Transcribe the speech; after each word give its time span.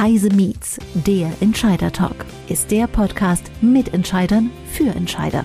Heise 0.00 0.30
Meets, 0.30 0.78
der 0.94 1.30
Entscheider 1.40 1.92
Talk, 1.92 2.24
ist 2.48 2.70
der 2.70 2.86
Podcast 2.86 3.50
mit 3.60 3.92
Entscheidern 3.92 4.48
für 4.72 4.88
Entscheider. 4.94 5.44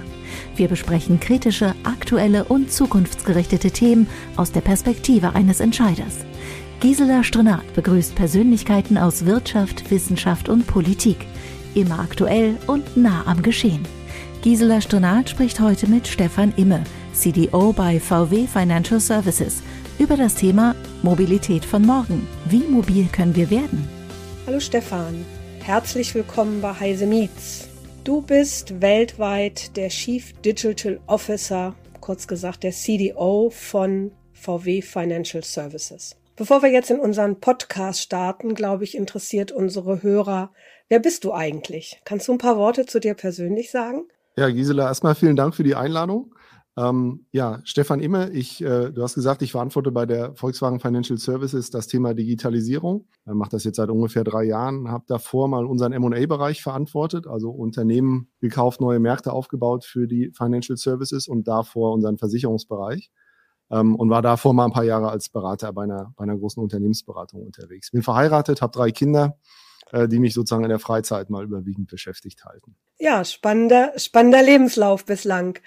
Wir 0.56 0.70
besprechen 0.70 1.20
kritische, 1.20 1.76
aktuelle 1.84 2.46
und 2.46 2.72
zukunftsgerichtete 2.72 3.70
Themen 3.72 4.08
aus 4.38 4.54
der 4.54 4.62
Perspektive 4.62 5.36
eines 5.36 5.60
Entscheiders. 5.60 6.20
Gisela 6.80 7.26
Strenat 7.26 7.74
begrüßt 7.74 8.16
Persönlichkeiten 8.16 8.98
aus 8.98 9.26
Wirtschaft, 9.26 9.92
Wissenschaft 9.92 10.48
und 10.48 10.66
Politik. 10.66 11.18
Immer 11.74 12.00
aktuell 12.00 12.56
und 12.66 12.96
nah 12.96 13.28
am 13.28 13.42
Geschehen. 13.42 13.86
Gisela 14.42 14.80
Strenat 14.80 15.30
spricht 15.30 15.60
heute 15.60 15.86
mit 15.88 16.08
Stefan 16.08 16.54
Imme, 16.56 16.82
CDO 17.12 17.74
bei 17.74 18.00
VW 18.00 18.48
Financial 18.48 19.02
Services, 19.02 19.62
über 20.00 20.16
das 20.16 20.36
Thema 20.36 20.76
Mobilität 21.04 21.66
von 21.66 21.82
morgen. 21.86 22.26
Wie 22.50 22.64
mobil 22.70 23.10
können 23.12 23.36
wir 23.36 23.50
werden? 23.50 23.95
Hallo 24.48 24.60
Stefan, 24.60 25.26
herzlich 25.64 26.14
willkommen 26.14 26.62
bei 26.62 26.72
Heise 26.72 27.08
Meets. 27.08 27.68
Du 28.04 28.22
bist 28.22 28.80
weltweit 28.80 29.76
der 29.76 29.90
Chief 29.90 30.34
Digital 30.42 31.00
Officer, 31.08 31.74
kurz 32.00 32.28
gesagt 32.28 32.62
der 32.62 32.72
CDO 32.72 33.50
von 33.50 34.12
VW 34.34 34.84
Financial 34.84 35.44
Services. 35.44 36.16
Bevor 36.36 36.62
wir 36.62 36.70
jetzt 36.70 36.92
in 36.92 37.00
unseren 37.00 37.40
Podcast 37.40 38.02
starten, 38.02 38.54
glaube 38.54 38.84
ich, 38.84 38.96
interessiert 38.96 39.52
unsere 39.52 40.04
Hörer, 40.04 40.52
wer 40.90 41.00
bist 41.00 41.24
du 41.24 41.34
eigentlich? 41.34 42.00
Kannst 42.06 42.28
du 42.28 42.34
ein 42.34 42.38
paar 42.38 42.58
Worte 42.58 42.86
zu 42.86 43.00
dir 43.00 43.16
persönlich 43.16 43.72
sagen? 43.72 44.04
Ja, 44.38 44.48
Gisela, 44.50 44.86
erstmal 44.86 45.16
vielen 45.16 45.36
Dank 45.36 45.56
für 45.56 45.64
die 45.64 45.74
Einladung. 45.74 46.36
Ähm, 46.78 47.26
ja, 47.32 47.62
Stefan 47.64 48.02
Imme, 48.02 48.32
ich, 48.32 48.62
äh, 48.62 48.92
du 48.92 49.02
hast 49.02 49.16
gesagt, 49.16 49.42
ich 49.42 49.54
verantworte 49.54 49.92
bei 49.92 50.06
der 50.06 50.36
Volkswagen 50.36 50.82
Financial 50.82 51.18
Services 51.18 51.70
das 51.70 51.88
Thema 51.88 52.14
Digitalisierung. 52.14 53.08
Ich 53.26 53.34
mache 53.34 53.52
das 53.52 53.64
jetzt 53.64 53.78
seit 53.78 53.90
ungefähr 53.90 54.26
drei 54.26 54.44
Jahren, 54.44 54.90
habe 54.90 55.06
davor 55.08 55.48
mal 55.48 55.66
unseren 55.66 55.94
M&A-Bereich 55.94 56.62
verantwortet, 56.62 57.28
also 57.28 57.50
Unternehmen 57.50 58.30
gekauft, 58.42 58.82
neue 58.82 59.00
Märkte 59.00 59.32
aufgebaut 59.32 59.86
für 59.86 60.06
die 60.06 60.32
Financial 60.36 60.78
Services 60.78 61.30
und 61.30 61.48
davor 61.48 61.94
unseren 61.94 62.18
Versicherungsbereich. 62.18 63.10
Ähm, 63.72 63.96
und 63.96 64.10
war 64.10 64.22
davor 64.22 64.54
mal 64.54 64.66
ein 64.66 64.72
paar 64.72 64.84
Jahre 64.84 65.10
als 65.10 65.30
Berater 65.30 65.72
bei 65.72 65.84
einer, 65.84 66.14
bei 66.18 66.24
einer 66.24 66.38
großen 66.38 66.62
Unternehmensberatung 66.62 67.42
unterwegs. 67.42 67.90
Bin 67.92 68.04
verheiratet, 68.04 68.62
habe 68.62 68.74
drei 68.74 68.92
Kinder, 68.92 69.38
äh, 69.92 70.08
die 70.08 70.20
mich 70.20 70.34
sozusagen 70.34 70.64
in 70.64 70.70
der 70.70 70.80
Freizeit 70.80 71.30
mal 71.30 71.44
überwiegend 71.44 71.88
beschäftigt 71.88 72.46
halten. 72.46 72.76
Ja, 73.00 73.26
spannender, 73.26 73.94
spannender 73.98 74.44
Lebenslauf 74.44 75.06
bislang. 75.06 75.60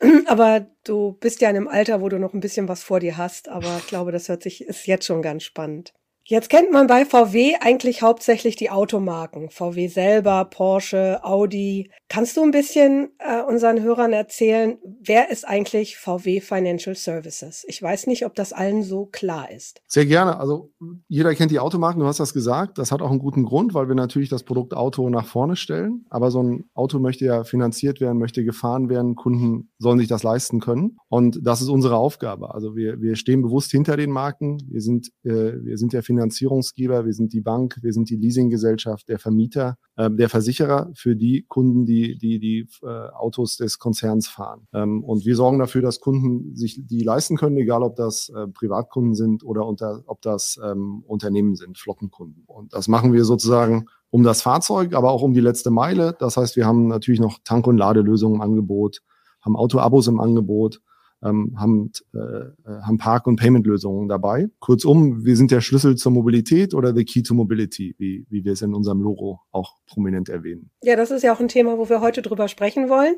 Aber 0.26 0.66
du 0.84 1.12
bist 1.20 1.40
ja 1.40 1.50
in 1.50 1.56
einem 1.56 1.68
Alter, 1.68 2.00
wo 2.00 2.08
du 2.08 2.18
noch 2.18 2.34
ein 2.34 2.40
bisschen 2.40 2.68
was 2.68 2.82
vor 2.82 3.00
dir 3.00 3.16
hast. 3.16 3.48
Aber 3.48 3.78
ich 3.78 3.86
glaube, 3.86 4.12
das 4.12 4.28
hört 4.28 4.42
sich, 4.42 4.62
ist 4.62 4.86
jetzt 4.86 5.06
schon 5.06 5.22
ganz 5.22 5.42
spannend. 5.44 5.92
Jetzt 6.30 6.50
kennt 6.50 6.70
man 6.70 6.88
bei 6.88 7.06
VW 7.06 7.54
eigentlich 7.58 8.02
hauptsächlich 8.02 8.54
die 8.54 8.68
Automarken. 8.68 9.48
VW 9.48 9.88
selber, 9.88 10.44
Porsche, 10.44 11.20
Audi. 11.24 11.90
Kannst 12.10 12.36
du 12.36 12.42
ein 12.42 12.50
bisschen 12.50 13.08
äh, 13.18 13.40
unseren 13.40 13.82
Hörern 13.82 14.12
erzählen, 14.12 14.76
wer 15.00 15.30
ist 15.30 15.48
eigentlich 15.48 15.96
VW 15.96 16.42
Financial 16.42 16.94
Services? 16.94 17.64
Ich 17.66 17.80
weiß 17.80 18.08
nicht, 18.08 18.26
ob 18.26 18.34
das 18.34 18.52
allen 18.52 18.82
so 18.82 19.06
klar 19.06 19.50
ist. 19.50 19.80
Sehr 19.86 20.04
gerne. 20.04 20.38
Also 20.38 20.70
jeder 21.08 21.34
kennt 21.34 21.50
die 21.50 21.60
Automarken, 21.60 22.00
du 22.00 22.06
hast 22.06 22.20
das 22.20 22.34
gesagt. 22.34 22.76
Das 22.76 22.92
hat 22.92 23.00
auch 23.00 23.10
einen 23.10 23.20
guten 23.20 23.44
Grund, 23.44 23.72
weil 23.72 23.88
wir 23.88 23.94
natürlich 23.94 24.28
das 24.28 24.42
Produkt 24.42 24.74
Auto 24.74 25.08
nach 25.08 25.26
vorne 25.26 25.56
stellen. 25.56 26.04
Aber 26.10 26.30
so 26.30 26.42
ein 26.42 26.68
Auto 26.74 26.98
möchte 26.98 27.24
ja 27.24 27.44
finanziert 27.44 28.02
werden, 28.02 28.18
möchte 28.18 28.44
gefahren 28.44 28.90
werden. 28.90 29.16
Kunden 29.16 29.70
sollen 29.78 29.98
sich 29.98 30.08
das 30.08 30.24
leisten 30.24 30.60
können. 30.60 30.98
Und 31.08 31.40
das 31.42 31.62
ist 31.62 31.70
unsere 31.70 31.96
Aufgabe. 31.96 32.52
Also 32.52 32.76
wir, 32.76 33.00
wir 33.00 33.16
stehen 33.16 33.40
bewusst 33.40 33.70
hinter 33.70 33.96
den 33.96 34.10
Marken. 34.10 34.58
Wir 34.68 34.82
sind, 34.82 35.08
äh, 35.24 35.54
wir 35.62 35.78
sind 35.78 35.94
ja 35.94 36.02
Finanzierungsgeber, 36.18 37.06
wir 37.06 37.12
sind 37.12 37.32
die 37.32 37.40
Bank, 37.40 37.78
wir 37.82 37.92
sind 37.92 38.10
die 38.10 38.16
Leasinggesellschaft, 38.16 39.08
der 39.08 39.18
Vermieter, 39.18 39.76
äh, 39.96 40.10
der 40.10 40.28
Versicherer 40.28 40.90
für 40.94 41.14
die 41.14 41.44
Kunden, 41.48 41.86
die 41.86 42.18
die, 42.18 42.38
die 42.40 42.68
äh, 42.82 42.86
Autos 42.86 43.56
des 43.56 43.78
Konzerns 43.78 44.26
fahren. 44.26 44.66
Ähm, 44.74 45.04
und 45.04 45.24
wir 45.24 45.36
sorgen 45.36 45.58
dafür, 45.58 45.82
dass 45.82 46.00
Kunden 46.00 46.56
sich 46.56 46.80
die 46.84 47.02
leisten 47.02 47.36
können, 47.36 47.56
egal 47.56 47.82
ob 47.82 47.94
das 47.96 48.30
äh, 48.30 48.48
Privatkunden 48.48 49.14
sind 49.14 49.44
oder 49.44 49.66
unter, 49.66 50.02
ob 50.06 50.20
das 50.22 50.58
ähm, 50.64 51.04
Unternehmen 51.06 51.54
sind, 51.54 51.78
Flottenkunden. 51.78 52.42
Und 52.46 52.74
das 52.74 52.88
machen 52.88 53.12
wir 53.12 53.24
sozusagen 53.24 53.86
um 54.10 54.24
das 54.24 54.42
Fahrzeug, 54.42 54.94
aber 54.94 55.12
auch 55.12 55.22
um 55.22 55.34
die 55.34 55.40
letzte 55.40 55.70
Meile. 55.70 56.16
Das 56.18 56.36
heißt, 56.36 56.56
wir 56.56 56.66
haben 56.66 56.88
natürlich 56.88 57.20
noch 57.20 57.38
Tank- 57.44 57.66
und 57.66 57.76
Ladelösungen 57.76 58.36
im 58.36 58.40
Angebot, 58.42 59.02
haben 59.40 59.56
Autoabos 59.56 60.08
im 60.08 60.18
Angebot 60.18 60.80
ähm, 61.22 61.54
haben, 61.58 61.92
äh, 62.14 62.18
äh, 62.18 62.52
haben 62.82 62.98
Park- 62.98 63.26
und 63.26 63.36
Payment-Lösungen 63.36 64.08
dabei. 64.08 64.48
Kurzum, 64.60 65.24
wir 65.24 65.36
sind 65.36 65.50
der 65.50 65.60
Schlüssel 65.60 65.96
zur 65.96 66.12
Mobilität 66.12 66.74
oder 66.74 66.94
the 66.94 67.04
key 67.04 67.22
to 67.22 67.34
mobility, 67.34 67.94
wie, 67.98 68.26
wie 68.30 68.44
wir 68.44 68.52
es 68.52 68.62
in 68.62 68.74
unserem 68.74 69.00
Logo 69.00 69.40
auch 69.50 69.76
prominent 69.86 70.28
erwähnen. 70.28 70.70
Ja, 70.82 70.96
das 70.96 71.10
ist 71.10 71.22
ja 71.22 71.34
auch 71.34 71.40
ein 71.40 71.48
Thema, 71.48 71.78
wo 71.78 71.88
wir 71.88 72.00
heute 72.00 72.22
drüber 72.22 72.48
sprechen 72.48 72.88
wollen. 72.88 73.16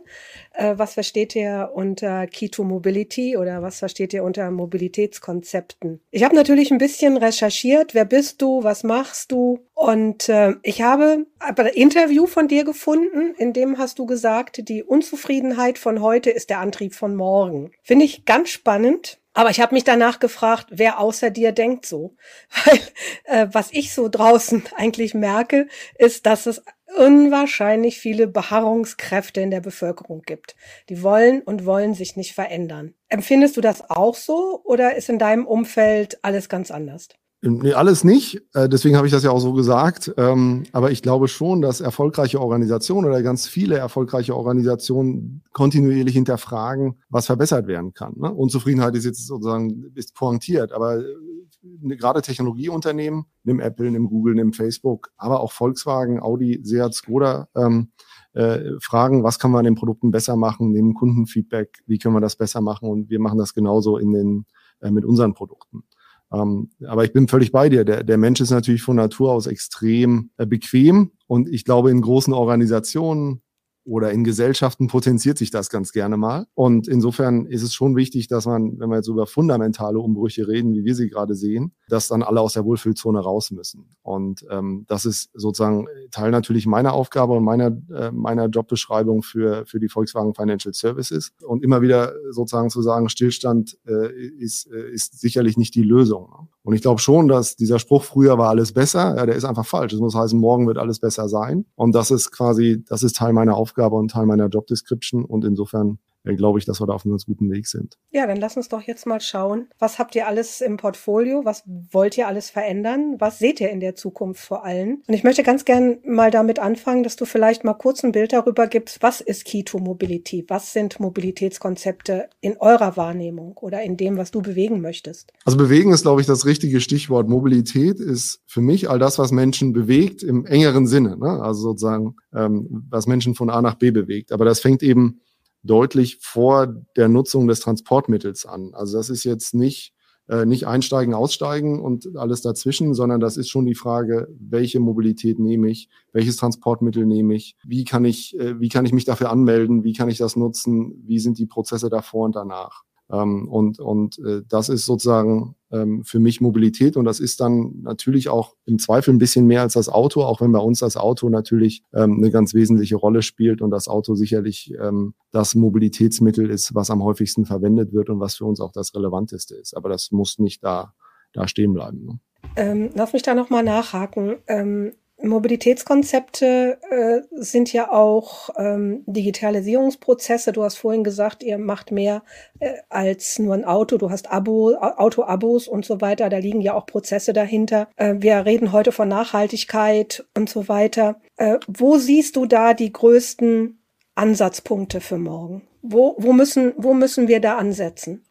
Äh, 0.55 0.79
was 0.79 0.95
versteht 0.95 1.37
ihr 1.37 1.71
unter 1.75 2.27
Key 2.27 2.49
to 2.49 2.65
Mobility 2.65 3.37
oder 3.37 3.63
was 3.63 3.79
versteht 3.79 4.13
ihr 4.15 4.25
unter 4.25 4.51
Mobilitätskonzepten? 4.51 6.01
Ich 6.11 6.25
habe 6.25 6.35
natürlich 6.35 6.71
ein 6.71 6.79
bisschen 6.79 7.17
recherchiert. 7.17 7.95
Wer 7.95 8.05
bist 8.05 8.41
du? 8.41 8.63
Was 8.63 8.85
machst 8.85 9.33
du? 9.33 9.61
Und 9.81 10.29
äh, 10.29 10.57
ich 10.63 10.83
habe 10.83 11.25
ein 11.39 11.57
Interview 11.69 12.27
von 12.27 12.49
dir 12.49 12.65
gefunden, 12.65 13.35
in 13.39 13.55
dem 13.55 13.79
hast 13.79 13.99
du 13.99 14.05
gesagt, 14.05 14.69
die 14.69 14.85
Unzufriedenheit 14.85 15.79
von 15.79 16.03
heute 16.03 16.29
ist 16.29 16.51
der 16.51 16.61
Antrieb 16.61 16.95
von 16.95 17.17
morgen. 17.17 17.73
Finde 17.83 18.05
ich 18.05 18.27
ganz 18.27 18.51
spannend. 18.51 19.23
Aber 19.33 19.49
ich 19.49 19.59
habe 19.59 19.75
mich 19.75 19.85
danach 19.85 20.19
gefragt, 20.19 20.67
wer 20.69 21.01
außer 21.01 21.31
dir 21.31 21.53
denkt 21.53 21.87
so. 21.87 22.15
Weil 22.67 22.81
äh, 23.25 23.47
was 23.53 23.71
ich 23.73 23.95
so 23.95 24.11
draußen 24.11 24.65
eigentlich 24.77 25.15
merke, 25.15 25.67
ist, 25.97 26.27
dass 26.27 26.45
es 26.45 26.63
unwahrscheinlich 26.99 27.99
viele 27.99 28.27
Beharrungskräfte 28.27 29.41
in 29.41 29.51
der 29.51 29.63
Bevölkerung 29.63 30.21
gibt. 30.27 30.57
Die 30.91 31.03
wollen 31.03 31.41
und 31.41 31.65
wollen 31.65 31.95
sich 31.95 32.17
nicht 32.17 32.35
verändern. 32.35 32.93
Empfindest 33.09 33.57
du 33.57 33.63
das 33.63 33.89
auch 33.89 34.15
so 34.15 34.61
oder 34.63 34.97
ist 34.97 35.09
in 35.09 35.19
deinem 35.19 35.47
Umfeld 35.47 36.19
alles 36.23 36.51
ganz 36.51 36.71
anders? 36.71 37.09
Nee, 37.43 37.73
alles 37.73 38.05
nicht. 38.05 38.43
Äh, 38.53 38.69
deswegen 38.69 38.97
habe 38.97 39.07
ich 39.07 39.13
das 39.15 39.23
ja 39.23 39.31
auch 39.31 39.41
so 39.41 39.55
gesagt. 39.55 40.13
Ähm, 40.19 40.65
aber 40.73 40.91
ich 40.91 41.01
glaube 41.01 41.27
schon, 41.27 41.63
dass 41.63 41.81
erfolgreiche 41.81 42.39
Organisationen 42.39 43.07
oder 43.07 43.23
ganz 43.23 43.47
viele 43.47 43.79
erfolgreiche 43.79 44.37
Organisationen 44.37 45.43
kontinuierlich 45.55 46.15
hinterfragen, 46.15 47.01
was 47.09 47.27
verbessert 47.27 47.67
werden 47.67 47.95
kann. 47.95 48.13
Ne? 48.17 48.31
Unzufriedenheit 48.31 48.95
ist 48.95 49.07
jetzt 49.07 49.27
sozusagen 49.27 49.91
ist 49.95 50.15
pointiert, 50.15 50.73
aber 50.73 50.99
äh, 50.99 51.97
gerade 51.97 52.21
Technologieunternehmen, 52.21 53.25
nimm 53.45 53.61
Apple, 53.61 53.91
nimm 53.91 54.09
Google, 54.09 54.35
nimm 54.35 54.53
Facebook, 54.53 55.11
aber 55.17 55.41
auch 55.41 55.53
Volkswagen, 55.53 56.21
Audi, 56.21 56.61
Seat, 56.63 56.93
Skoda, 56.93 57.49
ähm, 57.57 57.91
äh, 58.35 58.79
fragen, 58.83 59.25
was 59.25 59.39
kann 59.39 59.51
man 59.51 59.61
an 59.61 59.65
den 59.65 59.75
Produkten 59.77 60.11
besser 60.11 60.37
machen, 60.37 60.73
nehmen 60.73 60.93
Kundenfeedback, 60.93 61.79
wie 61.87 61.99
können 61.99 62.15
wir 62.15 62.21
das 62.21 62.37
besser 62.37 62.61
machen 62.61 62.91
und 62.91 63.09
wir 63.09 63.19
machen 63.19 63.39
das 63.39 63.55
genauso 63.55 63.97
in 63.97 64.13
den, 64.13 64.47
äh, 64.81 64.91
mit 64.91 65.07
unseren 65.07 65.33
Produkten. 65.33 65.85
Ähm, 66.33 66.71
aber 66.87 67.05
ich 67.05 67.13
bin 67.13 67.29
völlig 67.29 67.53
bei 67.53 67.69
dir. 67.69 67.85
Der, 67.85 68.05
der 68.05 68.19
Mensch 68.19 68.41
ist 68.41 68.51
natürlich 68.51 68.83
von 68.83 68.97
Natur 68.97 69.33
aus 69.33 69.47
extrem 69.47 70.31
äh, 70.37 70.47
bequem 70.47 71.13
und 71.27 71.49
ich 71.49 71.65
glaube, 71.65 71.91
in 71.91 72.01
großen 72.01 72.33
Organisationen 72.33 73.43
oder 73.85 74.13
in 74.13 74.25
Gesellschaften 74.25 74.87
potenziert 74.87 75.39
sich 75.39 75.51
das 75.51 75.71
ganz 75.71 75.93
gerne 75.93 76.17
mal. 76.17 76.47
Und 76.55 76.89
insofern 76.89 77.47
ist 77.47 77.63
es 77.63 77.75
schon 77.75 77.97
wichtig, 77.97 78.29
dass 78.29 78.47
man, 78.47 78.79
wenn 78.79 78.91
wir 78.91 78.97
jetzt 78.97 79.09
über 79.09 79.27
fundamentale 79.27 79.99
Umbrüche 79.99 80.49
reden, 80.49 80.75
wie 80.75 80.85
wir 80.85 80.95
sie 80.95 81.09
gerade 81.09 81.35
sehen, 81.35 81.73
dass 81.89 82.09
dann 82.09 82.23
alle 82.23 82.41
aus 82.41 82.53
der 82.53 82.65
Wohlfühlzone 82.65 83.21
raus 83.21 83.51
müssen. 83.51 83.97
Und 84.03 84.45
ähm, 84.51 84.85
das 84.89 85.07
ist 85.07 85.31
sozusagen 85.35 85.87
Teil 86.11 86.31
natürlich 86.31 86.67
meiner 86.67 86.93
Aufgabe 86.93 87.33
und 87.35 87.45
meiner, 87.45 87.77
äh, 87.95 88.11
meiner 88.11 88.47
Jobbeschreibung 88.47 89.23
für, 89.23 89.65
für 89.67 89.81
die 89.81 89.89
Volkswagen 89.89 90.35
Financial 90.35 90.75
Services. 90.75 91.33
Und 91.43 91.65
immer 91.65 91.83
wieder 91.83 92.13
sozusagen 92.31 92.71
zu 92.71 92.83
sagen, 92.83 93.09
Stillstand 93.09 93.79
äh, 93.87 94.13
ist, 94.39 94.71
äh, 94.71 94.91
ist 94.91 95.21
sicherlich 95.21 95.57
nicht 95.57 95.75
die 95.75 95.83
Lösung. 95.83 96.49
Und 96.71 96.77
ich 96.77 96.83
glaube 96.83 97.01
schon, 97.01 97.27
dass 97.27 97.57
dieser 97.57 97.81
Spruch 97.81 98.05
früher 98.05 98.39
war 98.39 98.49
alles 98.49 98.71
besser, 98.71 99.17
ja, 99.17 99.27
der 99.27 99.35
ist 99.35 99.45
einfach 99.45 99.67
falsch. 99.67 99.91
Das 99.91 99.99
muss 99.99 100.15
heißen, 100.15 100.39
morgen 100.39 100.69
wird 100.69 100.79
alles 100.79 101.01
besser 101.01 101.29
sein. 101.29 101.65
Und 101.75 101.97
das 101.97 102.13
ist 102.13 102.31
quasi, 102.31 102.85
das 102.89 103.03
ist 103.03 103.17
Teil 103.17 103.33
meiner 103.33 103.57
Aufgabe 103.57 103.97
und 103.97 104.13
Teil 104.13 104.25
meiner 104.25 104.47
Job 104.47 104.69
Description. 104.69 105.25
Und 105.25 105.45
insofern 105.45 105.99
glaube 106.25 106.59
ich, 106.59 106.65
dass 106.65 106.81
wir 106.81 106.87
da 106.87 106.93
auf 106.93 107.05
einem 107.05 107.13
ganz 107.13 107.27
guten 107.27 107.51
Weg 107.51 107.67
sind. 107.67 107.97
Ja, 108.11 108.27
dann 108.27 108.37
lass 108.37 108.57
uns 108.57 108.69
doch 108.69 108.83
jetzt 108.83 109.07
mal 109.07 109.21
schauen. 109.21 109.69
Was 109.79 109.99
habt 109.99 110.15
ihr 110.15 110.27
alles 110.27 110.61
im 110.61 110.77
Portfolio? 110.77 111.45
Was 111.45 111.65
wollt 111.67 112.17
ihr 112.19 112.29
alles 112.29 112.51
verändern? 112.51 113.17
Was 113.19 113.39
seht 113.39 113.61
ihr 113.61 113.71
in 113.71 113.81
der 113.81 113.95
Zukunft 113.95 114.43
vor 114.43 114.65
allem? 114.65 115.03
Und 115.07 115.15
ich 115.15 115.25
möchte 115.25 115.43
ganz 115.43 115.65
gern 115.65 115.99
mal 116.05 116.31
damit 116.31 116.59
anfangen, 116.59 117.03
dass 117.03 117.17
du 117.17 117.25
vielleicht 117.25 117.65
mal 117.65 117.75
kurz 117.75 118.05
ein 118.05 118.13
Bild 118.13 118.33
darüber 118.33 118.67
gibst, 118.67 119.03
was 119.03 119.21
ist 119.21 119.45
Key 119.45 119.63
to 119.63 119.79
Mobility? 119.79 120.45
Was 120.49 120.73
sind 120.73 121.01
Mobilitätskonzepte 121.01 122.29
in 122.41 122.57
eurer 122.59 122.97
Wahrnehmung 122.97 123.57
oder 123.57 123.83
in 123.83 123.97
dem, 123.97 124.17
was 124.17 124.31
du 124.31 124.43
bewegen 124.43 124.81
möchtest? 124.81 125.33
Also 125.45 125.57
bewegen 125.57 125.93
ist, 125.93 126.03
glaube 126.03 126.21
ich, 126.21 126.27
das 126.27 126.45
richtige 126.45 126.81
Stichwort. 126.81 127.29
Mobilität 127.29 127.99
ist 127.99 128.43
für 128.47 128.61
mich 128.61 128.91
all 128.91 128.99
das, 128.99 129.19
was 129.19 129.33
Menschen 129.33 129.73
bewegt 129.73 130.23
im 130.23 130.45
engeren 130.47 130.87
Sinne. 130.87 131.17
Ne? 131.17 131.43
Also 131.43 131.63
sozusagen, 131.63 132.17
ähm, 132.35 132.87
was 132.91 133.07
Menschen 133.07 133.35
von 133.35 133.51
A 133.51 133.63
nach 133.63 133.77
B 133.77 133.91
bewegt. 133.91 134.33
Aber 134.33 134.45
das 134.45 134.61
fängt 134.61 134.83
eben 134.83 135.21
deutlich 135.63 136.19
vor 136.21 136.67
der 136.97 137.09
Nutzung 137.09 137.47
des 137.47 137.61
Transportmittels 137.61 138.47
an. 138.47 138.73
Also 138.75 138.97
das 138.97 139.11
ist 139.11 139.25
jetzt 139.25 139.55
nicht 139.55 139.95
äh, 140.31 140.47
nicht 140.47 140.69
einsteigen, 140.69 141.13
aussteigen 141.13 141.81
und 141.81 142.17
alles 142.17 142.41
dazwischen, 142.41 142.95
sondern 142.95 143.19
das 143.19 143.37
ist 143.37 143.49
schon 143.49 143.67
die 143.67 143.75
Frage, 143.75 144.29
welche 144.39 144.79
Mobilität 144.79 145.41
nehme 145.41 145.69
ich, 145.69 145.89
welches 146.13 146.37
Transportmittel 146.37 147.05
nehme 147.05 147.35
ich, 147.35 147.57
wie 147.65 147.85
kann 147.85 148.05
ich, 148.05 148.39
äh, 148.39 148.61
wie 148.61 148.69
kann 148.69 148.87
ich 148.87 148.93
mich 148.93 149.05
dafür 149.05 149.31
anmelden, 149.31 149.83
wie 149.83 149.93
kann 149.93 150.09
ich 150.09 150.19
das 150.19 150.37
nutzen, 150.37 151.03
wie 151.05 151.19
sind 151.19 151.39
die 151.39 151.47
Prozesse 151.47 151.91
davor 151.91 152.27
und 152.27 152.37
danach. 152.37 152.85
Ähm, 153.13 153.49
und 153.49 153.79
und 153.81 154.19
äh, 154.19 154.43
das 154.49 154.69
ist 154.69 154.87
sozusagen 154.87 155.57
ähm, 155.73 156.05
für 156.05 156.19
mich 156.19 156.41
Mobilität 156.41 156.97
und 156.97 157.05
das 157.05 157.21
ist 157.21 157.41
dann 157.41 157.83
natürlich 157.83 158.29
auch 158.29 158.55
im 158.67 158.79
Zweifel 158.79 159.13
ein 159.13 159.19
bisschen 159.19 159.47
mehr 159.47 159.63
als 159.63 159.75
das 159.75 159.89
Auto, 159.89 160.23
auch 160.23 160.41
wenn 160.41 160.53
bei 160.53 160.59
uns 160.59 160.81
das 160.81 160.97
Auto 160.97 161.29
natürlich 161.29 161.83
ähm, 161.93 162.19
eine 162.19 162.31
ganz 162.31 162.55
wesentliche 162.55 162.97
Rolle 162.97 163.23
spielt 163.23 163.63
und 163.63 163.71
das 163.71 163.89
Auto 163.89 164.15
sicherlich 164.15 164.73
ähm, 164.81 165.15
das 165.33 165.55
Mobilitätsmittel 165.55 166.51
ist, 166.51 166.75
was 166.75 166.91
am 166.91 167.03
häufigsten 167.03 167.47
verwendet 167.47 167.93
wird 167.93 168.11
und 168.11 168.21
was 168.21 168.37
für 168.37 168.45
uns 168.45 168.61
auch 168.61 168.73
das 168.73 168.95
relevanteste 168.95 169.57
ist. 169.57 169.77
Aber 169.77 169.89
das 169.89 170.11
muss 170.13 170.39
nicht 170.39 170.63
da, 170.63 170.95
da 171.33 171.49
stehen 171.49 171.73
bleiben. 171.73 172.05
Ne? 172.05 172.21
Ähm, 172.57 172.91
lass 172.95 173.13
mich 173.13 173.23
da 173.23 173.35
nochmal 173.35 173.63
nachhaken. 173.63 174.37
Ähm, 174.47 174.93
Mobilitätskonzepte 175.23 176.79
äh, 176.91 177.21
sind 177.33 177.73
ja 177.73 177.91
auch 177.91 178.51
ähm, 178.57 179.03
Digitalisierungsprozesse. 179.07 180.53
Du 180.53 180.63
hast 180.63 180.77
vorhin 180.77 181.05
gesagt, 181.05 181.43
ihr 181.43 181.59
macht 181.59 181.93
mehr 181.93 182.23
äh, 182.59 182.75
als 182.89 183.39
nur 183.39 183.55
ein 183.55 183.65
Auto. 183.65 183.99
Du 183.99 184.11
hast 184.11 184.31
Abo, 184.31 184.75
Auto-Abos 184.75 185.69
und 185.69 185.85
so 185.85 186.01
weiter. 186.01 186.29
Da 186.29 186.39
liegen 186.39 186.61
ja 186.61 186.75
auch 186.75 186.87
Prozesse 186.87 187.33
dahinter. 187.33 187.89
Äh, 187.97 188.17
wir 188.19 188.45
reden 188.47 188.73
heute 188.73 188.93
von 188.93 189.09
Nachhaltigkeit 189.09 190.25
und 190.37 190.49
so 190.49 190.69
weiter. 190.69 191.21
Äh, 191.37 191.59
wo 191.67 191.99
siehst 191.99 192.37
du 192.37 192.47
da 192.47 192.75
die 192.75 192.93
größten 192.93 193.83
Ansatzpunkte 194.15 195.01
für 195.01 195.19
morgen? 195.19 195.63
Wo, 195.83 196.15
wo, 196.19 196.33
müssen, 196.33 196.75
wo 196.77 196.95
müssen 196.95 197.29
wir 197.29 197.41
da 197.41 197.57
ansetzen? 197.57 198.25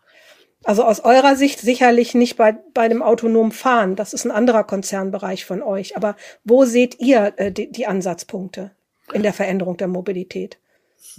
Also 0.66 0.84
aus 0.84 1.00
eurer 1.00 1.36
Sicht 1.36 1.60
sicherlich 1.60 2.16
nicht 2.16 2.36
bei, 2.36 2.58
bei 2.74 2.90
dem 2.90 3.02
autonomen 3.02 3.52
Fahren. 3.52 3.96
Das 3.96 4.14
ist 4.14 4.26
ein 4.26 4.32
anderer 4.32 4.64
Konzernbereich 4.64 5.46
von 5.46 5.62
euch. 5.62 5.96
Aber 5.96 6.16
wo 6.44 6.66
seht 6.66 7.00
ihr 7.00 7.34
äh, 7.38 7.52
die, 7.52 7.72
die 7.72 7.88
Ansatzpunkte 7.88 8.72
in 9.14 9.24
der 9.24 9.34
Veränderung 9.34 9.78
der 9.78 9.88
Mobilität? 9.88 10.60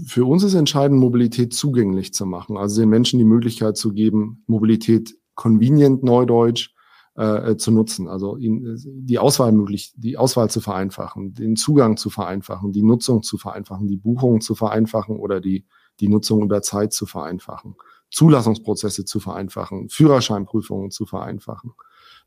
Für 0.06 0.26
uns 0.26 0.44
ist 0.44 0.54
entscheidend, 0.54 1.00
Mobilität 1.00 1.54
zugänglich 1.54 2.12
zu 2.12 2.26
machen. 2.26 2.58
Also 2.58 2.82
den 2.82 2.90
Menschen 2.90 3.18
die 3.18 3.24
Möglichkeit 3.24 3.78
zu 3.78 3.92
geben, 3.92 4.44
Mobilität 4.46 5.16
convenient, 5.34 6.02
neudeutsch, 6.02 6.74
äh, 7.16 7.56
zu 7.56 7.70
nutzen. 7.70 8.08
Also 8.08 8.36
ihn, 8.36 8.78
die 8.84 9.18
Auswahl 9.18 9.52
möglich, 9.52 9.92
die 9.96 10.16
Auswahl 10.16 10.50
zu 10.50 10.60
vereinfachen, 10.60 11.34
den 11.34 11.56
Zugang 11.56 11.96
zu 11.96 12.10
vereinfachen, 12.10 12.72
die 12.72 12.82
Nutzung 12.82 13.22
zu 13.22 13.36
vereinfachen, 13.36 13.88
die 13.88 13.96
Buchung 13.96 14.40
zu 14.40 14.54
vereinfachen 14.54 15.16
oder 15.16 15.40
die, 15.40 15.66
die 16.00 16.08
Nutzung 16.08 16.42
über 16.42 16.62
Zeit 16.62 16.92
zu 16.92 17.06
vereinfachen. 17.06 17.74
Zulassungsprozesse 18.10 19.04
zu 19.04 19.20
vereinfachen, 19.20 19.88
Führerscheinprüfungen 19.88 20.90
zu 20.90 21.06
vereinfachen. 21.06 21.72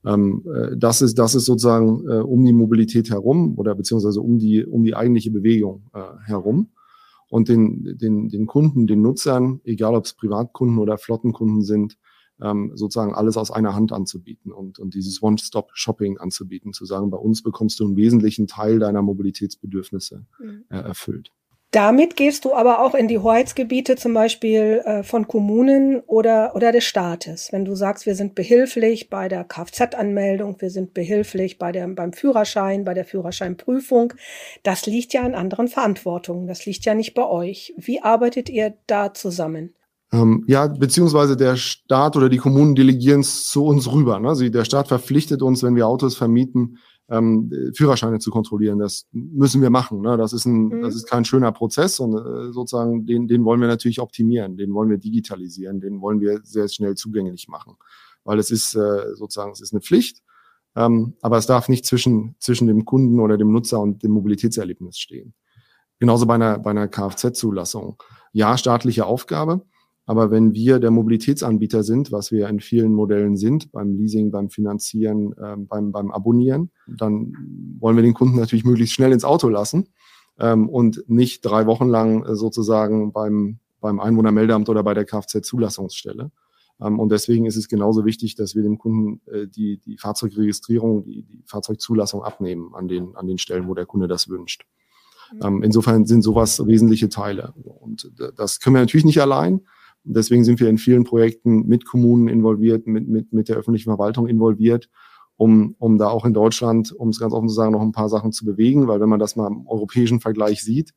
Ähm, 0.05 0.43
äh, 0.53 0.77
das 0.77 1.01
ist, 1.01 1.17
das 1.17 1.35
ist 1.35 1.45
sozusagen 1.45 2.07
äh, 2.09 2.21
um 2.21 2.43
die 2.45 2.53
Mobilität 2.53 3.09
herum 3.09 3.57
oder 3.57 3.75
beziehungsweise 3.75 4.21
um 4.21 4.39
die, 4.39 4.65
um 4.65 4.83
die 4.83 4.95
eigentliche 4.95 5.31
Bewegung 5.31 5.83
äh, 5.93 5.99
herum. 6.25 6.69
Und 7.29 7.49
den, 7.49 7.97
den, 7.97 8.29
den 8.29 8.45
Kunden, 8.45 8.85
den 8.85 9.01
Nutzern, 9.01 9.59
egal 9.63 9.95
ob 9.95 10.05
es 10.05 10.13
Privatkunden 10.13 10.77
oder 10.77 10.99
Flottenkunden 10.99 11.63
sind, 11.63 11.97
ähm, 12.41 12.71
sozusagen 12.75 13.15
alles 13.15 13.37
aus 13.37 13.49
einer 13.49 13.73
Hand 13.73 13.91
anzubieten 13.91 14.51
und, 14.51 14.77
und 14.77 14.93
dieses 14.93 15.23
One-Stop-Shopping 15.23 16.17
anzubieten, 16.19 16.73
zu 16.73 16.85
sagen, 16.85 17.09
bei 17.09 17.17
uns 17.17 17.41
bekommst 17.41 17.79
du 17.79 17.85
einen 17.85 17.95
wesentlichen 17.95 18.47
Teil 18.47 18.79
deiner 18.79 19.01
Mobilitätsbedürfnisse 19.01 20.25
mhm. 20.39 20.65
äh, 20.69 20.77
erfüllt. 20.77 21.31
Damit 21.73 22.15
gehst 22.15 22.45
du 22.45 22.53
aber 22.53 22.83
auch 22.83 22.93
in 22.93 23.07
die 23.07 23.17
Hoheitsgebiete 23.17 23.95
zum 23.95 24.13
Beispiel 24.13 24.83
äh, 24.85 25.01
von 25.01 25.27
Kommunen 25.27 26.01
oder, 26.01 26.55
oder 26.55 26.71
des 26.71 26.83
Staates. 26.83 27.49
Wenn 27.51 27.65
du 27.65 27.73
sagst, 27.73 28.05
wir 28.05 28.13
sind 28.13 28.35
behilflich 28.35 29.09
bei 29.09 29.27
der 29.27 29.43
Kfz-Anmeldung, 29.43 30.57
wir 30.59 30.69
sind 30.69 30.93
behilflich 30.93 31.57
bei 31.57 31.71
der, 31.71 31.87
beim 31.87 32.13
Führerschein, 32.13 32.83
bei 32.83 32.93
der 32.93 33.05
Führerscheinprüfung, 33.05 34.13
das 34.61 34.85
liegt 34.85 35.13
ja 35.13 35.25
in 35.25 35.33
anderen 35.33 35.67
Verantwortungen. 35.67 36.45
Das 36.45 36.63
liegt 36.67 36.85
ja 36.85 36.93
nicht 36.93 37.15
bei 37.15 37.25
euch. 37.25 37.73
Wie 37.75 38.03
arbeitet 38.03 38.49
ihr 38.49 38.75
da 38.85 39.15
zusammen? 39.15 39.73
Ähm, 40.11 40.43
ja, 40.47 40.67
beziehungsweise 40.67 41.35
der 41.35 41.55
Staat 41.55 42.15
oder 42.15 42.29
die 42.29 42.37
Kommunen 42.37 42.75
delegieren 42.75 43.21
es 43.21 43.47
zu 43.47 43.65
uns 43.65 43.91
rüber. 43.91 44.19
Ne? 44.19 44.29
Also 44.29 44.47
der 44.47 44.63
Staat 44.63 44.89
verpflichtet 44.89 45.41
uns, 45.41 45.63
wenn 45.63 45.75
wir 45.75 45.87
Autos 45.87 46.15
vermieten, 46.15 46.77
ähm, 47.13 47.51
Führerscheine 47.75 48.19
zu 48.19 48.31
kontrollieren. 48.31 48.79
Das 48.79 49.07
müssen 49.11 49.61
wir 49.61 49.69
machen. 49.69 50.01
Ne? 50.01 50.17
Das 50.17 50.33
ist 50.33 50.45
ein, 50.45 50.65
mhm. 50.65 50.81
das 50.81 50.95
ist 50.95 51.07
kein 51.07 51.25
schöner 51.25 51.51
Prozess 51.51 51.99
und 51.99 52.13
äh, 52.13 52.51
sozusagen 52.51 53.05
den, 53.05 53.27
den 53.27 53.45
wollen 53.45 53.61
wir 53.61 53.67
natürlich 53.67 53.99
optimieren, 53.99 54.57
den 54.57 54.73
wollen 54.73 54.89
wir 54.89 54.97
digitalisieren, 54.97 55.79
den 55.79 56.01
wollen 56.01 56.19
wir 56.19 56.41
sehr 56.43 56.67
schnell 56.67 56.95
zugänglich 56.95 57.47
machen, 57.47 57.75
weil 58.23 58.39
es 58.39 58.49
ist 58.49 58.75
äh, 58.75 59.15
sozusagen 59.15 59.51
es 59.51 59.61
ist 59.61 59.73
eine 59.73 59.81
Pflicht, 59.81 60.23
ähm, 60.75 61.13
aber 61.21 61.37
es 61.37 61.45
darf 61.45 61.69
nicht 61.69 61.85
zwischen 61.85 62.35
zwischen 62.39 62.67
dem 62.67 62.85
Kunden 62.85 63.19
oder 63.19 63.37
dem 63.37 63.51
Nutzer 63.51 63.79
und 63.79 64.01
dem 64.03 64.11
Mobilitätserlebnis 64.11 64.97
stehen. 64.97 65.35
Genauso 65.99 66.25
bei 66.25 66.35
einer 66.35 66.57
bei 66.57 66.71
einer 66.71 66.87
Kfz-Zulassung. 66.87 68.01
Ja, 68.31 68.57
staatliche 68.57 69.05
Aufgabe. 69.05 69.65
Aber 70.05 70.31
wenn 70.31 70.53
wir 70.53 70.79
der 70.79 70.91
Mobilitätsanbieter 70.91 71.83
sind, 71.83 72.11
was 72.11 72.31
wir 72.31 72.49
in 72.49 72.59
vielen 72.59 72.93
Modellen 72.93 73.37
sind, 73.37 73.71
beim 73.71 73.95
Leasing, 73.95 74.31
beim 74.31 74.49
Finanzieren, 74.49 75.33
äh, 75.33 75.55
beim, 75.57 75.91
beim 75.91 76.11
Abonnieren, 76.11 76.71
dann 76.87 77.33
wollen 77.79 77.95
wir 77.95 78.03
den 78.03 78.13
Kunden 78.13 78.37
natürlich 78.37 78.65
möglichst 78.65 78.95
schnell 78.95 79.13
ins 79.13 79.23
Auto 79.23 79.47
lassen 79.47 79.87
ähm, 80.39 80.67
und 80.67 81.03
nicht 81.07 81.45
drei 81.45 81.65
Wochen 81.67 81.87
lang 81.87 82.25
äh, 82.25 82.35
sozusagen 82.35 83.13
beim, 83.13 83.59
beim 83.79 83.99
Einwohnermeldeamt 83.99 84.67
oder 84.67 84.83
bei 84.83 84.93
der 84.93 85.05
Kfz-Zulassungsstelle. 85.05 86.31
Ähm, 86.81 86.99
und 86.99 87.09
deswegen 87.09 87.45
ist 87.45 87.55
es 87.55 87.69
genauso 87.69 88.03
wichtig, 88.05 88.35
dass 88.35 88.55
wir 88.55 88.63
dem 88.63 88.77
Kunden 88.77 89.21
äh, 89.27 89.47
die, 89.47 89.79
die 89.79 89.97
Fahrzeugregistrierung, 89.97 91.05
die, 91.05 91.23
die 91.23 91.43
Fahrzeugzulassung 91.45 92.23
abnehmen 92.23 92.73
an 92.75 92.89
den, 92.89 93.15
an 93.15 93.27
den 93.27 93.37
Stellen, 93.37 93.69
wo 93.69 93.73
der 93.73 93.85
Kunde 93.85 94.09
das 94.09 94.27
wünscht. 94.27 94.65
Mhm. 95.31 95.39
Ähm, 95.43 95.63
insofern 95.63 96.05
sind 96.05 96.23
sowas 96.23 96.65
wesentliche 96.65 97.07
Teile. 97.07 97.53
Und 97.79 98.11
das 98.35 98.59
können 98.59 98.75
wir 98.75 98.81
natürlich 98.81 99.05
nicht 99.05 99.21
allein. 99.21 99.61
Deswegen 100.03 100.43
sind 100.43 100.59
wir 100.59 100.69
in 100.69 100.77
vielen 100.77 101.03
Projekten 101.03 101.65
mit 101.67 101.85
Kommunen 101.85 102.27
involviert, 102.27 102.87
mit, 102.87 103.07
mit, 103.07 103.31
mit 103.33 103.49
der 103.49 103.57
öffentlichen 103.57 103.89
Verwaltung 103.89 104.27
involviert, 104.27 104.89
um, 105.37 105.75
um 105.79 105.97
da 105.97 106.09
auch 106.09 106.25
in 106.25 106.33
Deutschland, 106.33 106.91
um 106.91 107.09
es 107.09 107.19
ganz 107.19 107.33
offen 107.33 107.47
zu 107.47 107.55
sagen, 107.55 107.71
noch 107.71 107.81
ein 107.81 107.91
paar 107.91 108.09
Sachen 108.09 108.31
zu 108.31 108.45
bewegen, 108.45 108.87
weil 108.87 108.99
wenn 108.99 109.09
man 109.09 109.19
das 109.19 109.35
mal 109.35 109.47
im 109.47 109.67
europäischen 109.67 110.19
Vergleich 110.19 110.63
sieht, 110.63 110.93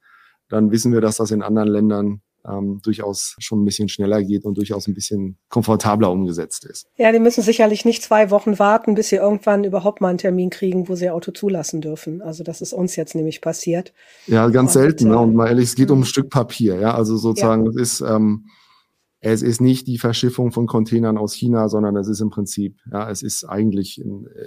dann 0.48 0.70
wissen 0.70 0.92
wir, 0.92 1.00
dass 1.00 1.16
das 1.16 1.30
in 1.30 1.42
anderen 1.42 1.68
Ländern 1.68 2.20
ähm, 2.48 2.80
durchaus 2.82 3.36
schon 3.38 3.62
ein 3.62 3.64
bisschen 3.64 3.88
schneller 3.88 4.22
geht 4.22 4.44
und 4.44 4.56
durchaus 4.56 4.86
ein 4.86 4.94
bisschen 4.94 5.36
komfortabler 5.48 6.10
umgesetzt 6.10 6.64
ist. 6.64 6.86
Ja, 6.96 7.12
die 7.12 7.18
müssen 7.18 7.42
sicherlich 7.42 7.84
nicht 7.84 8.02
zwei 8.02 8.30
Wochen 8.30 8.58
warten, 8.58 8.94
bis 8.94 9.08
sie 9.08 9.16
irgendwann 9.16 9.64
überhaupt 9.64 10.00
mal 10.00 10.08
einen 10.08 10.18
Termin 10.18 10.50
kriegen, 10.50 10.88
wo 10.88 10.94
sie 10.94 11.10
Auto 11.10 11.32
zulassen 11.32 11.80
dürfen. 11.80 12.22
Also 12.22 12.44
das 12.44 12.60
ist 12.60 12.72
uns 12.72 12.96
jetzt 12.96 13.14
nämlich 13.14 13.40
passiert. 13.40 13.92
Ja, 14.26 14.48
ganz 14.48 14.76
und, 14.76 14.82
selten. 14.82 15.08
Ne? 15.08 15.18
Und 15.18 15.34
mal 15.34 15.48
ehrlich, 15.48 15.64
es 15.64 15.74
geht 15.74 15.90
um 15.90 16.00
ein 16.00 16.04
Stück 16.04 16.30
Papier. 16.30 16.76
Ja, 16.76 16.94
also 16.94 17.16
sozusagen, 17.16 17.64
ja. 17.64 17.70
es 17.70 17.76
ist 17.76 18.00
ähm, 18.02 18.46
es 19.32 19.42
ist 19.42 19.60
nicht 19.60 19.86
die 19.86 19.98
Verschiffung 19.98 20.52
von 20.52 20.66
Containern 20.66 21.18
aus 21.18 21.34
China, 21.34 21.68
sondern 21.68 21.96
es 21.96 22.08
ist 22.08 22.20
im 22.20 22.30
Prinzip, 22.30 22.78
ja, 22.92 23.10
es 23.10 23.22
ist 23.22 23.44
eigentlich, 23.44 24.02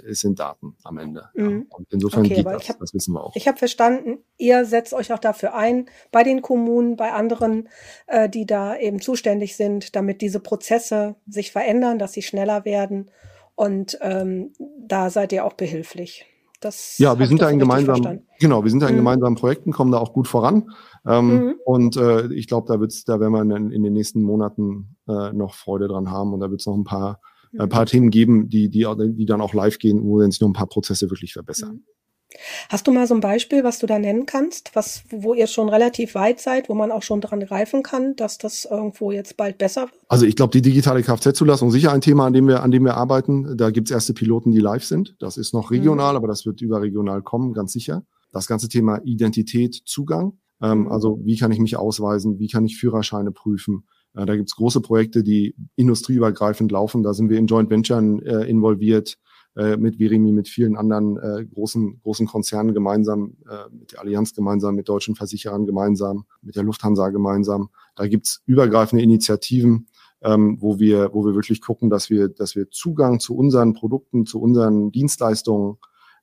es 0.08 0.20
sind 0.20 0.38
Daten 0.38 0.74
am 0.84 0.98
Ende. 0.98 1.28
Mhm. 1.34 1.66
Ja. 1.70 1.76
Und 1.76 1.86
insofern 1.90 2.24
okay, 2.24 2.36
geht 2.36 2.46
das, 2.46 2.68
hab, 2.68 2.78
das 2.78 2.94
wissen 2.94 3.12
wir 3.12 3.22
auch. 3.22 3.36
Ich 3.36 3.46
habe 3.46 3.58
verstanden, 3.58 4.18
ihr 4.38 4.64
setzt 4.64 4.94
euch 4.94 5.12
auch 5.12 5.18
dafür 5.18 5.54
ein, 5.54 5.86
bei 6.12 6.22
den 6.22 6.40
Kommunen, 6.40 6.96
bei 6.96 7.12
anderen, 7.12 7.68
äh, 8.06 8.28
die 8.28 8.46
da 8.46 8.76
eben 8.76 9.00
zuständig 9.00 9.56
sind, 9.56 9.94
damit 9.96 10.22
diese 10.22 10.40
Prozesse 10.40 11.16
sich 11.26 11.52
verändern, 11.52 11.98
dass 11.98 12.12
sie 12.12 12.22
schneller 12.22 12.64
werden. 12.64 13.10
Und 13.54 13.98
ähm, 14.00 14.52
da 14.78 15.10
seid 15.10 15.32
ihr 15.32 15.44
auch 15.44 15.54
behilflich. 15.54 16.26
Das 16.60 16.98
ja, 16.98 17.18
wir 17.18 17.26
sind 17.26 17.40
da 17.40 17.48
in 17.48 17.58
gemeinsamen, 17.58 18.26
genau, 18.38 18.62
wir 18.62 18.70
sind 18.70 18.80
da 18.80 18.88
in 18.88 18.94
mhm. 18.94 18.98
gemeinsamen 18.98 19.36
Projekten, 19.36 19.72
kommen 19.72 19.90
da 19.90 19.98
auch 19.98 20.12
gut 20.12 20.28
voran. 20.28 20.70
Ähm, 21.06 21.26
mhm. 21.28 21.54
Und 21.64 21.96
äh, 21.96 22.32
ich 22.34 22.46
glaube, 22.46 22.66
da 22.68 22.78
wird's, 22.80 23.04
da 23.04 23.18
werden 23.18 23.32
wir 23.32 23.56
in, 23.56 23.70
in 23.70 23.82
den 23.82 23.94
nächsten 23.94 24.22
Monaten 24.22 24.96
äh, 25.08 25.32
noch 25.32 25.54
Freude 25.54 25.88
dran 25.88 26.10
haben 26.10 26.34
und 26.34 26.40
da 26.40 26.50
wird 26.50 26.60
es 26.60 26.66
noch 26.66 26.76
ein 26.76 26.84
paar, 26.84 27.20
mhm. 27.52 27.62
ein 27.62 27.68
paar 27.70 27.86
Themen 27.86 28.10
geben, 28.10 28.48
die, 28.48 28.68
die, 28.68 28.86
die 28.98 29.26
dann 29.26 29.40
auch 29.40 29.54
live 29.54 29.78
gehen, 29.78 30.02
wo 30.04 30.20
dann 30.20 30.30
sich 30.30 30.40
noch 30.40 30.48
ein 30.48 30.54
paar 30.54 30.68
Prozesse 30.68 31.10
wirklich 31.10 31.32
verbessern. 31.32 31.84
Mhm. 32.32 32.68
Hast 32.68 32.86
du 32.86 32.92
mal 32.92 33.06
so 33.06 33.14
ein 33.14 33.20
Beispiel, 33.20 33.64
was 33.64 33.78
du 33.78 33.86
da 33.86 33.98
nennen 33.98 34.26
kannst, 34.26 34.70
was, 34.74 35.02
wo 35.10 35.34
ihr 35.34 35.46
schon 35.46 35.68
relativ 35.68 36.14
weit 36.14 36.40
seid, 36.40 36.68
wo 36.68 36.74
man 36.74 36.90
auch 36.90 37.02
schon 37.02 37.20
dran 37.20 37.40
greifen 37.40 37.82
kann, 37.82 38.16
dass 38.16 38.38
das 38.38 38.64
irgendwo 38.64 39.12
jetzt 39.12 39.36
bald 39.36 39.58
besser 39.58 39.82
wird? 39.82 40.00
Also 40.08 40.26
ich 40.26 40.36
glaube, 40.36 40.52
die 40.52 40.62
digitale 40.62 41.02
Kfz-Zulassung 41.02 41.70
sicher 41.70 41.92
ein 41.92 42.00
Thema, 42.00 42.26
an 42.26 42.32
dem 42.32 42.48
wir, 42.48 42.62
an 42.62 42.70
dem 42.70 42.84
wir 42.84 42.96
arbeiten. 42.96 43.56
Da 43.56 43.70
gibt 43.70 43.88
es 43.88 43.94
erste 43.94 44.14
Piloten, 44.14 44.52
die 44.52 44.60
live 44.60 44.84
sind. 44.84 45.16
Das 45.18 45.36
ist 45.36 45.54
noch 45.54 45.70
regional, 45.70 46.12
mhm. 46.12 46.16
aber 46.16 46.28
das 46.28 46.46
wird 46.46 46.60
überregional 46.60 47.22
kommen, 47.22 47.52
ganz 47.52 47.72
sicher. 47.72 48.02
Das 48.32 48.46
ganze 48.46 48.68
Thema 48.68 49.00
Identität, 49.04 49.82
Zugang. 49.84 50.38
Ähm, 50.62 50.82
mhm. 50.82 50.88
Also 50.88 51.20
wie 51.24 51.36
kann 51.36 51.52
ich 51.52 51.58
mich 51.58 51.76
ausweisen, 51.76 52.38
wie 52.38 52.48
kann 52.48 52.64
ich 52.64 52.76
Führerscheine 52.76 53.32
prüfen. 53.32 53.84
Äh, 54.14 54.26
da 54.26 54.36
gibt 54.36 54.48
es 54.48 54.56
große 54.56 54.80
Projekte, 54.80 55.22
die 55.22 55.54
industrieübergreifend 55.76 56.70
laufen. 56.70 57.02
Da 57.02 57.14
sind 57.14 57.30
wir 57.30 57.38
in 57.38 57.46
Joint 57.46 57.70
Venturen 57.70 58.20
äh, 58.22 58.44
involviert 58.44 59.18
äh, 59.56 59.76
mit 59.76 59.98
Virimi, 59.98 60.32
mit 60.32 60.48
vielen 60.48 60.76
anderen 60.76 61.16
äh, 61.16 61.44
großen, 61.44 62.00
großen 62.02 62.26
Konzernen 62.26 62.72
gemeinsam, 62.72 63.36
äh, 63.48 63.68
mit 63.74 63.92
der 63.92 64.00
Allianz 64.00 64.34
gemeinsam, 64.34 64.76
mit 64.76 64.88
deutschen 64.88 65.16
Versicherern 65.16 65.66
gemeinsam, 65.66 66.24
mit 66.42 66.56
der 66.56 66.62
Lufthansa 66.62 67.08
gemeinsam. 67.08 67.70
Da 67.96 68.06
gibt's 68.06 68.42
übergreifende 68.46 69.02
Initiativen, 69.02 69.88
ähm, 70.22 70.58
wo 70.60 70.78
wir, 70.78 71.12
wo 71.12 71.24
wir 71.24 71.34
wirklich 71.34 71.60
gucken, 71.60 71.90
dass 71.90 72.10
wir, 72.10 72.28
dass 72.28 72.54
wir 72.54 72.70
Zugang 72.70 73.20
zu 73.20 73.36
unseren 73.36 73.74
Produkten, 73.74 74.26
zu 74.26 74.40
unseren 74.40 74.92
Dienstleistungen 74.92 75.78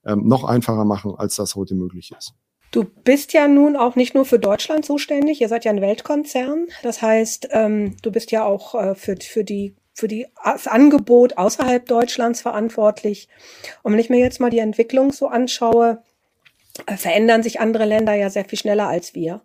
ähm, 0.05 0.27
noch 0.27 0.43
einfacher 0.43 0.85
machen, 0.85 1.13
als 1.15 1.35
das 1.35 1.55
heute 1.55 1.75
möglich 1.75 2.13
ist. 2.17 2.33
Du 2.71 2.83
bist 2.83 3.33
ja 3.33 3.47
nun 3.47 3.75
auch 3.75 3.95
nicht 3.95 4.13
nur 4.13 4.25
für 4.25 4.39
Deutschland 4.39 4.85
zuständig, 4.85 5.41
ihr 5.41 5.47
seid 5.47 5.65
ja 5.65 5.71
ein 5.71 5.81
Weltkonzern. 5.81 6.67
Das 6.83 7.01
heißt, 7.01 7.49
ähm, 7.51 7.95
du 8.01 8.11
bist 8.11 8.31
ja 8.31 8.45
auch 8.45 8.75
äh, 8.75 8.95
für, 8.95 9.15
für 9.19 9.43
die 9.43 9.75
für 9.97 10.07
die, 10.07 10.27
das 10.45 10.67
Angebot 10.67 11.39
außerhalb 11.39 11.83
Deutschlands 11.87 12.41
verantwortlich. 12.41 13.27
Und 13.81 13.93
wenn 13.93 13.99
ich 13.99 14.11
mir 14.11 14.19
jetzt 14.19 14.39
mal 14.39 14.51
die 14.51 14.59
Entwicklung 14.59 15.11
so 15.11 15.27
anschaue, 15.27 16.03
äh, 16.85 16.97
verändern 16.97 17.41
sich 17.41 17.59
andere 17.59 17.85
Länder 17.85 18.13
ja 18.13 18.29
sehr 18.29 18.45
viel 18.45 18.59
schneller 18.59 18.87
als 18.87 19.15
wir. 19.15 19.41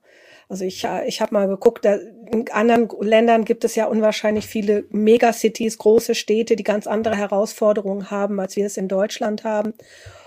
Also 0.51 0.67
ich, 0.67 0.85
äh, 0.85 1.09
ich 1.09 1.23
habe 1.23 1.33
mal 1.33 1.49
geguckt, 1.49 1.87
in 1.87 2.51
anderen 2.51 2.91
Ländern 3.01 3.47
gibt 3.47 3.65
es 3.65 3.75
ja 3.77 3.87
unwahrscheinlich 3.87 4.47
viele 4.47 4.85
Megacities, 4.91 5.79
große 5.79 6.15
Städte, 6.15 6.55
die 6.55 6.65
ganz 6.65 6.87
andere 6.87 7.17
Herausforderungen 7.17 8.11
haben, 8.11 8.39
als 8.39 8.55
wir 8.55 8.67
es 8.67 8.77
in 8.77 8.89
Deutschland 8.89 9.45
haben. 9.45 9.73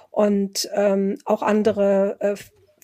Und 0.09 0.67
ähm, 0.73 1.19
auch 1.25 1.43
andere 1.43 2.17
äh, 2.19 2.35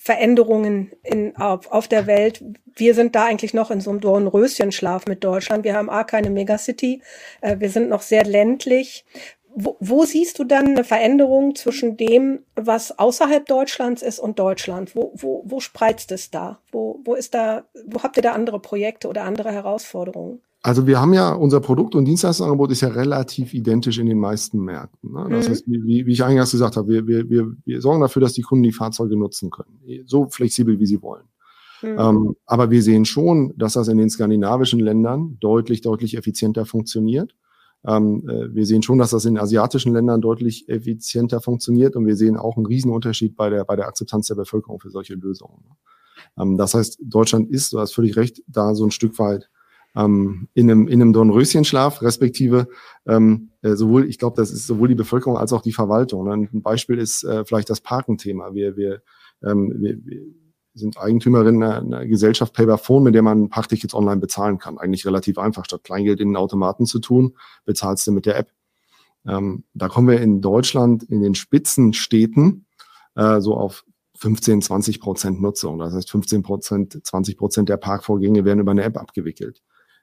Veränderungen 0.03 0.91
in, 1.03 1.35
auf, 1.37 1.71
auf 1.71 1.87
der 1.87 2.07
Welt. 2.07 2.43
Wir 2.75 2.95
sind 2.95 3.13
da 3.13 3.25
eigentlich 3.25 3.53
noch 3.53 3.69
in 3.69 3.81
so 3.81 3.91
einem 3.91 3.99
Dornröschenschlaf 3.99 5.05
mit 5.05 5.23
Deutschland. 5.23 5.63
Wir 5.63 5.75
haben 5.75 5.91
A, 5.91 6.03
keine 6.03 6.31
Megacity. 6.31 7.03
Äh, 7.41 7.59
wir 7.59 7.69
sind 7.69 7.87
noch 7.87 8.01
sehr 8.01 8.25
ländlich. 8.25 9.05
Wo, 9.53 9.77
wo 9.79 10.03
siehst 10.03 10.39
du 10.39 10.43
dann 10.43 10.69
eine 10.69 10.83
Veränderung 10.83 11.53
zwischen 11.53 11.97
dem, 11.97 12.43
was 12.55 12.97
außerhalb 12.97 13.45
Deutschlands 13.45 14.01
ist 14.01 14.17
und 14.17 14.39
Deutschland? 14.39 14.95
Wo, 14.95 15.11
wo, 15.13 15.43
wo 15.45 15.59
spreizt 15.59 16.11
es 16.11 16.31
da? 16.31 16.59
Wo, 16.71 16.99
wo 17.03 17.13
ist 17.13 17.35
da, 17.35 17.65
wo 17.85 18.01
habt 18.01 18.17
ihr 18.17 18.23
da 18.23 18.31
andere 18.31 18.59
Projekte 18.59 19.07
oder 19.07 19.21
andere 19.21 19.51
Herausforderungen? 19.51 20.41
Also 20.63 20.85
wir 20.85 21.01
haben 21.01 21.13
ja, 21.13 21.33
unser 21.33 21.59
Produkt- 21.59 21.95
und 21.95 22.05
Dienstleistungsangebot 22.05 22.71
ist 22.71 22.81
ja 22.81 22.89
relativ 22.89 23.53
identisch 23.53 23.97
in 23.97 24.05
den 24.05 24.19
meisten 24.19 24.59
Märkten. 24.59 25.11
Ne? 25.11 25.27
Das 25.29 25.47
mhm. 25.47 25.51
heißt, 25.51 25.63
wie, 25.67 26.05
wie 26.05 26.11
ich 26.11 26.23
eingangs 26.23 26.51
gesagt 26.51 26.77
habe, 26.77 26.87
wir, 26.87 27.07
wir, 27.07 27.29
wir, 27.29 27.51
wir 27.65 27.81
sorgen 27.81 28.01
dafür, 28.01 28.21
dass 28.21 28.33
die 28.33 28.43
Kunden 28.43 28.63
die 28.63 28.71
Fahrzeuge 28.71 29.17
nutzen 29.17 29.49
können. 29.49 29.79
So 30.05 30.27
flexibel, 30.29 30.79
wie 30.79 30.85
sie 30.85 31.01
wollen. 31.01 31.23
Mhm. 31.81 31.97
Ähm, 31.97 32.35
aber 32.45 32.69
wir 32.69 32.83
sehen 32.83 33.05
schon, 33.05 33.53
dass 33.57 33.73
das 33.73 33.87
in 33.87 33.97
den 33.97 34.11
skandinavischen 34.11 34.79
Ländern 34.79 35.37
deutlich, 35.39 35.81
deutlich 35.81 36.15
effizienter 36.15 36.65
funktioniert. 36.65 37.35
Ähm, 37.83 38.29
äh, 38.29 38.53
wir 38.53 38.67
sehen 38.67 38.83
schon, 38.83 38.99
dass 38.99 39.09
das 39.09 39.25
in 39.25 39.39
asiatischen 39.39 39.93
Ländern 39.93 40.21
deutlich 40.21 40.69
effizienter 40.69 41.41
funktioniert 41.41 41.95
und 41.95 42.05
wir 42.05 42.15
sehen 42.15 42.37
auch 42.37 42.57
einen 42.57 42.67
Riesenunterschied 42.67 43.35
bei 43.35 43.49
der, 43.49 43.65
bei 43.65 43.75
der 43.75 43.87
Akzeptanz 43.87 44.27
der 44.27 44.35
Bevölkerung 44.35 44.79
für 44.79 44.91
solche 44.91 45.15
Lösungen. 45.15 45.63
Ähm, 46.37 46.57
das 46.57 46.75
heißt, 46.75 46.99
Deutschland 47.03 47.49
ist, 47.49 47.73
du 47.73 47.79
hast 47.79 47.93
völlig 47.93 48.15
recht, 48.15 48.43
da 48.47 48.75
so 48.75 48.85
ein 48.85 48.91
Stück 48.91 49.17
weit 49.17 49.49
ähm, 49.95 50.47
in 50.53 50.69
einem, 50.69 50.87
in 50.87 51.01
einem 51.01 51.13
Dornröschenschlaf, 51.13 52.01
respektive 52.01 52.67
ähm, 53.05 53.51
äh, 53.61 53.75
sowohl, 53.75 54.07
ich 54.09 54.17
glaube, 54.17 54.35
das 54.35 54.51
ist 54.51 54.67
sowohl 54.67 54.87
die 54.87 54.95
Bevölkerung 54.95 55.37
als 55.37 55.53
auch 55.53 55.61
die 55.61 55.73
Verwaltung. 55.73 56.25
Ne? 56.25 56.49
Ein 56.51 56.61
Beispiel 56.61 56.97
ist 56.97 57.23
äh, 57.23 57.45
vielleicht 57.45 57.69
das 57.69 57.81
Parkenthema. 57.81 58.53
Wir, 58.53 58.77
wir, 58.77 59.01
ähm, 59.43 59.73
wir, 59.77 59.97
wir 60.05 60.21
sind 60.73 60.97
Eigentümerin 60.97 61.61
einer, 61.61 61.79
einer 61.79 62.05
Gesellschaft 62.05 62.53
Payberphone, 62.53 63.03
mit 63.03 63.15
der 63.15 63.21
man 63.21 63.49
Parktickets 63.49 63.93
online 63.93 64.21
bezahlen 64.21 64.57
kann. 64.57 64.77
Eigentlich 64.77 65.05
relativ 65.05 65.37
einfach. 65.37 65.65
Statt 65.65 65.83
Kleingeld 65.83 66.19
in 66.21 66.29
den 66.29 66.37
Automaten 66.37 66.85
zu 66.85 66.99
tun, 66.99 67.35
bezahlst 67.65 68.07
du 68.07 68.11
mit 68.11 68.25
der 68.25 68.37
App. 68.37 68.51
Ähm, 69.27 69.65
da 69.73 69.87
kommen 69.87 70.07
wir 70.07 70.21
in 70.21 70.41
Deutschland 70.41 71.03
in 71.03 71.21
den 71.21 71.35
Spitzenstädten 71.35 72.65
äh, 73.15 73.41
so 73.41 73.55
auf 73.55 73.83
15, 74.17 74.61
20 74.61 74.99
Prozent 74.99 75.41
Nutzung. 75.41 75.79
Das 75.79 75.93
heißt, 75.93 76.09
15 76.09 76.43
Prozent, 76.43 77.05
20 77.05 77.37
Prozent 77.37 77.69
der 77.69 77.77
Parkvorgänge 77.77 78.45
werden 78.45 78.59
über 78.59 78.71
eine 78.71 78.83
App 78.83 78.97
abgewickelt. 78.97 79.61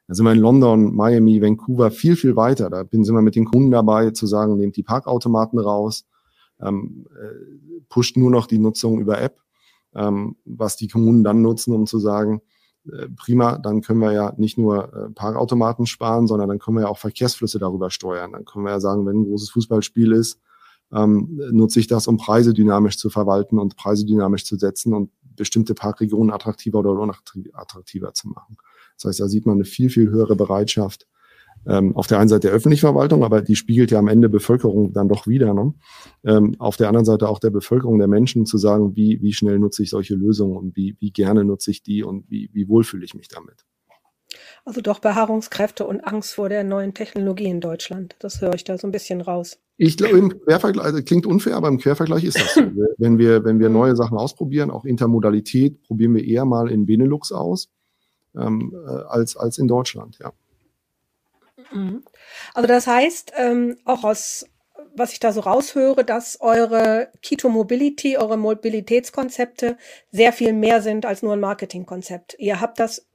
Da 0.08 0.14
sind 0.14 0.24
wir 0.24 0.32
in 0.32 0.38
London, 0.38 0.94
Miami, 0.94 1.40
Vancouver 1.42 1.90
viel, 1.90 2.16
viel 2.16 2.34
weiter. 2.34 2.70
Da 2.70 2.84
sind 2.90 3.14
wir 3.14 3.20
mit 3.20 3.36
den 3.36 3.44
Kunden 3.44 3.70
dabei, 3.70 4.10
zu 4.10 4.26
sagen, 4.26 4.56
nehmt 4.56 4.76
die 4.76 4.82
Parkautomaten 4.82 5.58
raus, 5.58 6.06
ähm, 6.60 7.06
äh, 7.14 7.82
pusht 7.90 8.16
nur 8.16 8.30
noch 8.30 8.46
die 8.46 8.58
Nutzung 8.58 9.00
über 9.00 9.20
App, 9.20 9.38
ähm, 9.94 10.36
was 10.46 10.76
die 10.76 10.88
Kommunen 10.88 11.24
dann 11.24 11.42
nutzen, 11.42 11.74
um 11.74 11.86
zu 11.86 11.98
sagen, 11.98 12.40
äh, 12.90 13.08
prima, 13.16 13.58
dann 13.58 13.82
können 13.82 14.00
wir 14.00 14.12
ja 14.12 14.32
nicht 14.38 14.56
nur 14.56 14.92
äh, 14.94 15.10
Parkautomaten 15.10 15.84
sparen, 15.84 16.26
sondern 16.26 16.48
dann 16.48 16.58
können 16.58 16.78
wir 16.78 16.84
ja 16.84 16.88
auch 16.88 16.98
Verkehrsflüsse 16.98 17.58
darüber 17.58 17.90
steuern. 17.90 18.32
Dann 18.32 18.46
können 18.46 18.64
wir 18.64 18.72
ja 18.72 18.80
sagen, 18.80 19.04
wenn 19.06 19.20
ein 19.20 19.24
großes 19.24 19.50
Fußballspiel 19.50 20.12
ist, 20.12 20.40
ähm, 20.90 21.38
nutze 21.52 21.80
ich 21.80 21.86
das, 21.86 22.06
um 22.08 22.16
Preise 22.16 22.54
dynamisch 22.54 22.96
zu 22.96 23.10
verwalten 23.10 23.58
und 23.58 23.76
Preise 23.76 24.06
dynamisch 24.06 24.46
zu 24.46 24.56
setzen 24.56 24.94
und 24.94 25.10
bestimmte 25.36 25.74
Parkregionen 25.74 26.32
attraktiver 26.32 26.78
oder 26.78 26.92
unattraktiver 26.92 28.14
zu 28.14 28.28
machen. 28.28 28.56
Das 28.98 29.10
heißt, 29.10 29.20
da 29.20 29.28
sieht 29.28 29.46
man 29.46 29.56
eine 29.56 29.64
viel, 29.64 29.90
viel 29.90 30.10
höhere 30.10 30.36
Bereitschaft 30.36 31.06
ähm, 31.66 31.96
auf 31.96 32.06
der 32.06 32.18
einen 32.18 32.28
Seite 32.28 32.48
der 32.48 32.52
öffentlichen 32.52 32.80
Verwaltung, 32.80 33.24
aber 33.24 33.42
die 33.42 33.56
spiegelt 33.56 33.90
ja 33.90 33.98
am 33.98 34.08
Ende 34.08 34.28
Bevölkerung 34.28 34.92
dann 34.92 35.08
doch 35.08 35.26
wieder. 35.26 35.54
Ne? 35.54 35.74
Ähm, 36.24 36.54
auf 36.58 36.76
der 36.76 36.88
anderen 36.88 37.04
Seite 37.04 37.28
auch 37.28 37.38
der 37.38 37.50
Bevölkerung, 37.50 37.98
der 37.98 38.08
Menschen 38.08 38.46
zu 38.46 38.58
sagen, 38.58 38.96
wie, 38.96 39.20
wie 39.22 39.32
schnell 39.32 39.58
nutze 39.58 39.82
ich 39.82 39.90
solche 39.90 40.14
Lösungen 40.14 40.56
und 40.56 40.76
wie, 40.76 40.96
wie 41.00 41.10
gerne 41.10 41.44
nutze 41.44 41.70
ich 41.70 41.82
die 41.82 42.02
und 42.02 42.30
wie, 42.30 42.50
wie 42.52 42.68
wohl 42.68 42.84
fühle 42.84 43.04
ich 43.04 43.14
mich 43.14 43.28
damit. 43.28 43.64
Also 44.64 44.80
doch 44.82 44.98
Beharrungskräfte 44.98 45.86
und 45.86 46.02
Angst 46.02 46.34
vor 46.34 46.48
der 46.48 46.62
neuen 46.62 46.92
Technologie 46.92 47.46
in 47.46 47.60
Deutschland. 47.60 48.16
Das 48.18 48.42
höre 48.42 48.54
ich 48.54 48.64
da 48.64 48.76
so 48.76 48.86
ein 48.86 48.92
bisschen 48.92 49.20
raus. 49.20 49.58
Ich 49.78 49.96
glaube, 49.96 50.18
im 50.18 50.40
Quervergleich, 50.40 50.84
also 50.84 51.02
klingt 51.02 51.24
unfair, 51.24 51.56
aber 51.56 51.68
im 51.68 51.78
Quervergleich 51.78 52.24
ist 52.24 52.38
das 52.38 52.54
so. 52.54 52.60
wenn 52.98 53.18
wir, 53.18 53.44
wenn 53.44 53.60
wir 53.60 53.68
neue 53.68 53.96
Sachen 53.96 54.18
ausprobieren, 54.18 54.70
auch 54.70 54.84
Intermodalität, 54.84 55.82
probieren 55.82 56.14
wir 56.14 56.24
eher 56.24 56.44
mal 56.44 56.70
in 56.70 56.84
Benelux 56.84 57.32
aus 57.32 57.70
ähm, 58.36 58.74
äh, 58.86 58.90
als, 59.08 59.36
als 59.36 59.58
in 59.58 59.68
Deutschland, 59.68 60.18
ja. 60.18 60.32
Mhm. 61.72 62.02
Also 62.54 62.66
das 62.66 62.86
heißt, 62.86 63.32
ähm, 63.36 63.76
auch 63.84 64.04
aus 64.04 64.46
was 64.94 65.12
ich 65.12 65.20
da 65.20 65.32
so 65.32 65.40
raushöre, 65.40 66.04
dass 66.04 66.40
eure 66.40 67.08
Keto 67.22 67.48
Mobility, 67.48 68.16
eure 68.16 68.36
Mobilitätskonzepte 68.36 69.76
sehr 70.10 70.32
viel 70.32 70.52
mehr 70.52 70.82
sind 70.82 71.06
als 71.06 71.22
nur 71.22 71.34
ein 71.34 71.40
Marketingkonzept. 71.40 72.36
Ihr 72.38 72.60
habt 72.60 72.80
das 72.80 73.06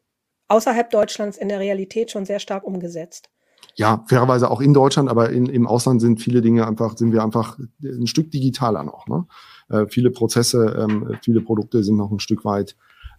außerhalb 0.47 0.89
Deutschlands 0.89 1.37
in 1.37 1.49
der 1.49 1.59
Realität 1.59 2.11
schon 2.11 2.25
sehr 2.25 2.39
stark 2.39 2.63
umgesetzt. 2.63 3.29
Ja, 3.75 4.03
fairerweise 4.07 4.51
auch 4.51 4.61
in 4.61 4.73
Deutschland, 4.73 5.09
aber 5.09 5.29
in, 5.29 5.47
im 5.47 5.65
Ausland 5.65 6.01
sind 6.01 6.21
viele 6.21 6.41
Dinge 6.41 6.67
einfach, 6.67 6.97
sind 6.97 7.11
wir 7.11 7.23
einfach 7.23 7.57
ein 7.81 8.07
Stück 8.07 8.29
digitaler 8.29 8.83
noch. 8.83 9.07
Ne? 9.07 9.25
Äh, 9.69 9.87
viele 9.87 10.11
Prozesse, 10.11 10.77
ähm, 10.77 11.17
viele 11.23 11.41
Produkte 11.41 11.83
sind 11.83 11.95
noch 11.95 12.11
ein 12.11 12.19
Stück 12.19 12.45
weit 12.45 12.75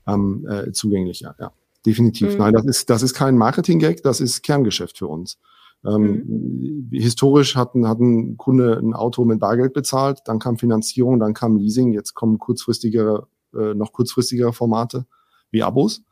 ähm, 0.07 0.47
äh, 0.49 0.71
zugänglicher. 0.73 1.35
Ja 1.41 1.53
definitiv. 1.87 2.33
Mhm. 2.33 2.39
Nein, 2.39 2.53
das 2.55 2.65
ist, 2.65 2.91
das 2.91 3.03
ist 3.03 3.15
kein 3.15 3.37
Marketing-Gag, 3.37 4.03
das 4.03 4.21
ist 4.21 4.43
Kerngeschäft 4.43 4.99
für 4.99 5.09
uns. 5.09 5.39
Ähm, 5.87 6.25
mhm. 6.27 6.89
Historisch 6.93 7.57
hat 7.57 7.75
ein, 7.75 7.87
hat 7.87 8.01
ein 8.01 8.37
Kunde 8.37 8.79
ein 8.79 8.95
Auto 8.95 9.25
mit 9.25 9.41
Bargeld 9.41 9.75
bezahlt, 9.75 10.21
dann 10.25 10.39
kam 10.39 10.57
Finanzierung, 10.57 11.21
dann 11.21 11.35
kam 11.35 11.57
Leasing, 11.57 11.93
jetzt 11.93 12.15
kommen 12.15 12.39
kurzfristigere, 12.39 13.27
äh, 13.55 13.75
noch 13.75 13.93
kurzfristigere 13.93 14.53
Formate 14.53 15.07
wie 15.51 15.63
Abos. 15.63 16.03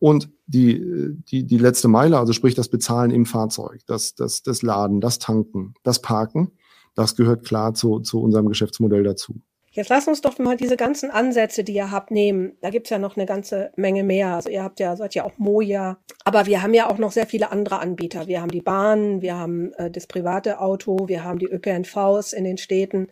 Und 0.00 0.30
die, 0.46 1.16
die, 1.30 1.46
die 1.46 1.58
letzte 1.58 1.88
Meile, 1.88 2.18
also 2.18 2.32
sprich 2.32 2.54
das 2.54 2.68
Bezahlen 2.68 3.10
im 3.10 3.24
Fahrzeug, 3.24 3.80
das, 3.86 4.14
das, 4.14 4.42
das 4.42 4.62
Laden, 4.62 5.00
das 5.00 5.18
Tanken, 5.18 5.74
das 5.82 6.02
Parken, 6.02 6.50
das 6.94 7.16
gehört 7.16 7.44
klar 7.44 7.74
zu, 7.74 8.00
zu 8.00 8.20
unserem 8.20 8.48
Geschäftsmodell 8.48 9.04
dazu. 9.04 9.40
Jetzt 9.74 9.88
lass 9.90 10.06
uns 10.06 10.20
doch 10.20 10.38
mal 10.38 10.56
diese 10.56 10.76
ganzen 10.76 11.10
Ansätze, 11.10 11.64
die 11.64 11.74
ihr 11.74 11.90
habt, 11.90 12.12
nehmen. 12.12 12.56
Da 12.60 12.70
gibt's 12.70 12.90
ja 12.90 12.98
noch 13.00 13.16
eine 13.16 13.26
ganze 13.26 13.72
Menge 13.74 14.04
mehr. 14.04 14.28
Also 14.28 14.48
ihr 14.48 14.62
habt 14.62 14.78
ja, 14.78 14.94
seid 14.94 15.16
ja 15.16 15.24
auch 15.24 15.36
Moja. 15.36 15.98
Aber 16.24 16.46
wir 16.46 16.62
haben 16.62 16.74
ja 16.74 16.88
auch 16.88 16.98
noch 16.98 17.10
sehr 17.10 17.26
viele 17.26 17.50
andere 17.50 17.80
Anbieter. 17.80 18.28
Wir 18.28 18.40
haben 18.40 18.52
die 18.52 18.60
Bahn, 18.60 19.20
wir 19.20 19.34
haben 19.34 19.72
äh, 19.72 19.90
das 19.90 20.06
private 20.06 20.60
Auto, 20.60 21.08
wir 21.08 21.24
haben 21.24 21.40
die 21.40 21.46
ÖPNVs 21.46 22.32
in 22.34 22.44
den 22.44 22.56
Städten. 22.56 23.08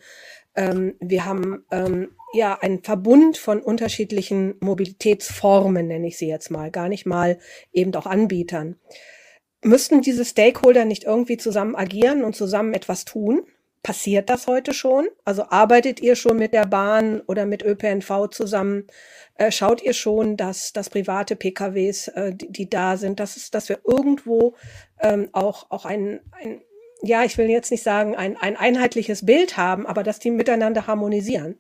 Ähm, 0.55 0.95
wir 1.01 1.25
haben 1.25 1.65
ähm, 1.73 2.13
ja 2.33 2.57
einen 2.61 2.85
Verbund 2.85 3.39
von 3.39 3.61
unterschiedlichen 3.61 4.55
Mobilitätsformen, 4.61 5.89
nenne 5.89 6.07
ich 6.07 6.17
sie 6.17 6.29
jetzt 6.29 6.53
mal, 6.53 6.71
gar 6.71 6.89
nicht 6.89 7.07
mal 7.07 7.41
eben 7.73 7.93
auch 7.97 8.07
Anbietern. 8.07 8.77
Müssten 9.65 10.01
diese 10.01 10.25
Stakeholder 10.25 10.85
nicht 10.85 11.03
irgendwie 11.05 11.39
zusammen 11.39 11.75
agieren 11.75 12.23
und 12.23 12.37
zusammen 12.37 12.73
etwas 12.73 13.05
tun? 13.05 13.43
Passiert 13.83 14.31
das 14.31 14.47
heute 14.47 14.75
schon? 14.75 15.09
Also 15.25 15.45
arbeitet 15.49 16.01
ihr 16.01 16.15
schon 16.15 16.37
mit 16.37 16.55
der 16.55 16.67
Bahn 16.67 17.21
oder 17.27 17.47
mit 17.47 17.65
ÖPNV 17.65 18.29
zusammen? 18.31 18.85
Äh, 19.35 19.51
schaut 19.51 19.83
ihr 19.83 19.93
schon, 19.93 20.37
dass, 20.37 20.73
dass 20.73 20.89
private 20.89 21.35
PKWs, 21.35 22.09
äh, 22.09 22.33
die, 22.33 22.53
die, 22.53 22.71
da 22.71 22.97
sind, 22.97 23.19
dass, 23.19 23.37
es, 23.37 23.51
dass 23.51 23.69
wir 23.69 23.81
irgendwo 23.85 24.55
ähm, 25.01 25.31
auch, 25.33 25.71
auch 25.71 25.85
ein, 25.85 26.21
ein, 26.31 26.61
ja, 27.03 27.25
ich 27.25 27.37
will 27.39 27.51
jetzt 27.51 27.73
nicht 27.73 27.83
sagen, 27.83 28.15
ein, 28.15 28.37
ein 28.37 28.57
einheitliches 28.57 29.27
Bild 29.27 29.57
haben, 29.57 29.85
aber 29.87 30.05
dass 30.05 30.21
die 30.21 30.31
miteinander 30.31 30.87
harmonisieren? 30.87 31.57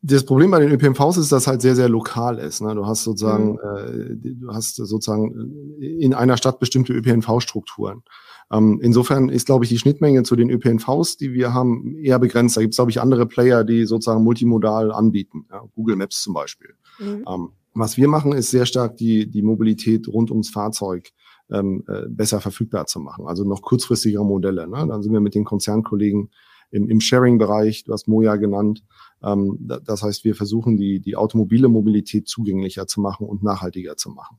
Das 0.00 0.24
Problem 0.24 0.52
bei 0.52 0.60
den 0.60 0.70
ÖPNVs 0.70 1.16
ist, 1.16 1.32
dass 1.32 1.48
halt 1.48 1.60
sehr, 1.60 1.74
sehr 1.74 1.88
lokal 1.88 2.38
ist. 2.38 2.60
Ne? 2.60 2.72
Du 2.76 2.86
hast 2.86 3.02
sozusagen, 3.02 3.54
mhm. 3.54 4.22
äh, 4.22 4.34
du 4.34 4.52
hast 4.52 4.76
sozusagen 4.76 5.76
in 5.80 6.14
einer 6.14 6.36
Stadt 6.36 6.60
bestimmte 6.60 6.92
ÖPNV-Strukturen. 6.92 8.04
Ähm, 8.50 8.80
insofern 8.82 9.28
ist, 9.28 9.46
glaube 9.46 9.64
ich, 9.64 9.68
die 9.68 9.78
Schnittmenge 9.78 10.22
zu 10.22 10.34
den 10.36 10.50
ÖPNVs, 10.50 11.16
die 11.18 11.32
wir 11.32 11.52
haben, 11.52 11.96
eher 11.98 12.18
begrenzt. 12.18 12.56
Da 12.56 12.62
gibt 12.62 12.72
es, 12.72 12.78
glaube 12.78 12.90
ich, 12.90 13.00
andere 13.00 13.26
Player, 13.26 13.64
die 13.64 13.84
sozusagen 13.84 14.24
multimodal 14.24 14.90
anbieten. 14.90 15.46
Ja, 15.50 15.62
Google 15.74 15.96
Maps 15.96 16.22
zum 16.22 16.34
Beispiel. 16.34 16.74
Mhm. 16.98 17.24
Ähm, 17.28 17.48
was 17.74 17.96
wir 17.96 18.08
machen, 18.08 18.32
ist 18.32 18.50
sehr 18.50 18.66
stark 18.66 18.96
die, 18.96 19.30
die 19.30 19.42
Mobilität 19.42 20.08
rund 20.08 20.30
ums 20.30 20.50
Fahrzeug 20.50 21.10
ähm, 21.50 21.84
äh, 21.86 22.08
besser 22.08 22.40
verfügbar 22.40 22.86
zu 22.86 23.00
machen. 23.00 23.26
Also 23.26 23.44
noch 23.44 23.62
kurzfristigere 23.62 24.24
Modelle. 24.24 24.66
Ne? 24.66 24.86
Dann 24.88 25.02
sind 25.02 25.12
wir 25.12 25.20
mit 25.20 25.34
den 25.34 25.44
Konzernkollegen 25.44 26.30
im, 26.70 26.88
im 26.88 27.00
Sharing-Bereich, 27.00 27.84
du 27.84 27.92
hast 27.92 28.08
Moja 28.08 28.36
genannt. 28.36 28.84
Ähm, 29.22 29.58
das 29.60 30.02
heißt, 30.02 30.24
wir 30.24 30.34
versuchen 30.34 30.76
die, 30.76 31.00
die 31.00 31.16
automobile 31.16 31.68
Mobilität 31.68 32.28
zugänglicher 32.28 32.86
zu 32.86 33.00
machen 33.00 33.26
und 33.26 33.42
nachhaltiger 33.42 33.96
zu 33.96 34.10
machen. 34.10 34.38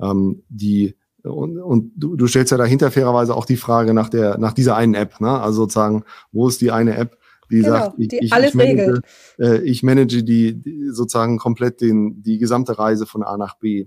Ähm, 0.00 0.42
die 0.48 0.96
und, 1.24 1.58
und 1.58 1.92
du, 1.96 2.16
du 2.16 2.26
stellst 2.26 2.52
ja 2.52 2.58
dahinter 2.58 2.90
fairerweise 2.90 3.34
auch 3.34 3.46
die 3.46 3.56
Frage 3.56 3.94
nach 3.94 4.08
der 4.08 4.38
nach 4.38 4.52
dieser 4.52 4.76
einen 4.76 4.94
App, 4.94 5.20
ne? 5.20 5.40
Also 5.40 5.62
sozusagen, 5.62 6.04
wo 6.32 6.48
ist 6.48 6.60
die 6.60 6.70
eine 6.70 6.96
App, 6.96 7.16
die 7.50 7.60
genau, 7.60 7.70
sagt, 7.70 7.94
ich, 7.98 8.08
die 8.08 8.18
ich, 8.18 8.32
alles 8.32 8.50
ich, 8.50 8.54
manage, 8.54 9.00
äh, 9.38 9.58
ich 9.62 9.82
manage 9.82 10.22
die, 10.22 10.60
die 10.60 10.88
sozusagen 10.90 11.38
komplett 11.38 11.80
den 11.80 12.22
die 12.22 12.38
gesamte 12.38 12.78
Reise 12.78 13.06
von 13.06 13.22
A 13.22 13.36
nach 13.36 13.58
B. 13.58 13.86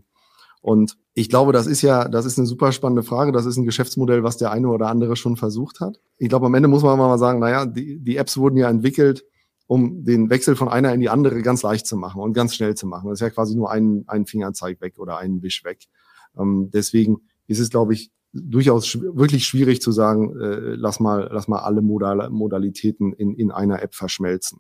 Und 0.62 0.98
ich 1.14 1.30
glaube, 1.30 1.54
das 1.54 1.68
ist 1.68 1.82
ja, 1.82 2.08
das 2.08 2.26
ist 2.26 2.38
eine 2.38 2.48
super 2.48 2.72
spannende 2.72 3.04
Frage. 3.04 3.32
Das 3.32 3.46
ist 3.46 3.58
ein 3.58 3.66
Geschäftsmodell, 3.66 4.24
was 4.24 4.38
der 4.38 4.52
eine 4.52 4.68
oder 4.68 4.88
andere 4.88 5.16
schon 5.16 5.38
versucht 5.38 5.80
hat. 5.80 6.00
Ich 6.18 6.30
glaube, 6.30 6.48
am 6.48 6.56
Ende 6.56 6.68
muss 6.68 6.84
man 6.84 6.98
mal 6.98 7.18
sagen, 7.18 7.40
naja, 7.40 7.66
die, 7.66 8.00
die 8.00 8.18
Apps 8.18 8.38
wurden 8.38 8.58
ja 8.58 8.70
entwickelt, 8.70 9.24
um 9.68 10.04
den 10.04 10.30
Wechsel 10.30 10.56
von 10.56 10.68
einer 10.68 10.94
in 10.94 11.00
die 11.00 11.10
andere 11.10 11.42
ganz 11.42 11.62
leicht 11.62 11.88
zu 11.88 11.98
machen 11.98 12.22
und 12.22 12.34
ganz 12.34 12.56
schnell 12.56 12.76
zu 12.76 12.88
machen. 12.88 13.10
Das 13.10 13.18
ist 13.18 13.22
ja 13.22 13.30
quasi 13.30 13.56
nur 13.56 13.72
ein, 13.72 14.04
ein 14.08 14.26
Fingerzeig 14.26 14.82
weg 14.82 14.98
oder 14.98 15.18
ein 15.18 15.42
Wisch 15.42 15.64
weg. 15.64 15.88
Ähm, 16.38 16.70
deswegen 16.74 17.22
ist 17.48 17.60
es, 17.60 17.70
glaube 17.70 17.94
ich, 17.94 18.12
durchaus 18.34 18.88
sch 18.88 19.00
wirklich 19.02 19.46
schwierig 19.46 19.82
zu 19.82 19.92
sagen, 19.92 20.38
äh, 20.40 20.76
lass 20.76 21.00
mal, 21.00 21.30
lass 21.32 21.48
mal 21.48 21.60
alle 21.60 21.82
Modal 21.82 22.30
Modalitäten 22.30 23.14
in, 23.14 23.36
in 23.36 23.52
einer 23.52 23.82
App 23.82 23.96
verschmelzen. 23.96 24.60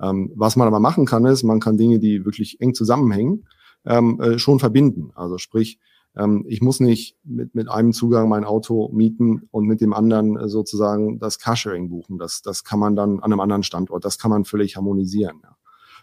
Ähm, 0.00 0.32
was 0.34 0.56
man 0.56 0.66
aber 0.66 0.80
machen 0.80 1.06
kann, 1.06 1.24
ist, 1.24 1.44
man 1.44 1.60
kann 1.60 1.78
Dinge, 1.78 1.98
die 1.98 2.24
wirklich 2.24 2.60
eng 2.60 2.74
zusammenhängen, 2.74 3.46
ähm, 3.84 4.20
äh, 4.20 4.38
schon 4.38 4.58
verbinden. 4.58 5.12
Also 5.14 5.38
sprich, 5.38 5.78
ähm, 6.16 6.44
ich 6.48 6.60
muss 6.60 6.80
nicht 6.80 7.16
mit, 7.24 7.54
mit 7.54 7.68
einem 7.68 7.92
Zugang 7.92 8.28
mein 8.28 8.44
Auto 8.44 8.90
mieten 8.92 9.48
und 9.50 9.66
mit 9.66 9.80
dem 9.80 9.92
anderen 9.92 10.36
äh, 10.36 10.48
sozusagen 10.48 11.18
das 11.20 11.38
Carsharing 11.38 11.88
buchen. 11.88 12.18
Das, 12.18 12.42
das 12.42 12.64
kann 12.64 12.80
man 12.80 12.96
dann 12.96 13.20
an 13.20 13.32
einem 13.32 13.40
anderen 13.40 13.62
Standort, 13.62 14.04
das 14.04 14.18
kann 14.18 14.30
man 14.30 14.44
völlig 14.44 14.76
harmonisieren. 14.76 15.38
Ja 15.42 15.56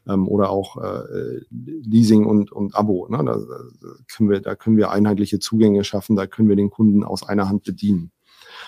ähm, 0.08 0.27
oder 0.27 0.50
auch 0.50 0.77
äh, 0.77 1.41
Leasing 1.50 2.25
und, 2.25 2.51
und 2.51 2.75
Abo. 2.75 3.08
Ne? 3.10 3.17
Da, 3.17 3.36
da, 3.36 3.93
können 4.15 4.29
wir, 4.29 4.39
da 4.41 4.55
können 4.55 4.77
wir 4.77 4.91
einheitliche 4.91 5.39
Zugänge 5.39 5.84
schaffen, 5.84 6.15
da 6.15 6.27
können 6.27 6.50
wir 6.50 6.55
den 6.55 6.70
Kunden 6.70 7.03
aus 7.03 7.27
einer 7.27 7.50
Hand 7.50 7.63
bedienen. 7.63 8.12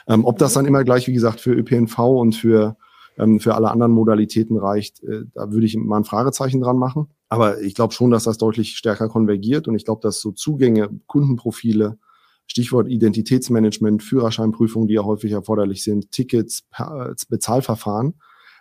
Ähm, 0.07 0.25
ob 0.25 0.37
das 0.37 0.53
dann 0.53 0.65
immer 0.65 0.83
gleich, 0.83 1.07
wie 1.07 1.13
gesagt, 1.13 1.39
für 1.39 1.53
ÖPNV 1.53 1.99
und 1.99 2.35
für, 2.35 2.77
ähm, 3.17 3.39
für 3.39 3.55
alle 3.55 3.71
anderen 3.71 3.91
Modalitäten 3.91 4.57
reicht, 4.57 5.03
äh, 5.03 5.23
da 5.33 5.51
würde 5.51 5.65
ich 5.65 5.75
mal 5.75 5.97
ein 5.97 6.03
Fragezeichen 6.03 6.61
dran 6.61 6.77
machen. 6.77 7.07
Aber 7.29 7.61
ich 7.61 7.75
glaube 7.75 7.93
schon, 7.93 8.11
dass 8.11 8.25
das 8.25 8.37
deutlich 8.37 8.77
stärker 8.77 9.09
konvergiert 9.09 9.67
und 9.67 9.75
ich 9.75 9.85
glaube, 9.85 10.01
dass 10.01 10.19
so 10.19 10.31
Zugänge, 10.31 10.89
Kundenprofile, 11.07 11.97
Stichwort 12.45 12.89
Identitätsmanagement, 12.89 14.03
Führerscheinprüfungen, 14.03 14.87
die 14.87 14.95
ja 14.95 15.03
häufig 15.03 15.31
erforderlich 15.31 15.83
sind, 15.83 16.11
Tickets, 16.11 16.67
Bezahlverfahren, 17.29 18.15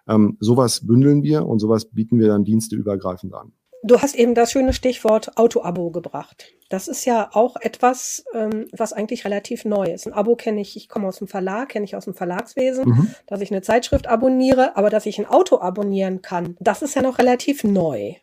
ähm, 0.08 0.36
sowas 0.40 0.86
bündeln 0.86 1.22
wir 1.22 1.46
und 1.46 1.58
sowas 1.58 1.86
bieten 1.86 2.18
wir 2.18 2.28
dann 2.28 2.44
diensteübergreifend 2.44 3.34
an. 3.34 3.52
Du 3.84 4.00
hast 4.00 4.14
eben 4.14 4.36
das 4.36 4.52
schöne 4.52 4.72
Stichwort 4.72 5.36
Auto-Abo 5.36 5.90
gebracht. 5.90 6.52
Das 6.70 6.86
ist 6.86 7.04
ja 7.04 7.30
auch 7.32 7.56
etwas, 7.60 8.24
ähm, 8.32 8.68
was 8.72 8.92
eigentlich 8.92 9.24
relativ 9.24 9.64
neu 9.64 9.86
ist. 9.86 10.06
Ein 10.06 10.12
Abo 10.12 10.36
kenne 10.36 10.60
ich, 10.60 10.76
ich 10.76 10.88
komme 10.88 11.08
aus 11.08 11.18
dem 11.18 11.26
Verlag, 11.26 11.70
kenne 11.70 11.84
ich 11.84 11.96
aus 11.96 12.04
dem 12.04 12.14
Verlagswesen, 12.14 12.84
mhm. 12.88 13.14
dass 13.26 13.40
ich 13.40 13.50
eine 13.50 13.62
Zeitschrift 13.62 14.06
abonniere, 14.06 14.76
aber 14.76 14.88
dass 14.88 15.04
ich 15.04 15.18
ein 15.18 15.26
Auto 15.26 15.58
abonnieren 15.58 16.22
kann, 16.22 16.56
das 16.60 16.82
ist 16.82 16.94
ja 16.94 17.02
noch 17.02 17.18
relativ 17.18 17.64
neu. 17.64 18.14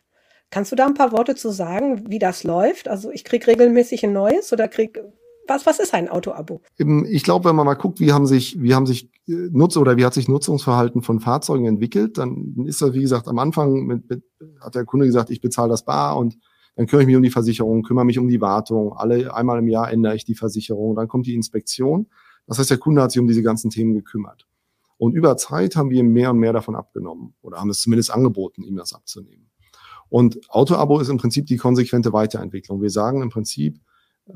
Kannst 0.48 0.72
du 0.72 0.76
da 0.76 0.86
ein 0.86 0.94
paar 0.94 1.12
Worte 1.12 1.34
zu 1.34 1.50
sagen, 1.50 2.10
wie 2.10 2.18
das 2.18 2.42
läuft? 2.42 2.88
Also 2.88 3.10
ich 3.10 3.24
krieg 3.24 3.46
regelmäßig 3.46 4.04
ein 4.04 4.14
neues 4.14 4.52
oder 4.54 4.66
krieg 4.66 4.98
was, 5.50 5.66
was 5.66 5.80
ist 5.80 5.92
ein 5.92 6.08
Auto-Abo? 6.08 6.62
Ich 6.76 7.24
glaube, 7.24 7.48
wenn 7.48 7.56
man 7.56 7.66
mal 7.66 7.74
guckt, 7.74 8.00
wie 8.00 8.12
haben 8.12 8.26
sich, 8.26 8.62
wie 8.62 8.74
haben 8.74 8.86
sich 8.86 9.10
äh, 9.26 9.48
Nutz 9.50 9.76
oder 9.76 9.96
wie 9.96 10.04
hat 10.04 10.14
sich 10.14 10.28
Nutzungsverhalten 10.28 11.02
von 11.02 11.20
Fahrzeugen 11.20 11.66
entwickelt, 11.66 12.16
dann 12.16 12.54
ist 12.64 12.80
das, 12.80 12.94
wie 12.94 13.02
gesagt, 13.02 13.28
am 13.28 13.38
Anfang 13.38 13.84
mit, 13.84 14.08
mit, 14.08 14.22
hat 14.60 14.74
der 14.74 14.84
Kunde 14.84 15.06
gesagt, 15.06 15.28
ich 15.30 15.40
bezahle 15.40 15.68
das 15.68 15.84
bar 15.84 16.16
und 16.16 16.38
dann 16.76 16.86
kümmere 16.86 17.02
ich 17.02 17.06
mich 17.08 17.16
um 17.16 17.22
die 17.22 17.30
Versicherung, 17.30 17.82
kümmere 17.82 18.06
mich 18.06 18.18
um 18.18 18.28
die 18.28 18.40
Wartung. 18.40 18.94
Alle 18.94 19.34
einmal 19.34 19.58
im 19.58 19.68
Jahr 19.68 19.90
ändere 19.90 20.14
ich 20.14 20.24
die 20.24 20.36
Versicherung. 20.36 20.94
Dann 20.94 21.08
kommt 21.08 21.26
die 21.26 21.34
Inspektion. 21.34 22.06
Das 22.46 22.58
heißt, 22.58 22.70
der 22.70 22.78
Kunde 22.78 23.02
hat 23.02 23.10
sich 23.10 23.20
um 23.20 23.26
diese 23.26 23.42
ganzen 23.42 23.70
Themen 23.70 23.92
gekümmert. 23.92 24.46
Und 24.96 25.14
über 25.14 25.36
Zeit 25.36 25.76
haben 25.76 25.90
wir 25.90 26.02
mehr 26.04 26.30
und 26.30 26.38
mehr 26.38 26.52
davon 26.52 26.76
abgenommen 26.76 27.34
oder 27.42 27.58
haben 27.58 27.70
es 27.70 27.80
zumindest 27.80 28.12
angeboten, 28.12 28.62
ihm 28.62 28.76
das 28.76 28.92
abzunehmen. 28.92 29.50
Und 30.08 30.38
Auto-Abo 30.50 31.00
ist 31.00 31.08
im 31.08 31.16
Prinzip 31.16 31.46
die 31.46 31.56
konsequente 31.56 32.12
Weiterentwicklung. 32.12 32.82
Wir 32.82 32.90
sagen 32.90 33.22
im 33.22 33.30
Prinzip, 33.30 33.80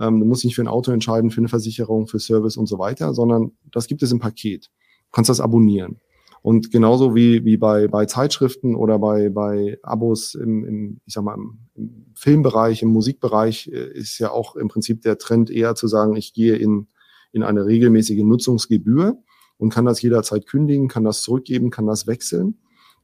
ähm, 0.01 0.21
du 0.21 0.27
musst 0.27 0.45
nicht 0.45 0.55
für 0.55 0.63
ein 0.63 0.69
Auto 0.69 0.93
entscheiden, 0.93 1.31
für 1.31 1.41
eine 1.41 1.49
Versicherung, 1.49 2.07
für 2.07 2.19
Service 2.19 2.57
und 2.57 2.67
so 2.67 2.79
weiter, 2.79 3.15
sondern 3.15 3.53
das 3.71 3.87
gibt 3.87 4.03
es 4.03 4.13
im 4.13 4.19
Paket. 4.19 4.67
Du 4.67 5.11
kannst 5.13 5.31
das 5.31 5.41
abonnieren. 5.41 6.01
Und 6.45 6.71
genauso 6.71 7.15
wie, 7.15 7.47
wie 7.47 7.57
bei, 7.57 7.89
bei 7.89 8.05
Zeitschriften 8.05 8.75
oder 8.75 8.99
bei, 8.99 9.31
bei 9.31 9.79
Abos 9.83 10.35
im, 10.35 10.65
im, 10.67 11.01
ich 11.07 11.15
sag 11.15 11.25
mal, 11.25 11.37
im, 11.75 12.05
Filmbereich, 12.15 12.83
im 12.83 12.91
Musikbereich 12.91 13.69
äh, 13.73 13.93
ist 13.93 14.19
ja 14.19 14.31
auch 14.31 14.55
im 14.55 14.69
Prinzip 14.69 15.01
der 15.01 15.17
Trend 15.17 15.51
eher 15.51 15.75
zu 15.75 15.89
sagen, 15.89 16.17
ich 16.17 16.35
gehe 16.35 16.57
in, 16.57 16.89
in 17.33 17.43
eine 17.43 17.65
regelmäßige 17.65 18.23
Nutzungsgebühr 18.25 19.17
und 19.57 19.71
kann 19.71 19.87
das 19.87 20.03
jederzeit 20.03 20.47
kündigen, 20.47 20.89
kann 20.89 21.05
das 21.05 21.23
zurückgeben, 21.23 21.71
kann 21.71 21.87
das 21.87 22.07
wechseln. 22.07 22.59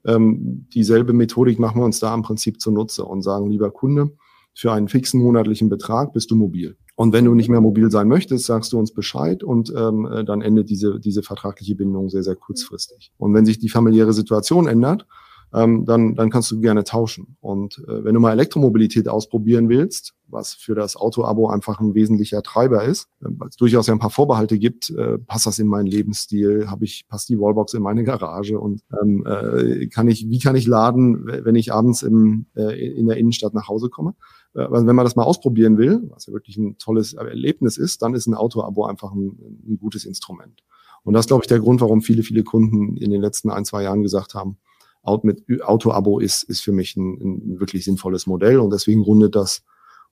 Ähm, 0.05 0.67
dieselbe 0.75 1.15
Methodik 1.15 1.59
machen 1.59 1.81
wir 1.81 1.87
uns 1.87 1.99
da 1.99 2.15
im 2.15 2.23
Prinzip 2.23 2.61
zunutze 2.61 3.07
und 3.07 3.23
sagen, 3.23 3.49
lieber 3.49 3.71
Kunde, 3.71 4.11
für 4.55 4.73
einen 4.73 4.89
fixen 4.89 5.23
monatlichen 5.23 5.69
Betrag 5.69 6.13
bist 6.13 6.31
du 6.31 6.37
mobil. 6.37 6.77
Und 6.97 7.13
wenn 7.15 7.25
du 7.25 7.35
nicht 7.35 7.49
mehr 7.49 7.63
mobil 7.63 7.91
sein 7.91 8.09
möchtest, 8.09 8.45
sagst 8.45 8.73
du 8.73 8.79
uns 8.79 8.93
Bescheid 8.93 9.43
und 9.43 9.73
ähm, 9.75 10.07
äh, 10.07 10.25
dann 10.25 10.43
endet 10.43 10.69
diese, 10.69 11.01
diese 11.01 11.23
vertragliche 11.23 11.75
Bindung 11.75 12.11
sehr, 12.11 12.23
sehr 12.23 12.37
kurzfristig. 12.37 13.13
Und 13.17 13.33
wenn 13.33 13.47
sich 13.47 13.59
die 13.59 13.71
familiäre 13.71 14.13
Situation 14.13 14.69
ändert, 14.69 15.07
ähm, 15.53 15.85
dann, 15.85 16.15
dann 16.15 16.31
kannst 16.31 16.51
du 16.51 16.61
gerne 16.61 16.85
tauschen. 16.85 17.37
Und 17.41 17.79
äh, 17.89 18.05
wenn 18.05 18.15
du 18.15 18.21
mal 18.21 18.33
Elektromobilität 18.33 19.09
ausprobieren 19.09 19.69
willst, 19.69 20.15
was 20.29 20.55
für 20.55 20.75
das 20.75 20.97
Auto-Abo 20.97 21.49
einfach 21.49 21.81
ein 21.81 21.95
wesentlicher 21.95 22.43
Treiber 22.43 22.85
ist, 22.85 23.09
äh, 23.21 23.29
weil 23.31 23.49
es 23.49 23.57
durchaus 23.57 23.87
ja 23.87 23.95
ein 23.95 23.99
paar 23.99 24.11
Vorbehalte 24.11 24.59
gibt, 24.59 24.91
äh, 24.91 25.19
passt 25.19 25.47
das 25.47 25.59
in 25.59 25.67
meinen 25.67 25.87
Lebensstil, 25.87 26.71
habe 26.71 26.85
ich, 26.85 27.07
passt 27.09 27.29
die 27.29 27.41
Wallbox 27.41 27.75
in 27.75 27.83
meine 27.83 28.05
Garage 28.05 28.59
und 28.61 28.83
ähm, 29.03 29.25
äh, 29.27 29.87
kann 29.89 30.09
ich, 30.09 30.29
wie 30.29 30.39
kann 30.39 30.57
ich 30.57 30.67
laden, 30.67 31.27
wenn 31.27 31.57
ich 31.57 31.73
abends 31.73 32.03
im, 32.03 32.47
äh, 32.55 32.99
in 32.99 33.09
der 33.09 33.17
Innenstadt 33.17 33.55
nach 33.55 33.69
Hause 33.69 33.89
komme? 33.89 34.15
Äh, 34.55 34.61
also 34.61 34.87
wenn 34.87 34.97
man 34.97 35.05
das 35.05 35.17
mal 35.17 35.25
ausprobieren 35.25 35.79
will, 35.79 36.03
was 36.11 36.27
ja 36.27 36.33
wirklich 36.33 36.57
ein 36.57 36.79
tolles 36.79 37.15
Erlebnis 37.15 37.79
ist, 37.79 38.03
dann 38.03 38.15
ist 38.15 38.27
ein 38.27 38.35
Auto-Abo 38.35 38.85
einfach 38.85 39.13
ein, 39.13 39.39
ein 39.67 39.79
gutes 39.79 40.05
Instrument. 40.05 40.63
Und 41.03 41.15
das 41.15 41.25
ist, 41.25 41.29
glaube 41.29 41.45
ich, 41.45 41.49
der 41.49 41.61
Grund, 41.61 41.81
warum 41.81 42.03
viele, 42.03 42.23
viele 42.23 42.45
Kunden 42.45 42.97
in 42.97 43.11
den 43.11 43.23
letzten 43.23 43.51
ein, 43.51 43.65
zwei 43.65 43.83
Jahren 43.83 44.03
gesagt 44.03 44.35
haben, 44.35 44.59
Auto-Abo 45.03 46.19
ist, 46.19 46.43
ist 46.43 46.61
für 46.61 46.73
mich 46.73 46.95
ein, 46.97 47.15
ein 47.55 47.61
wirklich 47.61 47.85
sinnvolles 47.85 48.27
Modell 48.27 48.59
und 48.59 48.71
deswegen 48.71 49.01
rundet 49.01 49.35
das 49.35 49.63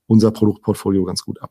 unser 0.07 0.31
Produktportfolio 0.31 1.05
ganz 1.05 1.22
gut 1.22 1.42
ab. 1.42 1.51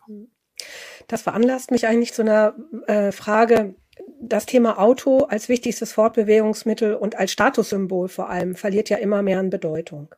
Das 1.07 1.21
veranlasst 1.21 1.69
mich 1.69 1.85
eigentlich 1.85 2.13
zu 2.13 2.23
einer 2.23 2.55
äh, 2.87 3.11
Frage. 3.11 3.75
Das 4.19 4.45
Thema 4.47 4.79
Auto 4.79 5.25
als 5.25 5.47
wichtigstes 5.47 5.93
Fortbewegungsmittel 5.93 6.95
und 6.95 7.15
als 7.15 7.31
Statussymbol 7.31 8.09
vor 8.09 8.29
allem 8.29 8.55
verliert 8.55 8.89
ja 8.89 8.97
immer 8.97 9.21
mehr 9.21 9.39
an 9.39 9.51
Bedeutung. 9.51 10.13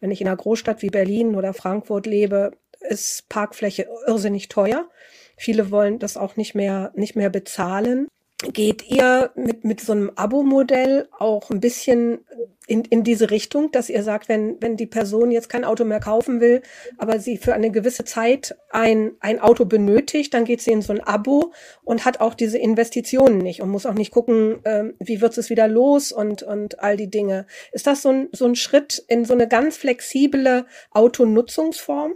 Wenn 0.00 0.10
ich 0.10 0.20
in 0.20 0.28
einer 0.28 0.36
Großstadt 0.36 0.82
wie 0.82 0.90
Berlin 0.90 1.34
oder 1.34 1.54
Frankfurt 1.54 2.06
lebe, 2.06 2.52
ist 2.80 3.28
Parkfläche 3.28 3.88
irrsinnig 4.06 4.48
teuer. 4.48 4.88
Viele 5.36 5.70
wollen 5.70 5.98
das 5.98 6.16
auch 6.16 6.36
nicht 6.36 6.54
mehr, 6.54 6.92
nicht 6.94 7.16
mehr 7.16 7.30
bezahlen. 7.30 8.06
Geht 8.44 8.88
ihr 8.88 9.30
mit, 9.34 9.64
mit 9.64 9.80
so 9.80 9.92
einem 9.92 10.12
Abo-Modell 10.14 11.08
auch 11.18 11.50
ein 11.50 11.58
bisschen 11.58 12.20
in, 12.68 12.84
in 12.84 13.02
diese 13.02 13.30
Richtung, 13.30 13.72
dass 13.72 13.88
ihr 13.88 14.04
sagt, 14.04 14.28
wenn, 14.28 14.58
wenn 14.60 14.76
die 14.76 14.86
Person 14.86 15.30
jetzt 15.30 15.48
kein 15.48 15.64
Auto 15.64 15.84
mehr 15.84 16.00
kaufen 16.00 16.40
will, 16.40 16.62
aber 16.98 17.18
sie 17.18 17.38
für 17.38 17.54
eine 17.54 17.72
gewisse 17.72 18.04
Zeit 18.04 18.54
ein, 18.70 19.12
ein 19.20 19.40
Auto 19.40 19.64
benötigt, 19.64 20.34
dann 20.34 20.44
geht 20.44 20.60
sie 20.60 20.70
in 20.70 20.82
so 20.82 20.92
ein 20.92 21.00
Abo 21.00 21.52
und 21.82 22.04
hat 22.04 22.20
auch 22.20 22.34
diese 22.34 22.58
Investitionen 22.58 23.38
nicht 23.38 23.62
und 23.62 23.70
muss 23.70 23.86
auch 23.86 23.94
nicht 23.94 24.12
gucken, 24.12 24.60
ähm, 24.64 24.94
wie 25.00 25.20
wird 25.20 25.36
es 25.38 25.50
wieder 25.50 25.66
los 25.66 26.12
und, 26.12 26.42
und 26.42 26.78
all 26.80 26.96
die 26.96 27.10
Dinge. 27.10 27.46
Ist 27.72 27.86
das 27.86 28.02
so 28.02 28.10
ein, 28.10 28.28
so 28.32 28.44
ein 28.44 28.54
Schritt 28.54 29.02
in 29.08 29.24
so 29.24 29.32
eine 29.32 29.48
ganz 29.48 29.78
flexible 29.78 30.66
Autonutzungsform? 30.90 32.12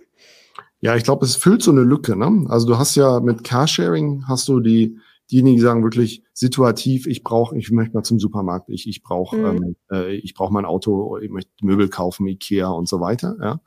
Ja, 0.80 0.96
ich 0.96 1.04
glaube, 1.04 1.24
es 1.24 1.34
füllt 1.34 1.62
so 1.62 1.70
eine 1.70 1.82
Lücke. 1.82 2.14
Ne? 2.14 2.46
Also 2.48 2.66
du 2.66 2.78
hast 2.78 2.94
ja 2.94 3.20
mit 3.20 3.42
Carsharing 3.42 4.24
hast 4.28 4.48
du 4.48 4.60
die 4.60 4.98
diejenigen, 5.30 5.56
die 5.56 5.62
sagen 5.62 5.82
wirklich 5.82 6.22
situativ, 6.32 7.06
ich 7.06 7.22
brauche, 7.22 7.56
ich 7.56 7.70
möchte 7.70 7.94
mal 7.94 8.02
zum 8.02 8.18
Supermarkt, 8.18 8.68
ich, 8.68 8.88
ich 8.88 9.02
brauche 9.02 9.36
mhm. 9.36 9.46
ähm, 9.46 9.76
äh, 9.90 10.14
ich 10.14 10.34
brauche 10.34 10.52
mein 10.52 10.64
Auto, 10.64 11.18
ich 11.18 11.30
möchte 11.30 11.50
Möbel 11.62 11.88
kaufen, 11.88 12.26
Ikea 12.26 12.68
und 12.68 12.88
so 12.88 13.00
weiter. 13.00 13.36
Ja. 13.40 13.60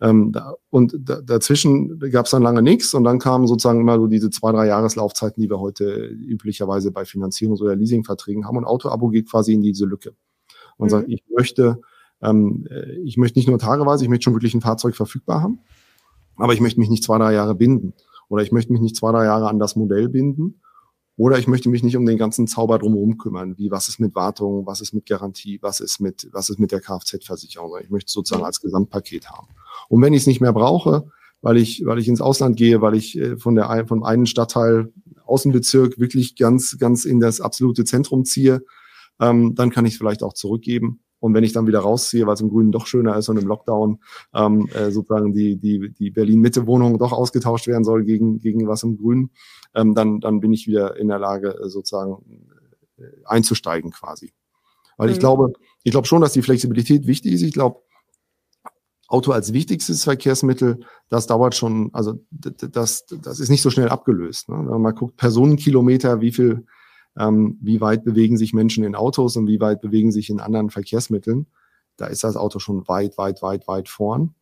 Ähm, 0.00 0.30
da, 0.32 0.54
und 0.70 0.94
da, 1.00 1.20
dazwischen 1.20 1.98
gab 2.10 2.26
es 2.26 2.30
dann 2.30 2.42
lange 2.42 2.62
nichts 2.62 2.94
und 2.94 3.02
dann 3.02 3.18
kamen 3.18 3.48
sozusagen 3.48 3.80
immer 3.80 3.98
so 3.98 4.06
diese 4.06 4.30
zwei, 4.30 4.52
drei 4.52 4.66
Jahreslaufzeiten, 4.66 5.42
die 5.42 5.50
wir 5.50 5.58
heute 5.58 6.06
üblicherweise 6.06 6.92
bei 6.92 7.02
Finanzierungs- 7.02 7.60
oder 7.60 7.74
Leasingverträgen 7.74 8.46
haben. 8.46 8.56
Und 8.56 8.64
Auto-Abo 8.64 9.08
geht 9.08 9.28
quasi 9.28 9.54
in 9.54 9.62
diese 9.62 9.86
Lücke. 9.86 10.14
Man 10.78 10.86
mhm. 10.86 10.90
sagt, 10.90 11.08
ich 11.08 11.24
möchte, 11.36 11.80
ähm, 12.22 12.66
äh, 12.70 12.92
ich 13.00 13.16
möchte 13.16 13.38
nicht 13.38 13.48
nur 13.48 13.58
tageweise, 13.58 14.04
ich 14.04 14.10
möchte 14.10 14.24
schon 14.24 14.34
wirklich 14.34 14.54
ein 14.54 14.60
Fahrzeug 14.60 14.94
verfügbar 14.94 15.42
haben, 15.42 15.58
aber 16.36 16.52
ich 16.52 16.60
möchte 16.60 16.78
mich 16.78 16.90
nicht 16.90 17.02
zwei, 17.02 17.18
drei 17.18 17.32
Jahre 17.34 17.56
binden. 17.56 17.94
Oder 18.28 18.42
ich 18.42 18.52
möchte 18.52 18.72
mich 18.72 18.82
nicht 18.82 18.94
zwei, 18.94 19.10
drei 19.10 19.24
Jahre 19.24 19.48
an 19.48 19.58
das 19.58 19.74
Modell 19.74 20.08
binden. 20.08 20.60
Oder 21.18 21.36
ich 21.36 21.48
möchte 21.48 21.68
mich 21.68 21.82
nicht 21.82 21.96
um 21.96 22.06
den 22.06 22.16
ganzen 22.16 22.46
Zauber 22.46 22.78
drumherum 22.78 23.18
kümmern, 23.18 23.58
wie 23.58 23.72
was 23.72 23.88
ist 23.88 23.98
mit 23.98 24.14
Wartung, 24.14 24.66
was 24.66 24.80
ist 24.80 24.94
mit 24.94 25.04
Garantie, 25.04 25.58
was 25.60 25.80
ist 25.80 26.00
mit, 26.00 26.28
was 26.30 26.48
ist 26.48 26.60
mit 26.60 26.70
der 26.70 26.80
Kfz-Versicherung. 26.80 27.72
Ich 27.82 27.90
möchte 27.90 28.12
sozusagen 28.12 28.44
als 28.44 28.60
Gesamtpaket 28.60 29.28
haben. 29.28 29.48
Und 29.88 30.00
wenn 30.00 30.12
ich 30.12 30.20
es 30.20 30.26
nicht 30.28 30.40
mehr 30.40 30.52
brauche, 30.52 31.10
weil 31.42 31.56
ich, 31.56 31.84
weil 31.84 31.98
ich 31.98 32.06
ins 32.06 32.20
Ausland 32.20 32.56
gehe, 32.56 32.80
weil 32.82 32.94
ich 32.94 33.18
äh, 33.18 33.36
von 33.36 33.56
der, 33.56 33.84
von 33.88 34.04
einem 34.04 34.26
Stadtteil, 34.26 34.92
Außenbezirk 35.24 35.98
wirklich 35.98 36.36
ganz, 36.36 36.78
ganz 36.78 37.04
in 37.04 37.18
das 37.18 37.40
absolute 37.40 37.84
Zentrum 37.84 38.24
ziehe, 38.24 38.64
ähm, 39.20 39.56
dann 39.56 39.70
kann 39.70 39.86
ich 39.86 39.94
es 39.94 39.98
vielleicht 39.98 40.22
auch 40.22 40.34
zurückgeben. 40.34 41.00
Und 41.20 41.34
wenn 41.34 41.44
ich 41.44 41.52
dann 41.52 41.66
wieder 41.66 41.80
rausziehe, 41.80 42.26
weil 42.26 42.34
es 42.34 42.40
im 42.40 42.50
Grünen 42.50 42.72
doch 42.72 42.86
schöner 42.86 43.16
ist 43.16 43.28
und 43.28 43.38
im 43.38 43.46
Lockdown 43.46 43.98
ähm, 44.34 44.68
äh, 44.72 44.90
sozusagen 44.90 45.32
die, 45.32 45.56
die, 45.56 45.92
die 45.92 46.10
Berlin-Mitte-Wohnung 46.10 46.98
doch 46.98 47.12
ausgetauscht 47.12 47.66
werden 47.66 47.84
soll 47.84 48.04
gegen, 48.04 48.38
gegen 48.38 48.66
was 48.68 48.84
im 48.84 48.96
Grünen, 48.96 49.30
ähm, 49.74 49.94
dann, 49.94 50.20
dann 50.20 50.40
bin 50.40 50.52
ich 50.52 50.66
wieder 50.66 50.96
in 50.96 51.08
der 51.08 51.18
Lage, 51.18 51.58
äh, 51.60 51.68
sozusagen 51.68 52.46
äh, 52.98 53.02
einzusteigen 53.24 53.90
quasi. 53.90 54.32
Weil 54.96 55.08
mhm. 55.08 55.12
ich 55.14 55.18
glaube, 55.18 55.52
ich 55.82 55.90
glaube 55.90 56.06
schon, 56.06 56.20
dass 56.20 56.32
die 56.32 56.42
Flexibilität 56.42 57.06
wichtig 57.06 57.32
ist. 57.32 57.42
Ich 57.42 57.54
glaube, 57.54 57.80
Auto 59.08 59.32
als 59.32 59.54
wichtigstes 59.54 60.04
Verkehrsmittel, 60.04 60.80
das 61.08 61.26
dauert 61.26 61.54
schon, 61.54 61.88
also 61.94 62.20
das, 62.30 63.06
das 63.06 63.40
ist 63.40 63.48
nicht 63.48 63.62
so 63.62 63.70
schnell 63.70 63.88
abgelöst. 63.88 64.50
Ne? 64.50 64.58
Wenn 64.58 64.66
man 64.66 64.82
mal 64.82 64.92
guckt, 64.92 65.16
Personenkilometer, 65.16 66.20
wie 66.20 66.30
viel 66.30 66.66
ähm, 67.16 67.58
wie 67.60 67.80
weit 67.80 68.04
bewegen 68.04 68.36
sich 68.36 68.52
Menschen 68.52 68.84
in 68.84 68.94
Autos 68.94 69.36
und 69.36 69.46
wie 69.46 69.60
weit 69.60 69.80
bewegen 69.80 70.12
sich 70.12 70.30
in 70.30 70.40
anderen 70.40 70.70
Verkehrsmitteln. 70.70 71.46
Da 71.96 72.06
ist 72.06 72.24
das 72.24 72.36
Auto 72.36 72.58
schon 72.58 72.86
weit, 72.88 73.18
weit, 73.18 73.42
weit, 73.42 73.66
weit 73.68 73.88
vorn. 73.88 74.34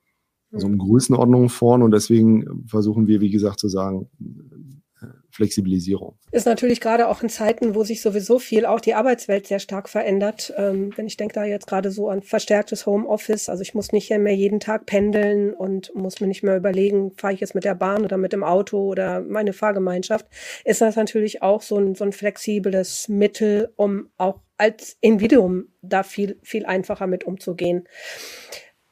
Also 0.53 0.67
um 0.67 0.75
mhm. 0.75 0.79
Größenordnung 0.79 1.49
vorn 1.49 1.83
und 1.83 1.91
deswegen 1.91 2.65
versuchen 2.67 3.07
wir, 3.07 3.21
wie 3.21 3.31
gesagt, 3.31 3.59
zu 3.61 3.69
sagen, 3.69 4.09
Flexibilisierung. 5.37 6.17
Ist 6.33 6.47
natürlich 6.47 6.81
gerade 6.81 7.09
auch 7.09 7.23
in 7.23 7.29
Zeiten, 7.29 7.75
wo 7.75 7.85
sich 7.85 8.01
sowieso 8.01 8.39
viel 8.39 8.65
auch 8.65 8.81
die 8.81 8.95
Arbeitswelt 8.95 9.47
sehr 9.47 9.59
stark 9.59 9.89
verändert. 9.89 10.53
Ähm, 10.57 10.93
wenn 10.97 11.07
ich 11.07 11.17
denke 11.17 11.35
da 11.35 11.45
jetzt 11.45 11.67
gerade 11.67 11.91
so 11.91 12.09
an 12.09 12.23
verstärktes 12.23 12.87
Homeoffice, 12.87 13.49
also 13.49 13.63
ich 13.63 13.75
muss 13.75 13.93
nicht 13.93 14.11
mehr 14.11 14.35
jeden 14.35 14.61
Tag 14.61 14.87
pendeln 14.87 15.53
und 15.53 15.95
muss 15.95 16.21
mir 16.21 16.27
nicht 16.27 16.43
mehr 16.43 16.57
überlegen, 16.57 17.13
fahre 17.17 17.35
ich 17.35 17.41
jetzt 17.41 17.55
mit 17.55 17.65
der 17.65 17.75
Bahn 17.75 18.05
oder 18.05 18.17
mit 18.17 18.33
dem 18.33 18.43
Auto 18.43 18.79
oder 18.79 19.21
meine 19.21 19.53
Fahrgemeinschaft, 19.53 20.27
ist 20.65 20.81
das 20.81 20.97
natürlich 20.97 21.43
auch 21.43 21.61
so 21.61 21.77
ein, 21.77 21.95
so 21.95 22.05
ein 22.05 22.13
flexibles 22.13 23.09
Mittel, 23.09 23.73
um 23.77 24.09
auch 24.17 24.41
als 24.57 24.97
Individuum 25.03 25.69
da 25.83 26.03
viel, 26.03 26.39
viel 26.43 26.65
einfacher 26.65 27.07
mit 27.07 27.25
umzugehen. 27.25 27.87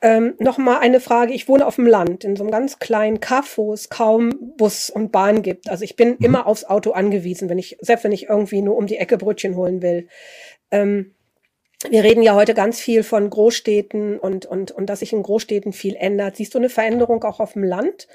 Ähm, 0.04 0.34
Nochmal 0.38 0.80
eine 0.80 1.00
Frage. 1.00 1.32
Ich 1.32 1.48
wohne 1.48 1.66
auf 1.66 1.76
dem 1.76 1.86
Land, 1.86 2.24
in 2.24 2.36
so 2.36 2.42
einem 2.42 2.50
ganz 2.50 2.78
kleinen 2.78 3.20
Kaff, 3.20 3.56
wo 3.56 3.72
es 3.72 3.88
kaum 3.88 4.34
Bus 4.58 4.90
und 4.90 5.12
Bahn 5.12 5.40
gibt. 5.40 5.70
Also 5.70 5.82
ich 5.82 5.96
bin 5.96 6.10
mhm. 6.10 6.16
immer 6.20 6.46
aufs 6.46 6.64
Auto 6.64 6.90
angewiesen, 6.90 7.48
wenn 7.48 7.56
ich, 7.56 7.78
selbst 7.80 8.04
wenn 8.04 8.12
ich 8.12 8.28
irgendwie 8.28 8.60
nur 8.60 8.76
um 8.76 8.86
die 8.86 8.98
Ecke 8.98 9.16
Brötchen 9.16 9.56
holen 9.56 9.80
will. 9.80 10.08
Ähm, 10.70 11.14
wir 11.88 12.04
reden 12.04 12.22
ja 12.22 12.34
heute 12.34 12.52
ganz 12.52 12.78
viel 12.80 13.02
von 13.02 13.30
Großstädten 13.30 14.18
und, 14.18 14.44
und, 14.44 14.72
und 14.72 14.90
dass 14.90 14.98
sich 14.98 15.14
in 15.14 15.22
Großstädten 15.22 15.72
viel 15.72 15.96
ändert. 15.96 16.36
Siehst 16.36 16.52
du 16.52 16.58
eine 16.58 16.68
Veränderung 16.68 17.24
auch 17.24 17.40
auf 17.40 17.54
dem 17.54 17.64
Land? 17.64 18.06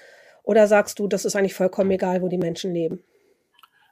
Oder 0.44 0.68
sagst 0.68 1.00
du, 1.00 1.08
das 1.08 1.26
ist 1.26 1.36
eigentlich 1.36 1.56
vollkommen 1.56 1.90
egal, 1.90 2.22
wo 2.22 2.28
die 2.28 2.38
Menschen 2.38 2.72
leben? 2.72 3.00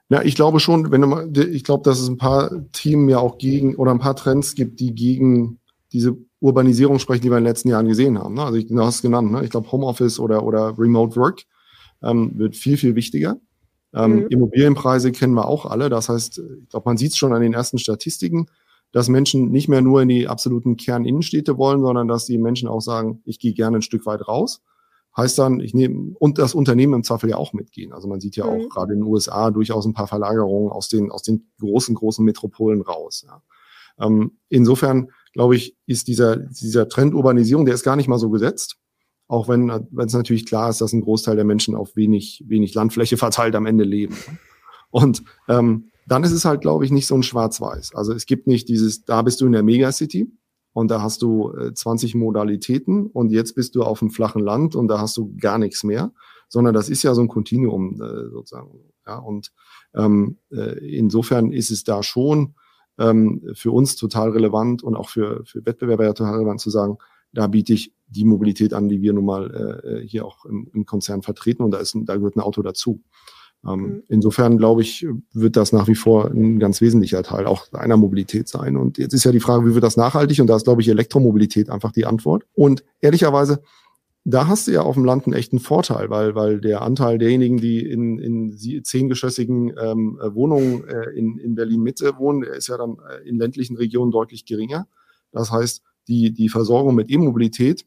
Ja, 0.08 0.22
ich 0.22 0.36
glaube 0.36 0.60
schon, 0.60 0.92
wenn 0.92 1.00
du 1.00 1.08
mal, 1.08 1.36
ich 1.36 1.64
glaube, 1.64 1.82
dass 1.82 1.98
es 1.98 2.08
ein 2.08 2.16
paar 2.16 2.50
Themen 2.72 3.08
ja 3.08 3.18
auch 3.18 3.38
gegen 3.38 3.74
oder 3.74 3.90
ein 3.90 3.98
paar 3.98 4.14
Trends 4.14 4.54
gibt, 4.54 4.78
die 4.78 4.94
gegen 4.94 5.57
diese 5.92 6.16
Urbanisierung 6.40 6.98
sprechen, 6.98 7.22
die 7.22 7.30
wir 7.30 7.38
in 7.38 7.44
den 7.44 7.50
letzten 7.50 7.68
Jahren 7.68 7.88
gesehen 7.88 8.18
haben. 8.18 8.34
Ne? 8.34 8.44
Also 8.44 8.58
ich, 8.58 8.66
du 8.66 8.78
hast 8.80 8.96
es 8.96 9.02
genannt, 9.02 9.32
ne? 9.32 9.44
ich 9.44 9.50
glaube 9.50 9.70
Homeoffice 9.72 10.18
oder, 10.18 10.44
oder 10.44 10.78
Remote 10.78 11.16
Work 11.16 11.44
ähm, 12.02 12.32
wird 12.38 12.56
viel, 12.56 12.76
viel 12.76 12.94
wichtiger. 12.94 13.40
Ähm, 13.94 14.20
mhm. 14.20 14.26
Immobilienpreise 14.28 15.12
kennen 15.12 15.34
wir 15.34 15.48
auch 15.48 15.66
alle. 15.66 15.88
Das 15.88 16.08
heißt, 16.08 16.38
ich 16.38 16.68
glaube, 16.68 16.88
man 16.88 16.98
sieht 16.98 17.12
es 17.12 17.16
schon 17.16 17.32
an 17.32 17.40
den 17.40 17.54
ersten 17.54 17.78
Statistiken, 17.78 18.46
dass 18.92 19.08
Menschen 19.08 19.50
nicht 19.50 19.68
mehr 19.68 19.82
nur 19.82 20.02
in 20.02 20.08
die 20.08 20.28
absoluten 20.28 20.76
Kerninnenstädte 20.76 21.58
wollen, 21.58 21.80
sondern 21.80 22.08
dass 22.08 22.26
die 22.26 22.38
Menschen 22.38 22.68
auch 22.68 22.80
sagen, 22.80 23.22
ich 23.24 23.38
gehe 23.38 23.52
gerne 23.52 23.78
ein 23.78 23.82
Stück 23.82 24.06
weit 24.06 24.26
raus. 24.26 24.62
Heißt 25.16 25.38
dann, 25.38 25.60
ich 25.60 25.74
nehme, 25.74 26.14
und 26.18 26.38
das 26.38 26.54
Unternehmen 26.54 26.94
im 26.94 27.02
Zweifel 27.02 27.30
ja 27.30 27.36
auch 27.36 27.52
mitgehen. 27.52 27.92
Also 27.92 28.08
man 28.08 28.20
sieht 28.20 28.36
ja 28.36 28.44
mhm. 28.44 28.50
auch 28.50 28.68
gerade 28.68 28.92
in 28.92 29.00
den 29.00 29.06
USA 29.06 29.50
durchaus 29.50 29.84
ein 29.84 29.94
paar 29.94 30.06
Verlagerungen 30.06 30.70
aus 30.70 30.88
den, 30.88 31.10
aus 31.10 31.22
den 31.22 31.50
großen, 31.58 31.94
großen 31.94 32.24
Metropolen 32.24 32.82
raus. 32.82 33.24
Ja. 33.26 33.42
Ähm, 33.98 34.38
insofern 34.48 35.08
glaube 35.32 35.56
ich, 35.56 35.76
ist 35.86 36.08
dieser, 36.08 36.36
dieser 36.36 36.88
Trend 36.88 37.14
Urbanisierung, 37.14 37.64
der 37.64 37.74
ist 37.74 37.84
gar 37.84 37.96
nicht 37.96 38.08
mal 38.08 38.18
so 38.18 38.30
gesetzt. 38.30 38.76
Auch 39.26 39.48
wenn, 39.48 39.68
es 39.98 40.14
natürlich 40.14 40.46
klar 40.46 40.70
ist, 40.70 40.80
dass 40.80 40.92
ein 40.92 41.02
Großteil 41.02 41.36
der 41.36 41.44
Menschen 41.44 41.74
auf 41.74 41.96
wenig, 41.96 42.44
wenig 42.46 42.74
Landfläche 42.74 43.18
verteilt 43.18 43.54
am 43.54 43.66
Ende 43.66 43.84
leben. 43.84 44.16
Und 44.90 45.22
ähm, 45.48 45.90
dann 46.06 46.24
ist 46.24 46.32
es 46.32 46.46
halt, 46.46 46.62
glaube 46.62 46.86
ich, 46.86 46.90
nicht 46.90 47.06
so 47.06 47.14
ein 47.14 47.22
Schwarz-Weiß. 47.22 47.94
Also 47.94 48.14
es 48.14 48.24
gibt 48.24 48.46
nicht 48.46 48.68
dieses, 48.68 49.04
da 49.04 49.20
bist 49.20 49.40
du 49.40 49.46
in 49.46 49.52
der 49.52 49.62
Megacity 49.62 50.32
und 50.72 50.90
da 50.90 51.02
hast 51.02 51.20
du 51.20 51.52
äh, 51.54 51.74
20 51.74 52.14
Modalitäten 52.14 53.06
und 53.06 53.30
jetzt 53.30 53.54
bist 53.54 53.74
du 53.74 53.82
auf 53.82 53.98
dem 53.98 54.10
flachen 54.10 54.42
Land 54.42 54.74
und 54.74 54.88
da 54.88 54.98
hast 54.98 55.16
du 55.18 55.36
gar 55.38 55.58
nichts 55.58 55.84
mehr, 55.84 56.12
sondern 56.48 56.72
das 56.72 56.88
ist 56.88 57.02
ja 57.02 57.14
so 57.14 57.20
ein 57.20 57.28
Kontinuum 57.28 58.00
äh, 58.00 58.30
sozusagen. 58.30 58.70
Ja, 59.06 59.18
und 59.18 59.52
ähm, 59.94 60.38
äh, 60.50 60.78
insofern 60.96 61.52
ist 61.52 61.70
es 61.70 61.84
da 61.84 62.02
schon 62.02 62.54
ähm, 62.98 63.42
für 63.54 63.70
uns 63.70 63.96
total 63.96 64.30
relevant 64.30 64.82
und 64.82 64.96
auch 64.96 65.08
für, 65.08 65.42
für 65.44 65.64
Wettbewerber 65.64 66.04
ja 66.04 66.12
total 66.12 66.34
relevant 66.34 66.60
zu 66.60 66.70
sagen, 66.70 66.98
da 67.32 67.46
biete 67.46 67.72
ich 67.72 67.92
die 68.06 68.24
Mobilität 68.24 68.72
an, 68.72 68.88
die 68.88 69.02
wir 69.02 69.12
nun 69.12 69.24
mal 69.24 69.82
äh, 69.84 70.06
hier 70.06 70.24
auch 70.24 70.44
im, 70.46 70.68
im 70.72 70.86
Konzern 70.86 71.22
vertreten 71.22 71.62
und 71.62 71.70
da, 71.70 71.78
ist, 71.78 71.96
da 72.04 72.16
gehört 72.16 72.36
ein 72.36 72.40
Auto 72.40 72.62
dazu. 72.62 73.02
Ähm, 73.66 73.80
mhm. 73.80 74.02
Insofern 74.08 74.58
glaube 74.58 74.82
ich, 74.82 75.06
wird 75.32 75.56
das 75.56 75.72
nach 75.72 75.88
wie 75.88 75.94
vor 75.94 76.30
ein 76.30 76.58
ganz 76.58 76.80
wesentlicher 76.80 77.22
Teil 77.22 77.46
auch 77.46 77.72
einer 77.72 77.96
Mobilität 77.96 78.48
sein. 78.48 78.76
Und 78.76 78.98
jetzt 78.98 79.14
ist 79.14 79.24
ja 79.24 79.32
die 79.32 79.40
Frage, 79.40 79.66
wie 79.66 79.74
wird 79.74 79.84
das 79.84 79.96
nachhaltig? 79.96 80.40
Und 80.40 80.46
da 80.46 80.56
ist, 80.56 80.64
glaube 80.64 80.80
ich, 80.80 80.88
Elektromobilität 80.88 81.68
einfach 81.70 81.92
die 81.92 82.06
Antwort. 82.06 82.44
Und 82.54 82.84
ehrlicherweise 83.00 83.62
da 84.30 84.46
hast 84.46 84.66
du 84.66 84.72
ja 84.72 84.82
auf 84.82 84.94
dem 84.94 85.06
Land 85.06 85.24
einen 85.24 85.34
echten 85.34 85.58
Vorteil, 85.58 86.10
weil, 86.10 86.34
weil 86.34 86.60
der 86.60 86.82
Anteil 86.82 87.16
derjenigen, 87.16 87.56
die 87.56 87.80
in, 87.80 88.18
in 88.18 88.84
zehngeschossigen 88.84 89.72
ähm, 89.80 90.20
äh, 90.22 90.34
Wohnungen 90.34 90.86
äh, 90.86 91.10
in, 91.16 91.38
in 91.38 91.54
Berlin-Mitte 91.54 92.18
wohnen, 92.18 92.42
der 92.42 92.52
ist 92.52 92.68
ja 92.68 92.76
dann 92.76 92.98
äh, 93.08 93.26
in 93.26 93.38
ländlichen 93.38 93.78
Regionen 93.78 94.10
deutlich 94.10 94.44
geringer. 94.44 94.86
Das 95.32 95.50
heißt, 95.50 95.82
die, 96.08 96.34
die 96.34 96.50
Versorgung 96.50 96.94
mit 96.94 97.10
E-Mobilität, 97.10 97.86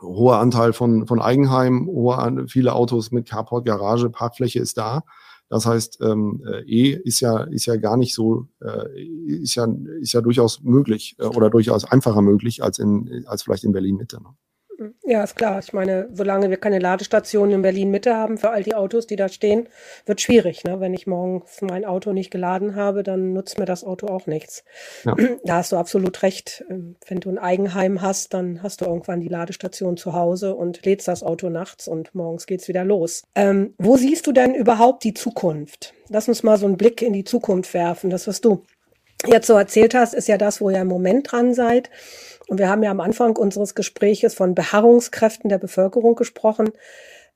hoher 0.00 0.38
Anteil 0.38 0.72
von, 0.72 1.08
von 1.08 1.20
Eigenheim, 1.20 1.86
hoher, 1.86 2.44
viele 2.46 2.72
Autos 2.72 3.10
mit 3.10 3.28
Carport, 3.28 3.64
Garage, 3.64 4.08
Parkfläche 4.08 4.60
ist 4.60 4.78
da. 4.78 5.02
Das 5.48 5.66
heißt, 5.66 5.98
ähm, 6.00 6.44
äh, 6.46 6.62
E 6.62 6.90
ist 6.92 7.18
ja, 7.18 7.42
ist 7.42 7.66
ja 7.66 7.74
gar 7.74 7.96
nicht 7.96 8.14
so, 8.14 8.46
äh, 8.60 9.00
ist 9.42 9.56
ja, 9.56 9.66
ist 10.00 10.12
ja 10.12 10.20
durchaus 10.20 10.62
möglich 10.62 11.16
äh, 11.18 11.24
oder 11.24 11.50
durchaus 11.50 11.84
einfacher 11.84 12.22
möglich 12.22 12.62
als 12.62 12.78
in, 12.78 13.24
als 13.26 13.42
vielleicht 13.42 13.64
in 13.64 13.72
Berlin 13.72 13.96
Mitte. 13.96 14.22
Ne? 14.22 14.28
Ja, 15.04 15.24
ist 15.24 15.36
klar. 15.36 15.58
Ich 15.58 15.72
meine, 15.72 16.08
solange 16.12 16.50
wir 16.50 16.56
keine 16.58 16.78
Ladestationen 16.78 17.56
in 17.56 17.62
Berlin 17.62 17.90
Mitte 17.90 18.14
haben 18.14 18.38
für 18.38 18.50
all 18.50 18.62
die 18.62 18.74
Autos, 18.74 19.06
die 19.06 19.16
da 19.16 19.28
stehen, 19.28 19.68
wird 20.04 20.20
schwierig. 20.20 20.64
Ne? 20.64 20.80
Wenn 20.80 20.94
ich 20.94 21.06
morgens 21.06 21.62
mein 21.62 21.84
Auto 21.84 22.12
nicht 22.12 22.30
geladen 22.30 22.76
habe, 22.76 23.02
dann 23.02 23.32
nutzt 23.32 23.58
mir 23.58 23.64
das 23.64 23.84
Auto 23.84 24.08
auch 24.08 24.26
nichts. 24.26 24.64
Ja. 25.04 25.14
Da 25.44 25.56
hast 25.56 25.72
du 25.72 25.76
absolut 25.76 26.22
recht. 26.22 26.64
Ähm, 26.68 26.96
wenn 27.06 27.20
du 27.20 27.30
ein 27.30 27.38
Eigenheim 27.38 28.02
hast, 28.02 28.34
dann 28.34 28.62
hast 28.62 28.80
du 28.80 28.84
irgendwann 28.84 29.20
die 29.20 29.28
Ladestation 29.28 29.96
zu 29.96 30.12
Hause 30.12 30.54
und 30.54 30.84
lädst 30.84 31.08
das 31.08 31.22
Auto 31.22 31.48
nachts 31.48 31.88
und 31.88 32.14
morgens 32.14 32.46
geht's 32.46 32.68
wieder 32.68 32.84
los. 32.84 33.22
Ähm, 33.34 33.74
wo 33.78 33.96
siehst 33.96 34.26
du 34.26 34.32
denn 34.32 34.54
überhaupt 34.54 35.04
die 35.04 35.14
Zukunft? 35.14 35.94
Lass 36.08 36.28
uns 36.28 36.42
mal 36.42 36.58
so 36.58 36.66
einen 36.66 36.76
Blick 36.76 37.02
in 37.02 37.12
die 37.12 37.24
Zukunft 37.24 37.74
werfen. 37.74 38.10
Das, 38.10 38.26
was 38.26 38.40
du 38.40 38.62
jetzt 39.26 39.46
so 39.46 39.54
erzählt 39.54 39.94
hast, 39.94 40.14
ist 40.14 40.28
ja 40.28 40.38
das, 40.38 40.60
wo 40.60 40.70
ihr 40.70 40.80
im 40.80 40.88
Moment 40.88 41.32
dran 41.32 41.54
seid. 41.54 41.90
Und 42.48 42.58
wir 42.58 42.68
haben 42.68 42.82
ja 42.82 42.90
am 42.90 43.00
Anfang 43.00 43.36
unseres 43.36 43.74
Gespräches 43.74 44.34
von 44.34 44.54
Beharrungskräften 44.54 45.48
der 45.48 45.58
Bevölkerung 45.58 46.14
gesprochen. 46.14 46.70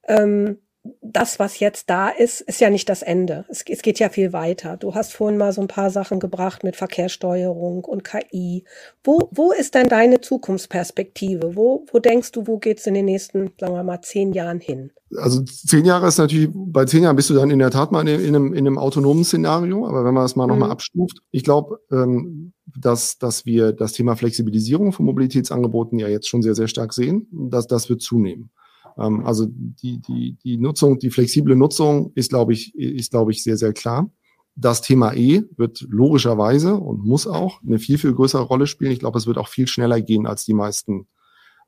Ähm, 0.06 0.58
das, 1.02 1.38
was 1.38 1.58
jetzt 1.58 1.90
da 1.90 2.08
ist, 2.08 2.40
ist 2.40 2.60
ja 2.60 2.70
nicht 2.70 2.88
das 2.88 3.02
Ende. 3.02 3.44
Es, 3.48 3.64
es, 3.68 3.82
geht 3.82 3.98
ja 3.98 4.08
viel 4.08 4.32
weiter. 4.32 4.76
Du 4.78 4.94
hast 4.94 5.12
vorhin 5.12 5.36
mal 5.36 5.52
so 5.52 5.60
ein 5.60 5.68
paar 5.68 5.90
Sachen 5.90 6.20
gebracht 6.20 6.64
mit 6.64 6.76
Verkehrssteuerung 6.76 7.84
und 7.84 8.02
KI. 8.02 8.64
Wo, 9.04 9.28
wo 9.30 9.52
ist 9.52 9.74
denn 9.74 9.88
deine 9.88 10.20
Zukunftsperspektive? 10.20 11.54
Wo, 11.54 11.84
wo 11.92 11.98
denkst 11.98 12.32
du, 12.32 12.46
wo 12.46 12.58
geht's 12.58 12.86
in 12.86 12.94
den 12.94 13.04
nächsten, 13.04 13.52
sagen 13.58 13.74
wir 13.74 13.82
mal, 13.82 14.00
zehn 14.00 14.32
Jahren 14.32 14.60
hin? 14.60 14.92
Also 15.16 15.42
zehn 15.42 15.84
Jahre 15.84 16.06
ist 16.06 16.18
natürlich, 16.18 16.50
bei 16.52 16.84
zehn 16.84 17.02
Jahren 17.02 17.16
bist 17.16 17.30
du 17.30 17.34
dann 17.34 17.50
in 17.50 17.58
der 17.58 17.70
Tat 17.70 17.90
mal 17.90 18.06
in, 18.06 18.20
in, 18.20 18.36
einem, 18.36 18.52
in 18.52 18.66
einem 18.66 18.78
autonomen 18.78 19.24
Szenario, 19.24 19.86
aber 19.86 20.04
wenn 20.04 20.14
man 20.14 20.24
das 20.24 20.36
mal 20.36 20.44
mhm. 20.44 20.50
nochmal 20.50 20.70
abstuft, 20.70 21.18
ich 21.32 21.42
glaube, 21.42 21.80
ähm, 21.90 22.52
dass, 22.76 23.18
dass 23.18 23.44
wir 23.44 23.72
das 23.72 23.92
Thema 23.92 24.16
Flexibilisierung 24.16 24.92
von 24.92 25.06
Mobilitätsangeboten 25.06 25.98
ja 25.98 26.08
jetzt 26.08 26.28
schon 26.28 26.42
sehr, 26.42 26.54
sehr 26.54 26.68
stark 26.68 26.92
sehen. 26.92 27.26
dass 27.32 27.66
das 27.66 27.88
wird 27.88 28.02
zunehmen. 28.02 28.50
Ähm, 28.98 29.26
also 29.26 29.46
die, 29.48 30.00
die, 30.00 30.36
die 30.42 30.58
Nutzung, 30.58 30.98
die 30.98 31.10
flexible 31.10 31.56
Nutzung 31.56 32.12
ist, 32.14 32.30
glaube 32.30 32.52
ich, 32.52 32.74
ist, 32.74 33.10
glaube 33.10 33.32
ich, 33.32 33.42
sehr, 33.42 33.56
sehr 33.56 33.72
klar. 33.72 34.10
Das 34.56 34.82
Thema 34.82 35.14
E 35.14 35.42
wird 35.56 35.86
logischerweise 35.88 36.74
und 36.74 37.04
muss 37.04 37.26
auch 37.26 37.62
eine 37.62 37.78
viel, 37.78 37.98
viel 37.98 38.12
größere 38.12 38.42
Rolle 38.42 38.66
spielen. 38.66 38.92
Ich 38.92 38.98
glaube, 38.98 39.18
es 39.18 39.26
wird 39.26 39.38
auch 39.38 39.48
viel 39.48 39.66
schneller 39.66 40.00
gehen, 40.00 40.26
als 40.26 40.44
die 40.44 40.54
meisten, 40.54 41.06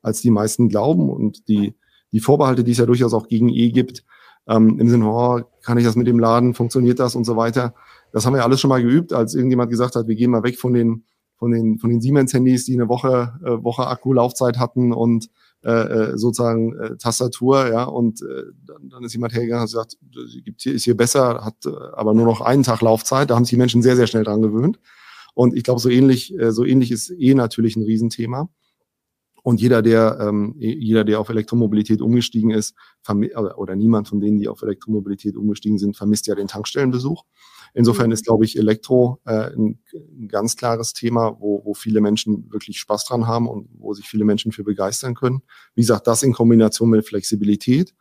als 0.01 0.21
die 0.21 0.31
meisten 0.31 0.69
glauben. 0.69 1.09
Und 1.09 1.47
die, 1.47 1.75
die 2.13 2.21
Vorbehalte, 2.21 2.63
die 2.63 2.71
es 2.71 2.77
ja 2.77 2.85
durchaus 2.85 3.13
auch 3.13 3.27
gegen 3.27 3.49
E 3.49 3.71
gibt, 3.71 4.05
ähm, 4.47 4.79
im 4.79 4.89
Sinne, 4.89 5.07
oh, 5.07 5.41
kann 5.61 5.77
ich 5.77 5.83
das 5.83 5.95
mit 5.95 6.07
dem 6.07 6.19
Laden, 6.19 6.53
funktioniert 6.53 6.99
das 6.99 7.15
und 7.15 7.23
so 7.23 7.35
weiter. 7.35 7.73
Das 8.11 8.25
haben 8.25 8.33
wir 8.33 8.43
alles 8.43 8.61
schon 8.61 8.69
mal 8.69 8.81
geübt, 8.81 9.13
als 9.13 9.35
irgendjemand 9.35 9.69
gesagt 9.69 9.95
hat, 9.95 10.07
wir 10.07 10.15
gehen 10.15 10.31
mal 10.31 10.43
weg 10.43 10.57
von 10.57 10.73
den 10.73 11.03
von 11.37 11.51
den 11.51 11.79
von 11.79 11.89
den 11.89 11.99
Siemens-Handys, 11.99 12.65
die 12.65 12.73
eine 12.73 12.87
Woche 12.87 13.33
äh, 13.43 13.63
Woche 13.63 13.87
Akkulaufzeit 13.87 14.59
hatten 14.59 14.93
und 14.93 15.29
äh, 15.63 15.71
äh, 15.71 16.17
sozusagen 16.17 16.77
äh, 16.77 16.97
Tastatur, 16.97 17.67
ja, 17.67 17.85
und 17.85 18.21
äh, 18.21 18.43
dann, 18.65 18.89
dann 18.89 19.03
ist 19.03 19.13
jemand 19.13 19.33
hergegangen 19.33 19.63
und 19.63 19.71
gesagt, 19.71 19.97
gibt 20.43 20.61
hier 20.61 20.73
ist 20.73 20.83
hier 20.83 20.95
besser, 20.95 21.43
hat 21.43 21.65
äh, 21.65 21.69
aber 21.93 22.13
nur 22.13 22.25
noch 22.25 22.41
einen 22.41 22.63
Tag 22.63 22.81
Laufzeit. 22.81 23.29
Da 23.29 23.35
haben 23.35 23.45
sich 23.45 23.51
die 23.51 23.57
Menschen 23.57 23.81
sehr 23.81 23.95
sehr 23.95 24.07
schnell 24.07 24.23
dran 24.23 24.41
gewöhnt. 24.41 24.79
Und 25.33 25.55
ich 25.55 25.63
glaube, 25.63 25.79
so 25.79 25.89
ähnlich 25.89 26.37
äh, 26.37 26.51
so 26.51 26.63
ähnlich 26.63 26.91
ist 26.91 27.09
eh 27.09 27.33
natürlich 27.33 27.75
ein 27.75 27.83
Riesenthema. 27.83 28.49
Und 29.43 29.59
jeder, 29.59 29.81
der, 29.81 30.17
ähm, 30.21 30.55
jeder, 30.57 31.03
der 31.03 31.19
auf 31.19 31.29
Elektromobilität 31.29 32.01
umgestiegen 32.01 32.51
ist, 32.51 32.75
oder, 33.07 33.57
oder 33.57 33.75
niemand 33.75 34.07
von 34.07 34.21
denen, 34.21 34.39
die 34.39 34.47
auf 34.47 34.61
Elektromobilität 34.61 35.35
umgestiegen 35.35 35.77
sind, 35.77 35.97
vermisst 35.97 36.27
ja 36.27 36.35
den 36.35 36.47
Tankstellenbesuch. 36.47 37.25
Insofern 37.73 38.07
mhm. 38.07 38.13
ist, 38.13 38.25
glaube 38.25 38.45
ich, 38.45 38.57
Elektro 38.57 39.19
äh, 39.25 39.51
ein, 39.53 39.79
ein 39.93 40.27
ganz 40.29 40.55
klares 40.55 40.93
Thema, 40.93 41.37
wo, 41.39 41.61
wo 41.65 41.73
viele 41.73 41.99
Menschen 41.99 42.51
wirklich 42.51 42.79
Spaß 42.79 43.05
dran 43.05 43.27
haben 43.27 43.49
und 43.49 43.67
wo 43.77 43.93
sich 43.93 44.07
viele 44.07 44.23
Menschen 44.23 44.53
für 44.53 44.63
begeistern 44.63 45.13
können. 45.13 45.41
Wie 45.75 45.81
gesagt, 45.81 46.07
das 46.07 46.23
in 46.23 46.33
Kombination 46.33 46.89
mit 46.89 47.05
Flexibilität 47.05 47.93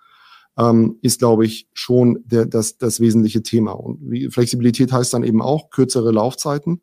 ähm, 0.56 0.98
ist, 1.02 1.18
glaube 1.18 1.44
ich, 1.44 1.68
schon 1.72 2.22
der, 2.24 2.46
das, 2.46 2.78
das 2.78 3.00
wesentliche 3.00 3.42
Thema. 3.42 3.72
Und 3.72 4.32
Flexibilität 4.32 4.92
heißt 4.92 5.12
dann 5.12 5.24
eben 5.24 5.42
auch 5.42 5.70
kürzere 5.70 6.12
Laufzeiten 6.12 6.82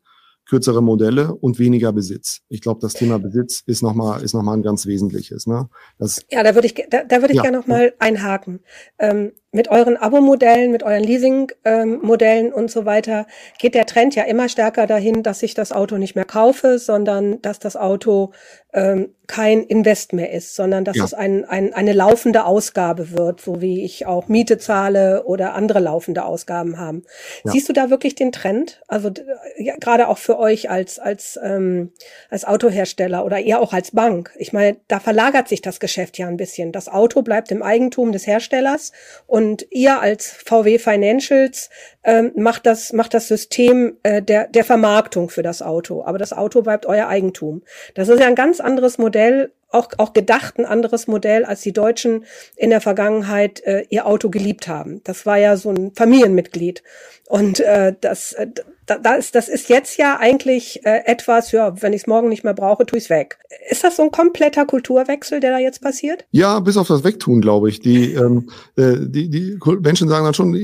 kürzere 0.50 0.82
Modelle 0.82 1.32
und 1.32 1.60
weniger 1.60 1.92
Besitz. 1.92 2.40
Ich 2.48 2.60
glaube, 2.60 2.80
das 2.80 2.94
Thema 2.94 3.20
Besitz 3.20 3.62
ist 3.66 3.82
nochmal 3.82 4.20
ist 4.20 4.34
noch 4.34 4.42
mal 4.42 4.54
ein 4.54 4.62
ganz 4.62 4.84
wesentliches. 4.84 5.46
Ne? 5.46 5.68
Das, 5.96 6.26
ja, 6.28 6.42
da 6.42 6.56
würde 6.56 6.66
ich, 6.66 6.74
da, 6.90 7.04
da 7.04 7.20
würde 7.20 7.32
ich 7.32 7.36
ja. 7.36 7.42
gerne 7.42 7.58
nochmal 7.58 7.94
einhaken. 8.00 8.58
Ähm, 8.98 9.30
mit 9.52 9.68
euren 9.68 9.96
Abo-Modellen, 9.96 10.70
mit 10.70 10.82
euren 10.84 11.02
Leasing-Modellen 11.02 12.52
und 12.52 12.70
so 12.70 12.84
weiter 12.84 13.26
geht 13.58 13.74
der 13.74 13.86
Trend 13.86 14.14
ja 14.14 14.22
immer 14.24 14.48
stärker 14.48 14.86
dahin, 14.86 15.22
dass 15.22 15.42
ich 15.42 15.54
das 15.54 15.72
Auto 15.72 15.96
nicht 15.98 16.14
mehr 16.14 16.24
kaufe, 16.24 16.78
sondern 16.78 17.42
dass 17.42 17.58
das 17.58 17.76
Auto 17.76 18.32
ähm, 18.72 19.14
kein 19.26 19.62
Invest 19.62 20.12
mehr 20.12 20.32
ist, 20.32 20.56
sondern 20.56 20.84
dass 20.84 20.96
ja. 20.96 21.04
es 21.04 21.14
ein, 21.14 21.44
ein, 21.44 21.72
eine 21.72 21.92
laufende 21.92 22.44
Ausgabe 22.44 23.12
wird, 23.12 23.40
so 23.40 23.60
wie 23.60 23.84
ich 23.84 24.06
auch 24.06 24.28
Miete 24.28 24.58
zahle 24.58 25.24
oder 25.24 25.54
andere 25.54 25.78
laufende 25.78 26.24
Ausgaben 26.24 26.78
haben. 26.78 27.04
Ja. 27.44 27.52
Siehst 27.52 27.68
du 27.68 27.72
da 27.72 27.90
wirklich 27.90 28.16
den 28.16 28.32
Trend? 28.32 28.82
Also 28.88 29.10
ja, 29.56 29.76
gerade 29.76 30.08
auch 30.08 30.18
für 30.18 30.38
euch 30.38 30.68
als, 30.68 30.98
als, 30.98 31.38
ähm, 31.42 31.92
als 32.28 32.44
Autohersteller 32.44 33.24
oder 33.24 33.38
eher 33.38 33.60
auch 33.60 33.72
als 33.72 33.92
Bank. 33.92 34.32
Ich 34.36 34.52
meine, 34.52 34.76
da 34.88 34.98
verlagert 34.98 35.48
sich 35.48 35.62
das 35.62 35.78
Geschäft 35.78 36.18
ja 36.18 36.26
ein 36.26 36.36
bisschen. 36.36 36.72
Das 36.72 36.88
Auto 36.88 37.22
bleibt 37.22 37.52
im 37.52 37.62
Eigentum 37.62 38.10
des 38.10 38.26
Herstellers 38.26 38.90
und 39.26 39.39
und 39.40 39.66
ihr 39.70 40.00
als 40.00 40.30
VW 40.30 40.78
Financials 40.78 41.70
ähm, 42.04 42.32
macht 42.36 42.66
das 42.66 42.92
macht 42.92 43.14
das 43.14 43.26
System 43.26 43.96
äh, 44.02 44.20
der 44.20 44.48
der 44.48 44.64
Vermarktung 44.64 45.30
für 45.30 45.42
das 45.42 45.62
Auto, 45.62 46.04
aber 46.04 46.18
das 46.18 46.34
Auto 46.34 46.60
bleibt 46.60 46.84
euer 46.84 47.08
Eigentum. 47.08 47.62
Das 47.94 48.08
ist 48.08 48.20
ja 48.20 48.26
ein 48.26 48.34
ganz 48.34 48.60
anderes 48.60 48.98
Modell 48.98 49.52
auch, 49.70 49.88
auch 49.98 50.12
gedacht 50.12 50.58
ein 50.58 50.66
anderes 50.66 51.06
Modell, 51.06 51.44
als 51.44 51.60
die 51.62 51.72
Deutschen 51.72 52.24
in 52.56 52.70
der 52.70 52.80
Vergangenheit 52.80 53.60
äh, 53.64 53.84
ihr 53.88 54.06
Auto 54.06 54.30
geliebt 54.30 54.68
haben. 54.68 55.00
Das 55.04 55.26
war 55.26 55.38
ja 55.38 55.56
so 55.56 55.70
ein 55.70 55.92
Familienmitglied. 55.94 56.82
Und 57.28 57.60
äh, 57.60 57.94
das, 58.00 58.32
äh, 58.32 58.48
da, 58.86 59.14
ist, 59.14 59.36
das 59.36 59.48
ist 59.48 59.68
jetzt 59.68 59.96
ja 59.98 60.18
eigentlich 60.18 60.84
äh, 60.84 61.02
etwas, 61.06 61.52
ja, 61.52 61.80
wenn 61.80 61.92
ich 61.92 62.02
es 62.02 62.06
morgen 62.08 62.28
nicht 62.28 62.42
mehr 62.42 62.54
brauche, 62.54 62.84
tue 62.84 62.98
ich 62.98 63.04
es 63.04 63.10
weg. 63.10 63.38
Ist 63.68 63.84
das 63.84 63.96
so 63.96 64.02
ein 64.02 64.10
kompletter 64.10 64.66
Kulturwechsel, 64.66 65.38
der 65.38 65.52
da 65.52 65.58
jetzt 65.58 65.80
passiert? 65.80 66.24
Ja, 66.32 66.58
bis 66.58 66.76
auf 66.76 66.88
das 66.88 67.04
Wegtun, 67.04 67.40
glaube 67.40 67.68
ich. 67.68 67.78
Die, 67.78 68.14
ähm, 68.14 68.50
äh, 68.76 68.96
die, 68.98 69.30
die 69.30 69.58
Menschen 69.80 70.08
sagen 70.08 70.24
dann 70.24 70.34
schon, 70.34 70.58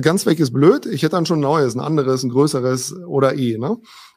ganz 0.00 0.26
weg 0.26 0.38
ist 0.38 0.52
blöd, 0.52 0.86
ich 0.86 1.02
hätte 1.02 1.16
dann 1.16 1.26
schon 1.26 1.38
ein 1.38 1.42
neues, 1.42 1.74
ein 1.74 1.80
anderes, 1.80 2.22
ein 2.22 2.30
größeres 2.30 2.94
oder 3.06 3.34
eh. 3.34 3.58
Ne? 3.58 3.76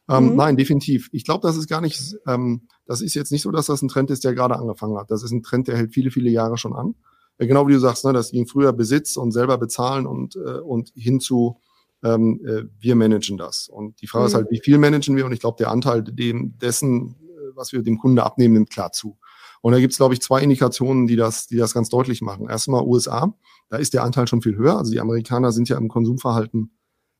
Ähm, 0.09 0.31
mhm. 0.31 0.35
Nein, 0.35 0.57
definitiv. 0.57 1.09
Ich 1.11 1.23
glaube, 1.23 1.47
das 1.47 1.55
ist 1.55 1.69
gar 1.69 1.81
nicht, 1.81 2.15
ähm, 2.27 2.67
das 2.85 3.01
ist 3.01 3.13
jetzt 3.13 3.31
nicht 3.31 3.43
so, 3.43 3.51
dass 3.51 3.67
das 3.67 3.81
ein 3.81 3.87
Trend 3.87 4.09
ist, 4.09 4.23
der 4.23 4.33
gerade 4.33 4.57
angefangen 4.57 4.97
hat. 4.97 5.11
Das 5.11 5.23
ist 5.23 5.31
ein 5.31 5.43
Trend, 5.43 5.67
der 5.67 5.77
hält 5.77 5.93
viele, 5.93 6.09
viele 6.09 6.29
Jahre 6.31 6.57
schon 6.57 6.75
an. 6.75 6.95
Ja, 7.37 7.45
genau 7.45 7.67
wie 7.67 7.73
du 7.73 7.79
sagst, 7.79 8.03
ne, 8.05 8.11
das 8.11 8.31
ging 8.31 8.47
früher 8.47 8.73
Besitz 8.73 9.15
und 9.15 9.31
selber 9.31 9.57
bezahlen 9.57 10.07
und, 10.07 10.35
äh, 10.35 10.59
und 10.59 10.91
hin 10.95 11.19
zu, 11.19 11.59
ähm, 12.03 12.41
äh, 12.45 12.63
wir 12.79 12.95
managen 12.95 13.37
das. 13.37 13.69
Und 13.69 14.01
die 14.01 14.07
Frage 14.07 14.23
mhm. 14.23 14.27
ist 14.27 14.33
halt, 14.33 14.47
wie 14.49 14.59
viel 14.59 14.79
managen 14.79 15.15
wir? 15.15 15.25
Und 15.25 15.31
ich 15.31 15.39
glaube, 15.39 15.57
der 15.57 15.69
Anteil 15.69 16.03
dem, 16.03 16.57
dessen, 16.57 17.15
äh, 17.21 17.55
was 17.55 17.71
wir 17.71 17.83
dem 17.83 17.99
Kunde 17.99 18.23
abnehmen, 18.23 18.55
nimmt 18.55 18.71
klar 18.71 18.91
zu. 18.91 19.17
Und 19.61 19.73
da 19.73 19.79
gibt 19.79 19.91
es, 19.91 19.97
glaube 19.97 20.15
ich, 20.15 20.21
zwei 20.21 20.41
Indikationen, 20.41 21.05
die 21.05 21.17
das, 21.17 21.47
die 21.47 21.57
das 21.57 21.73
ganz 21.73 21.89
deutlich 21.89 22.21
machen. 22.21 22.49
Erstmal 22.49 22.83
USA, 22.83 23.33
da 23.69 23.77
ist 23.77 23.93
der 23.93 24.03
Anteil 24.03 24.27
schon 24.27 24.41
viel 24.41 24.55
höher. 24.55 24.77
Also 24.77 24.91
die 24.91 25.01
Amerikaner 25.01 25.51
sind 25.51 25.69
ja 25.69 25.77
im 25.77 25.89
Konsumverhalten 25.89 26.71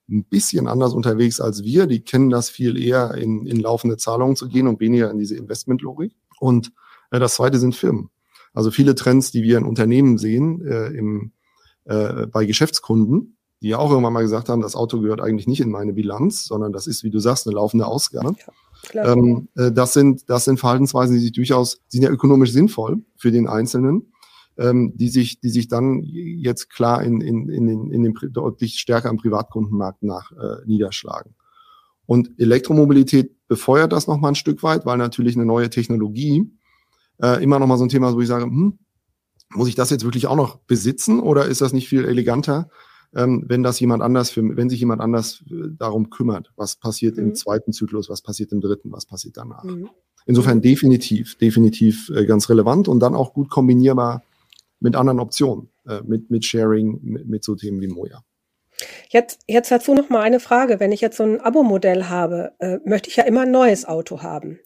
ein 0.09 0.25
bisschen 0.25 0.67
anders 0.67 0.93
unterwegs 0.93 1.39
als 1.39 1.63
wir. 1.63 1.87
Die 1.87 2.01
kennen 2.01 2.29
das 2.29 2.49
viel 2.49 2.81
eher, 2.81 3.15
in, 3.15 3.45
in 3.45 3.59
laufende 3.59 3.97
Zahlungen 3.97 4.35
zu 4.35 4.47
gehen 4.47 4.67
und 4.67 4.79
weniger 4.79 5.11
in 5.11 5.17
diese 5.17 5.35
Investmentlogik. 5.35 6.13
Und 6.39 6.71
äh, 7.11 7.19
das 7.19 7.35
zweite 7.35 7.59
sind 7.59 7.75
Firmen. 7.75 8.09
Also 8.53 8.71
viele 8.71 8.95
Trends, 8.95 9.31
die 9.31 9.43
wir 9.43 9.57
in 9.57 9.65
Unternehmen 9.65 10.17
sehen, 10.17 10.65
äh, 10.65 10.87
im, 10.87 11.31
äh, 11.85 12.27
bei 12.27 12.45
Geschäftskunden, 12.45 13.37
die 13.61 13.69
ja 13.69 13.77
auch 13.77 13.91
irgendwann 13.91 14.13
mal 14.13 14.21
gesagt 14.21 14.49
haben, 14.49 14.61
das 14.61 14.75
Auto 14.75 15.01
gehört 15.01 15.21
eigentlich 15.21 15.47
nicht 15.47 15.61
in 15.61 15.69
meine 15.69 15.93
Bilanz, 15.93 16.45
sondern 16.45 16.71
das 16.71 16.87
ist, 16.87 17.03
wie 17.03 17.09
du 17.09 17.19
sagst, 17.19 17.45
eine 17.45 17.55
laufende 17.55 17.85
Ausgabe. 17.85 18.35
Ja, 18.93 19.11
ähm, 19.11 19.49
äh, 19.55 19.71
das, 19.71 19.93
sind, 19.93 20.29
das 20.29 20.45
sind 20.45 20.59
Verhaltensweisen, 20.59 21.15
die 21.15 21.21
sich 21.21 21.33
durchaus, 21.33 21.81
sind 21.87 22.01
ja 22.01 22.09
ökonomisch 22.09 22.51
sinnvoll 22.51 23.03
für 23.17 23.31
den 23.31 23.47
Einzelnen 23.47 24.13
ähm, 24.59 24.93
die 24.95 25.09
sich, 25.09 25.39
die 25.39 25.49
sich 25.49 25.69
dann 25.69 26.01
jetzt 26.03 26.69
klar 26.69 27.01
in, 27.01 27.21
in, 27.21 27.49
in, 27.49 27.67
den, 27.67 27.91
in 27.91 28.03
dem 28.03 28.13
deutlich 28.31 28.79
stärker 28.79 29.09
im 29.09 29.17
Privatkundenmarkt 29.17 30.03
nach 30.03 30.31
äh, 30.33 30.65
niederschlagen. 30.65 31.33
Und 32.05 32.31
Elektromobilität 32.37 33.47
befeuert 33.47 33.93
das 33.93 34.07
nochmal 34.07 34.31
ein 34.31 34.35
Stück 34.35 34.61
weit, 34.61 34.85
weil 34.85 34.97
natürlich 34.97 35.35
eine 35.35 35.45
neue 35.45 35.69
Technologie 35.69 36.51
äh, 37.21 37.41
immer 37.41 37.59
nochmal 37.59 37.77
so 37.77 37.85
ein 37.85 37.89
Thema 37.89 38.09
ist, 38.09 38.15
wo 38.15 38.21
ich 38.21 38.27
sage, 38.27 38.45
hm, 38.45 38.79
muss 39.53 39.69
ich 39.69 39.75
das 39.75 39.89
jetzt 39.89 40.03
wirklich 40.03 40.27
auch 40.27 40.35
noch 40.35 40.57
besitzen 40.57 41.19
oder 41.19 41.45
ist 41.45 41.61
das 41.61 41.73
nicht 41.73 41.87
viel 41.87 42.05
eleganter, 42.05 42.69
ähm, 43.15 43.45
wenn 43.47 43.63
das 43.63 43.79
jemand 43.79 44.03
anders 44.03 44.29
für, 44.29 44.43
wenn 44.55 44.69
sich 44.69 44.79
jemand 44.79 45.01
anders 45.01 45.43
äh, 45.49 45.69
darum 45.77 46.09
kümmert, 46.09 46.51
was 46.55 46.75
passiert 46.75 47.17
mhm. 47.17 47.29
im 47.29 47.35
zweiten 47.35 47.71
Zyklus, 47.71 48.09
was 48.09 48.21
passiert 48.21 48.51
im 48.51 48.59
dritten, 48.59 48.91
was 48.91 49.05
passiert 49.05 49.37
danach. 49.37 49.63
Mhm. 49.63 49.89
Insofern 50.25 50.61
definitiv, 50.61 51.37
definitiv 51.37 52.09
äh, 52.09 52.25
ganz 52.25 52.49
relevant 52.49 52.87
und 52.87 52.99
dann 52.99 53.15
auch 53.15 53.33
gut 53.33 53.49
kombinierbar 53.49 54.21
mit 54.79 54.95
anderen 54.95 55.19
Optionen, 55.19 55.69
äh, 55.87 56.01
mit, 56.05 56.29
mit 56.29 56.45
Sharing, 56.45 56.99
mit, 57.01 57.27
mit 57.27 57.43
so 57.43 57.55
Themen 57.55 57.81
wie 57.81 57.87
Moja. 57.87 58.23
Jetzt, 59.09 59.41
jetzt 59.47 59.71
dazu 59.71 59.93
noch 59.93 60.09
mal 60.09 60.21
eine 60.21 60.39
Frage. 60.39 60.79
Wenn 60.79 60.91
ich 60.91 61.01
jetzt 61.01 61.17
so 61.17 61.23
ein 61.23 61.41
Abo-Modell 61.41 62.05
habe, 62.05 62.53
äh, 62.59 62.77
möchte 62.85 63.09
ich 63.09 63.17
ja 63.17 63.23
immer 63.25 63.41
ein 63.41 63.51
neues 63.51 63.85
Auto 63.85 64.21
haben. 64.21 64.59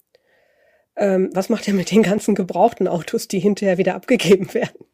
Ähm, 0.96 1.32
was 1.34 1.50
macht 1.50 1.68
ihr 1.68 1.74
mit 1.74 1.92
den 1.92 2.04
ganzen 2.04 2.36
gebrauchten 2.36 2.88
Autos, 2.88 3.28
die 3.28 3.40
hinterher 3.40 3.78
wieder 3.78 3.96
abgegeben 3.96 4.54
werden? 4.54 4.86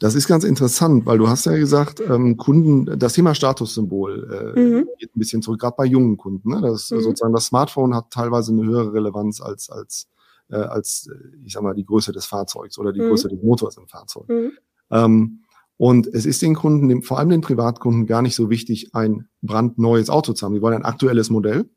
Das 0.00 0.14
ist 0.14 0.28
ganz 0.28 0.44
interessant, 0.44 1.06
weil 1.06 1.18
du 1.18 1.28
hast 1.28 1.46
ja 1.46 1.56
gesagt, 1.56 2.00
ähm, 2.00 2.36
Kunden, 2.36 2.98
das 2.98 3.14
Thema 3.14 3.34
Statussymbol 3.34 4.54
äh, 4.56 4.60
mhm. 4.60 4.88
geht 4.98 5.14
ein 5.14 5.18
bisschen 5.18 5.42
zurück, 5.42 5.60
gerade 5.60 5.74
bei 5.76 5.86
jungen 5.86 6.16
Kunden. 6.16 6.50
Ne? 6.50 6.60
Das, 6.60 6.90
mhm. 6.90 7.00
Sozusagen 7.00 7.34
das 7.34 7.46
Smartphone 7.46 7.94
hat 7.94 8.10
teilweise 8.10 8.52
eine 8.52 8.64
höhere 8.64 8.92
Relevanz 8.92 9.40
als, 9.40 9.70
als 9.70 10.08
äh, 10.50 10.56
als, 10.56 11.08
äh, 11.12 11.44
ich 11.44 11.52
sag 11.52 11.62
mal, 11.62 11.74
die 11.74 11.84
Größe 11.84 12.12
des 12.12 12.26
Fahrzeugs 12.26 12.78
oder 12.78 12.92
die 12.92 13.00
mhm. 13.00 13.08
Größe 13.08 13.28
des 13.28 13.42
Motors 13.42 13.76
im 13.76 13.86
Fahrzeug. 13.86 14.28
Mhm. 14.28 14.52
Ähm, 14.90 15.42
und 15.76 16.08
es 16.08 16.26
ist 16.26 16.42
den 16.42 16.56
Kunden, 16.56 17.02
vor 17.02 17.18
allem 17.18 17.28
den 17.28 17.40
Privatkunden, 17.40 18.06
gar 18.06 18.22
nicht 18.22 18.34
so 18.34 18.50
wichtig, 18.50 18.94
ein 18.94 19.28
brandneues 19.42 20.10
Auto 20.10 20.32
zu 20.32 20.44
haben. 20.44 20.54
Die 20.54 20.62
wollen 20.62 20.74
ein 20.74 20.84
aktuelles 20.84 21.30
Modell, 21.30 21.70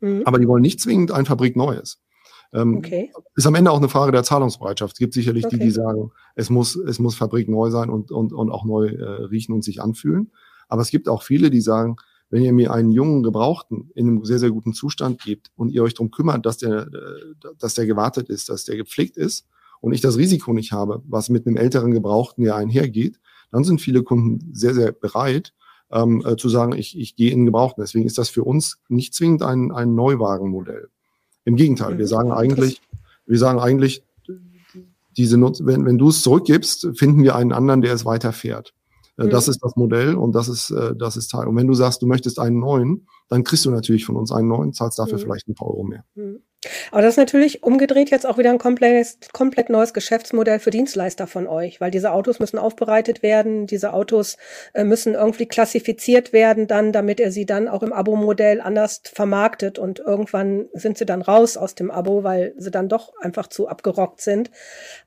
mhm. 0.00 0.22
aber 0.24 0.38
die 0.38 0.48
wollen 0.48 0.62
nicht 0.62 0.80
zwingend 0.80 1.12
ein 1.12 1.26
fabrikneues. 1.26 2.00
Ähm, 2.52 2.78
okay. 2.78 3.12
Ist 3.34 3.46
am 3.46 3.54
Ende 3.54 3.70
auch 3.70 3.76
eine 3.76 3.88
Frage 3.88 4.12
der 4.12 4.22
Zahlungsbereitschaft. 4.22 4.94
Es 4.94 4.98
gibt 4.98 5.12
sicherlich 5.12 5.44
okay. 5.44 5.58
die, 5.58 5.64
die 5.64 5.70
sagen, 5.70 6.12
es 6.34 6.48
muss, 6.48 6.76
es 6.76 6.98
muss 6.98 7.16
fabrikneu 7.16 7.70
sein 7.70 7.90
und, 7.90 8.10
und, 8.10 8.32
und 8.32 8.50
auch 8.50 8.64
neu 8.64 8.86
äh, 8.86 9.24
riechen 9.24 9.52
und 9.52 9.62
sich 9.62 9.82
anfühlen. 9.82 10.32
Aber 10.68 10.82
es 10.82 10.90
gibt 10.90 11.08
auch 11.08 11.22
viele, 11.22 11.50
die 11.50 11.60
sagen, 11.60 11.96
wenn 12.30 12.42
ihr 12.42 12.52
mir 12.52 12.72
einen 12.72 12.90
jungen 12.90 13.22
Gebrauchten 13.22 13.90
in 13.94 14.08
einem 14.08 14.24
sehr, 14.24 14.38
sehr 14.38 14.50
guten 14.50 14.72
Zustand 14.72 15.22
gebt 15.22 15.50
und 15.56 15.70
ihr 15.70 15.82
euch 15.82 15.94
darum 15.94 16.10
kümmert, 16.10 16.44
dass 16.44 16.58
der, 16.58 16.88
dass 17.58 17.74
der 17.74 17.86
gewartet 17.86 18.28
ist, 18.28 18.48
dass 18.48 18.64
der 18.64 18.76
gepflegt 18.76 19.16
ist 19.16 19.46
und 19.80 19.92
ich 19.92 20.00
das 20.00 20.16
Risiko 20.16 20.52
nicht 20.52 20.72
habe, 20.72 21.02
was 21.06 21.28
mit 21.28 21.46
einem 21.46 21.56
älteren 21.56 21.92
Gebrauchten 21.92 22.42
ja 22.44 22.56
einhergeht, 22.56 23.20
dann 23.50 23.64
sind 23.64 23.80
viele 23.80 24.02
Kunden 24.02 24.52
sehr, 24.54 24.74
sehr 24.74 24.92
bereit, 24.92 25.54
ähm, 25.90 26.22
äh, 26.26 26.36
zu 26.36 26.48
sagen, 26.48 26.72
ich, 26.72 26.98
ich 26.98 27.16
gehe 27.16 27.30
in 27.30 27.40
den 27.40 27.46
Gebrauchten. 27.46 27.80
Deswegen 27.80 28.06
ist 28.06 28.18
das 28.18 28.28
für 28.28 28.44
uns 28.44 28.78
nicht 28.88 29.14
zwingend 29.14 29.42
ein, 29.42 29.70
ein 29.70 29.94
Neuwagenmodell. 29.94 30.88
Im 31.44 31.56
Gegenteil, 31.56 31.96
wir 31.96 32.08
sagen 32.08 32.32
eigentlich, 32.32 32.80
wir 33.26 33.38
sagen 33.38 33.60
eigentlich, 33.60 34.02
diese 35.16 35.38
Nutz 35.38 35.60
wenn, 35.64 35.86
wenn 35.86 35.96
du 35.96 36.08
es 36.08 36.22
zurückgibst, 36.22 36.88
finden 36.94 37.22
wir 37.22 37.36
einen 37.36 37.52
anderen, 37.52 37.80
der 37.80 37.94
es 37.94 38.04
weiter 38.04 38.32
fährt. 38.32 38.74
Äh, 39.16 39.28
das 39.28 39.46
mhm. 39.46 39.50
ist 39.52 39.60
das 39.62 39.76
Modell 39.76 40.14
und 40.14 40.32
das 40.34 40.48
ist, 40.48 40.70
äh, 40.70 40.94
das 40.96 41.16
ist 41.16 41.28
Teil. 41.28 41.46
Und 41.46 41.56
wenn 41.56 41.66
du 41.66 41.74
sagst, 41.74 42.02
du 42.02 42.06
möchtest 42.06 42.38
einen 42.38 42.58
neuen, 42.58 43.06
dann 43.28 43.44
kriegst 43.44 43.64
du 43.64 43.70
natürlich 43.70 44.04
von 44.04 44.16
uns 44.16 44.32
einen 44.32 44.48
neuen, 44.48 44.72
zahlst 44.72 44.98
dafür 44.98 45.18
mhm. 45.18 45.22
vielleicht 45.22 45.48
ein 45.48 45.54
paar 45.54 45.68
Euro 45.68 45.84
mehr. 45.84 46.04
Mhm. 46.14 46.40
Aber 46.90 47.02
das 47.02 47.14
ist 47.14 47.18
natürlich 47.18 47.62
umgedreht 47.62 48.10
jetzt 48.10 48.26
auch 48.26 48.38
wieder 48.38 48.50
ein 48.50 48.58
komplett, 48.58 49.32
komplett 49.32 49.68
neues 49.68 49.94
Geschäftsmodell 49.94 50.58
für 50.58 50.70
Dienstleister 50.70 51.26
von 51.26 51.46
euch, 51.46 51.80
weil 51.80 51.90
diese 51.90 52.12
Autos 52.12 52.38
müssen 52.38 52.58
aufbereitet 52.58 53.22
werden, 53.22 53.66
diese 53.66 53.92
Autos 53.92 54.36
äh, 54.74 54.84
müssen 54.84 55.14
irgendwie 55.14 55.46
klassifiziert 55.46 56.32
werden 56.32 56.66
dann, 56.66 56.92
damit 56.92 57.20
er 57.20 57.32
sie 57.32 57.46
dann 57.46 57.68
auch 57.68 57.82
im 57.82 57.92
Abo-Modell 57.92 58.60
anders 58.60 59.02
vermarktet 59.04 59.78
und 59.78 59.98
irgendwann 60.00 60.68
sind 60.72 60.98
sie 60.98 61.06
dann 61.06 61.22
raus 61.22 61.56
aus 61.56 61.74
dem 61.74 61.90
Abo, 61.90 62.24
weil 62.24 62.54
sie 62.56 62.70
dann 62.70 62.88
doch 62.88 63.12
einfach 63.20 63.46
zu 63.48 63.68
abgerockt 63.68 64.20
sind. 64.20 64.50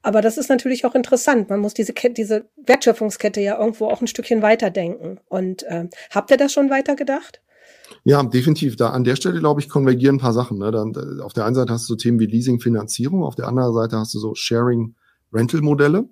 Aber 0.02 0.22
das 0.22 0.38
ist 0.38 0.50
natürlich 0.50 0.86
auch 0.86 0.96
interessant. 0.96 1.50
Man 1.50 1.60
muss 1.60 1.74
diese 1.74 1.94
Kette, 1.94 2.14
diese 2.14 2.46
Wertschöpfungskette 2.58 3.42
ja 3.42 3.58
irgendwo 3.60 3.88
auch 3.88 4.02
ein 4.02 4.08
Stückchen 4.08 4.42
weiterdenken. 4.42 5.20
Und 5.28 5.64
äh, 5.64 5.88
habt 6.12 6.32
ihr 6.32 6.38
das 6.38 6.54
schon 6.54 6.70
weitergedacht? 6.70 7.42
Ja, 8.04 8.24
definitiv. 8.24 8.76
Da 8.76 8.90
an 8.90 9.04
der 9.04 9.16
Stelle, 9.16 9.40
glaube 9.40 9.62
ich, 9.62 9.70
konvergieren 9.70 10.16
ein 10.16 10.20
paar 10.20 10.34
Sachen. 10.34 10.58
Ne? 10.58 10.72
Dann, 10.72 11.22
auf 11.22 11.34
der 11.34 11.46
einen 11.46 11.56
Seite 11.56 11.74
hast 11.74 11.90
du 11.90 11.94
so 11.94 11.98
Themen 11.98 12.20
wie 12.20 12.26
Leasing, 12.26 12.60
Finanzierung, 12.60 13.24
auf 13.24 13.36
der 13.36 13.48
anderen 13.48 13.74
Seite 13.74 13.98
hast 13.98 14.14
du 14.14 14.20
so 14.20 14.36
Sharing, 14.36 14.96
Rental-Modelle. 15.34 16.08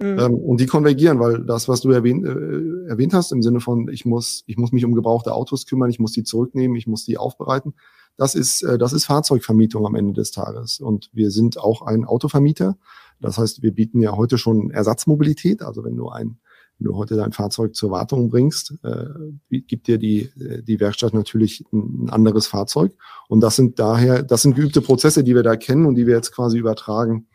Mhm. 0.00 0.18
Ähm, 0.18 0.34
und 0.34 0.60
die 0.60 0.66
konvergieren, 0.66 1.20
weil 1.20 1.44
das, 1.44 1.68
was 1.68 1.80
du 1.80 1.90
erwähnt, 1.90 2.24
äh, 2.24 2.88
erwähnt 2.88 3.14
hast, 3.14 3.32
im 3.32 3.42
Sinne 3.42 3.60
von, 3.60 3.88
ich 3.88 4.04
muss, 4.04 4.42
ich 4.46 4.56
muss 4.56 4.72
mich 4.72 4.84
um 4.84 4.94
gebrauchte 4.94 5.32
Autos 5.32 5.66
kümmern, 5.66 5.90
ich 5.90 6.00
muss 6.00 6.12
die 6.12 6.24
zurücknehmen, 6.24 6.76
ich 6.76 6.86
muss 6.86 7.04
die 7.04 7.16
aufbereiten, 7.16 7.74
das 8.16 8.34
ist, 8.34 8.62
äh, 8.62 8.78
das 8.78 8.92
ist 8.92 9.04
Fahrzeugvermietung 9.04 9.86
am 9.86 9.94
Ende 9.94 10.12
des 10.12 10.30
Tages. 10.30 10.80
Und 10.80 11.10
wir 11.12 11.30
sind 11.30 11.58
auch 11.58 11.82
ein 11.82 12.04
Autovermieter. 12.04 12.76
Das 13.20 13.38
heißt, 13.38 13.62
wir 13.62 13.72
bieten 13.72 14.00
ja 14.00 14.16
heute 14.16 14.38
schon 14.38 14.70
Ersatzmobilität. 14.70 15.62
Also 15.62 15.84
wenn 15.84 15.96
du 15.96 16.08
ein 16.08 16.38
wenn 16.78 16.86
du 16.86 16.96
heute 16.96 17.16
dein 17.16 17.32
Fahrzeug 17.32 17.74
zur 17.74 17.90
Wartung 17.90 18.28
bringst, 18.28 18.74
äh, 18.82 19.60
gibt 19.60 19.86
dir 19.86 19.98
die, 19.98 20.30
äh, 20.40 20.62
die 20.62 20.80
Werkstatt 20.80 21.14
natürlich 21.14 21.64
ein, 21.72 22.08
anderes 22.10 22.46
Fahrzeug. 22.46 22.92
Und 23.28 23.40
das 23.40 23.56
sind 23.56 23.78
daher, 23.78 24.22
das 24.22 24.42
sind 24.42 24.56
geübte 24.56 24.80
Prozesse, 24.80 25.22
die 25.24 25.34
wir 25.34 25.42
da 25.42 25.56
kennen 25.56 25.86
und 25.86 25.94
die 25.94 26.06
wir 26.06 26.14
jetzt 26.14 26.32
quasi 26.32 26.58
übertragen 26.58 27.28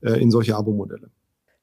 äh, 0.00 0.20
in 0.20 0.30
solche 0.30 0.56
Abo-Modelle. 0.56 1.10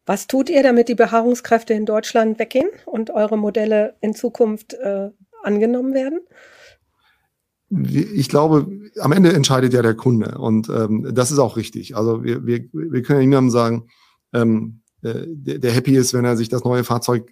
Was 0.06 0.28
tut 0.28 0.50
ihr, 0.50 0.64
damit 0.64 0.90
die 0.90 0.96
Beharrungskräfte 0.96 1.74
in 1.74 1.86
Deutschland 1.86 2.38
weggehen 2.38 2.70
und 2.86 3.10
eure 3.10 3.38
Modelle 3.38 3.96
in 4.02 4.14
Zukunft 4.14 4.74
äh, 4.74 5.10
angenommen 5.44 5.94
werden? 5.94 6.20
Ich 7.70 8.30
glaube, 8.30 8.68
am 9.00 9.14
Ende 9.14 9.34
entscheidet 9.34 9.74
ja 9.74 9.82
der 9.82 9.96
Kunde 9.96 10.38
und 10.38 10.70
ähm, 10.70 11.10
das 11.14 11.32
ist 11.32 11.40
auch 11.40 11.58
richtig. 11.58 11.96
Also 11.96 12.24
wir, 12.24 12.46
wir, 12.46 12.66
wir 12.72 13.02
können 13.02 13.22
ja 13.22 13.26
niemandem 13.26 13.50
sagen, 13.50 13.88
ähm, 14.34 14.83
äh, 15.04 15.26
der, 15.28 15.60
der 15.60 15.72
happy 15.72 15.96
ist, 15.96 16.14
wenn 16.14 16.26
er 16.26 16.38
sich 16.38 16.50
das 16.50 16.64
neue 16.64 16.84
Fahrzeug 16.84 17.32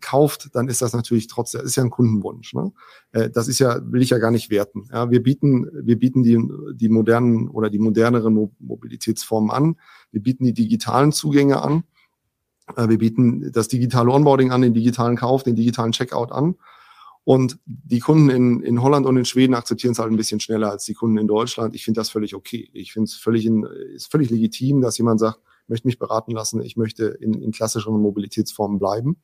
kauft, 0.00 0.50
dann 0.54 0.68
ist 0.68 0.82
das 0.82 0.92
natürlich 0.92 1.28
trotzdem, 1.28 1.60
ist 1.62 1.76
ja 1.76 1.84
ein 1.84 1.90
Kundenwunsch. 1.90 2.52
Ne? 2.52 2.72
Äh, 3.12 3.30
das 3.30 3.48
ist 3.48 3.60
ja, 3.60 3.80
will 3.92 4.02
ich 4.02 4.10
ja 4.10 4.18
gar 4.18 4.30
nicht 4.30 4.50
werten. 4.50 4.88
Ja, 4.92 5.10
wir 5.10 5.22
bieten, 5.22 5.68
wir 5.72 5.98
bieten 5.98 6.22
die, 6.22 6.38
die 6.74 6.88
modernen 6.88 7.48
oder 7.48 7.70
die 7.70 7.78
moderneren 7.78 8.50
Mobilitätsformen 8.58 9.50
an. 9.50 9.76
Wir 10.10 10.22
bieten 10.22 10.44
die 10.44 10.52
digitalen 10.52 11.12
Zugänge 11.12 11.62
an. 11.62 11.84
Äh, 12.76 12.88
wir 12.88 12.98
bieten 12.98 13.52
das 13.52 13.68
digitale 13.68 14.10
Onboarding 14.10 14.50
an, 14.50 14.62
den 14.62 14.74
digitalen 14.74 15.16
Kauf, 15.16 15.44
den 15.44 15.54
digitalen 15.54 15.92
Checkout 15.92 16.32
an. 16.32 16.56
Und 17.24 17.58
die 17.64 18.00
Kunden 18.00 18.30
in, 18.30 18.62
in 18.62 18.82
Holland 18.82 19.06
und 19.06 19.16
in 19.16 19.24
Schweden 19.24 19.54
akzeptieren 19.54 19.92
es 19.92 20.00
halt 20.00 20.10
ein 20.10 20.16
bisschen 20.16 20.40
schneller 20.40 20.72
als 20.72 20.84
die 20.86 20.94
Kunden 20.94 21.18
in 21.18 21.28
Deutschland. 21.28 21.74
Ich 21.76 21.84
finde 21.84 22.00
das 22.00 22.10
völlig 22.10 22.34
okay. 22.34 22.68
Ich 22.72 22.92
finde 22.92 23.04
es 23.04 23.14
völlig, 23.14 23.46
in, 23.46 23.64
ist 23.94 24.10
völlig 24.10 24.30
legitim, 24.30 24.80
dass 24.80 24.98
jemand 24.98 25.20
sagt, 25.20 25.38
möchte 25.68 25.86
mich 25.86 25.98
beraten 25.98 26.32
lassen, 26.32 26.62
ich 26.62 26.76
möchte 26.76 27.06
in, 27.06 27.34
in 27.34 27.52
klassischeren 27.52 28.00
Mobilitätsformen 28.00 28.78
bleiben. 28.78 29.16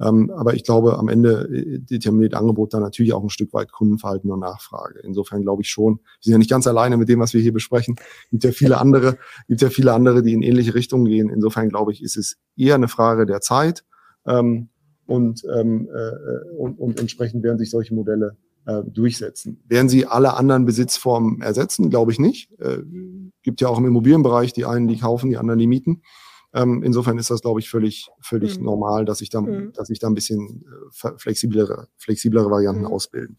Ähm, 0.00 0.30
aber 0.30 0.54
ich 0.54 0.62
glaube, 0.62 0.98
am 0.98 1.08
Ende 1.08 1.48
äh, 1.52 1.78
determiniert 1.78 2.34
Angebot 2.34 2.72
dann 2.72 2.82
natürlich 2.82 3.12
auch 3.12 3.22
ein 3.22 3.30
Stück 3.30 3.52
weit 3.52 3.72
Kundenverhalten 3.72 4.30
und 4.30 4.40
Nachfrage. 4.40 5.00
Insofern 5.00 5.42
glaube 5.42 5.62
ich 5.62 5.70
schon, 5.70 5.96
wir 5.96 6.02
sind 6.20 6.32
ja 6.32 6.38
nicht 6.38 6.50
ganz 6.50 6.66
alleine 6.66 6.96
mit 6.96 7.08
dem, 7.08 7.18
was 7.18 7.34
wir 7.34 7.40
hier 7.40 7.52
besprechen. 7.52 7.96
Es 7.98 8.30
gibt 8.30 8.44
ja 8.44 8.52
viele 8.52 8.78
andere, 8.78 9.18
gibt 9.48 9.60
ja 9.60 9.70
viele 9.70 9.92
andere, 9.92 10.22
die 10.22 10.34
in 10.34 10.42
ähnliche 10.42 10.74
Richtungen 10.74 11.06
gehen. 11.06 11.30
Insofern 11.30 11.68
glaube 11.68 11.92
ich, 11.92 12.02
ist 12.02 12.16
es 12.16 12.36
eher 12.56 12.76
eine 12.76 12.88
Frage 12.88 13.26
der 13.26 13.40
Zeit. 13.40 13.84
Ähm, 14.26 14.68
und, 15.06 15.42
ähm, 15.52 15.88
äh, 15.92 16.56
und, 16.56 16.78
und 16.78 17.00
entsprechend 17.00 17.42
werden 17.42 17.58
sich 17.58 17.70
solche 17.70 17.94
Modelle 17.94 18.36
äh, 18.68 18.82
durchsetzen. 18.84 19.62
Werden 19.66 19.88
sie 19.88 20.04
alle 20.04 20.34
anderen 20.34 20.66
Besitzformen 20.66 21.40
ersetzen? 21.40 21.88
Glaube 21.88 22.12
ich 22.12 22.18
nicht. 22.18 22.52
Äh, 22.60 22.82
gibt 23.42 23.62
ja 23.62 23.68
auch 23.68 23.78
im 23.78 23.86
Immobilienbereich 23.86 24.52
die 24.52 24.66
einen, 24.66 24.88
die 24.88 24.98
kaufen, 24.98 25.30
die 25.30 25.38
anderen, 25.38 25.58
die 25.58 25.66
mieten. 25.66 26.02
Ähm, 26.54 26.82
insofern 26.82 27.16
ist 27.16 27.30
das, 27.30 27.40
glaube 27.40 27.60
ich, 27.60 27.70
völlig, 27.70 28.10
völlig 28.20 28.58
mhm. 28.58 28.66
normal, 28.66 29.04
dass 29.06 29.18
sich 29.18 29.30
da, 29.30 29.40
mhm. 29.40 29.72
dass 29.72 29.88
sich 29.88 29.98
da 29.98 30.06
ein 30.06 30.14
bisschen 30.14 30.66
äh, 31.02 31.10
flexiblere, 31.16 31.88
flexiblere 31.96 32.50
Varianten 32.50 32.82
mhm. 32.82 32.88
ausbilden. 32.88 33.38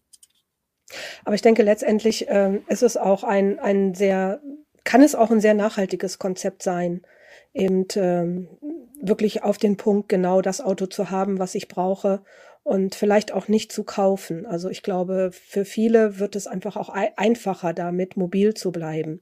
Aber 1.24 1.36
ich 1.36 1.42
denke, 1.42 1.62
letztendlich 1.62 2.26
ähm, 2.28 2.62
ist 2.66 2.82
es 2.82 2.96
auch 2.96 3.22
ein, 3.22 3.60
ein 3.60 3.94
sehr, 3.94 4.40
kann 4.82 5.02
es 5.02 5.14
auch 5.14 5.30
ein 5.30 5.40
sehr 5.40 5.54
nachhaltiges 5.54 6.18
Konzept 6.18 6.64
sein, 6.64 7.02
eben 7.54 7.86
ähm, 7.94 8.48
wirklich 9.00 9.44
auf 9.44 9.58
den 9.58 9.76
Punkt 9.76 10.08
genau 10.08 10.42
das 10.42 10.60
Auto 10.60 10.86
zu 10.86 11.10
haben, 11.10 11.38
was 11.38 11.54
ich 11.54 11.68
brauche 11.68 12.22
und 12.62 12.94
vielleicht 12.94 13.32
auch 13.32 13.48
nicht 13.48 13.72
zu 13.72 13.84
kaufen. 13.84 14.46
Also 14.46 14.68
ich 14.68 14.82
glaube, 14.82 15.30
für 15.32 15.64
viele 15.64 16.18
wird 16.18 16.36
es 16.36 16.46
einfach 16.46 16.76
auch 16.76 16.90
einfacher, 17.16 17.72
damit 17.72 18.16
mobil 18.16 18.54
zu 18.54 18.70
bleiben, 18.70 19.20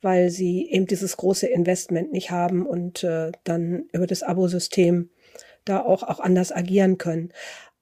weil 0.00 0.30
sie 0.30 0.68
eben 0.70 0.86
dieses 0.86 1.16
große 1.16 1.46
Investment 1.46 2.12
nicht 2.12 2.30
haben 2.30 2.66
und 2.66 3.04
äh, 3.04 3.32
dann 3.44 3.84
über 3.92 4.06
das 4.06 4.22
Abosystem 4.22 5.10
da 5.64 5.80
auch, 5.80 6.02
auch 6.02 6.20
anders 6.20 6.50
agieren 6.50 6.98
können. 6.98 7.32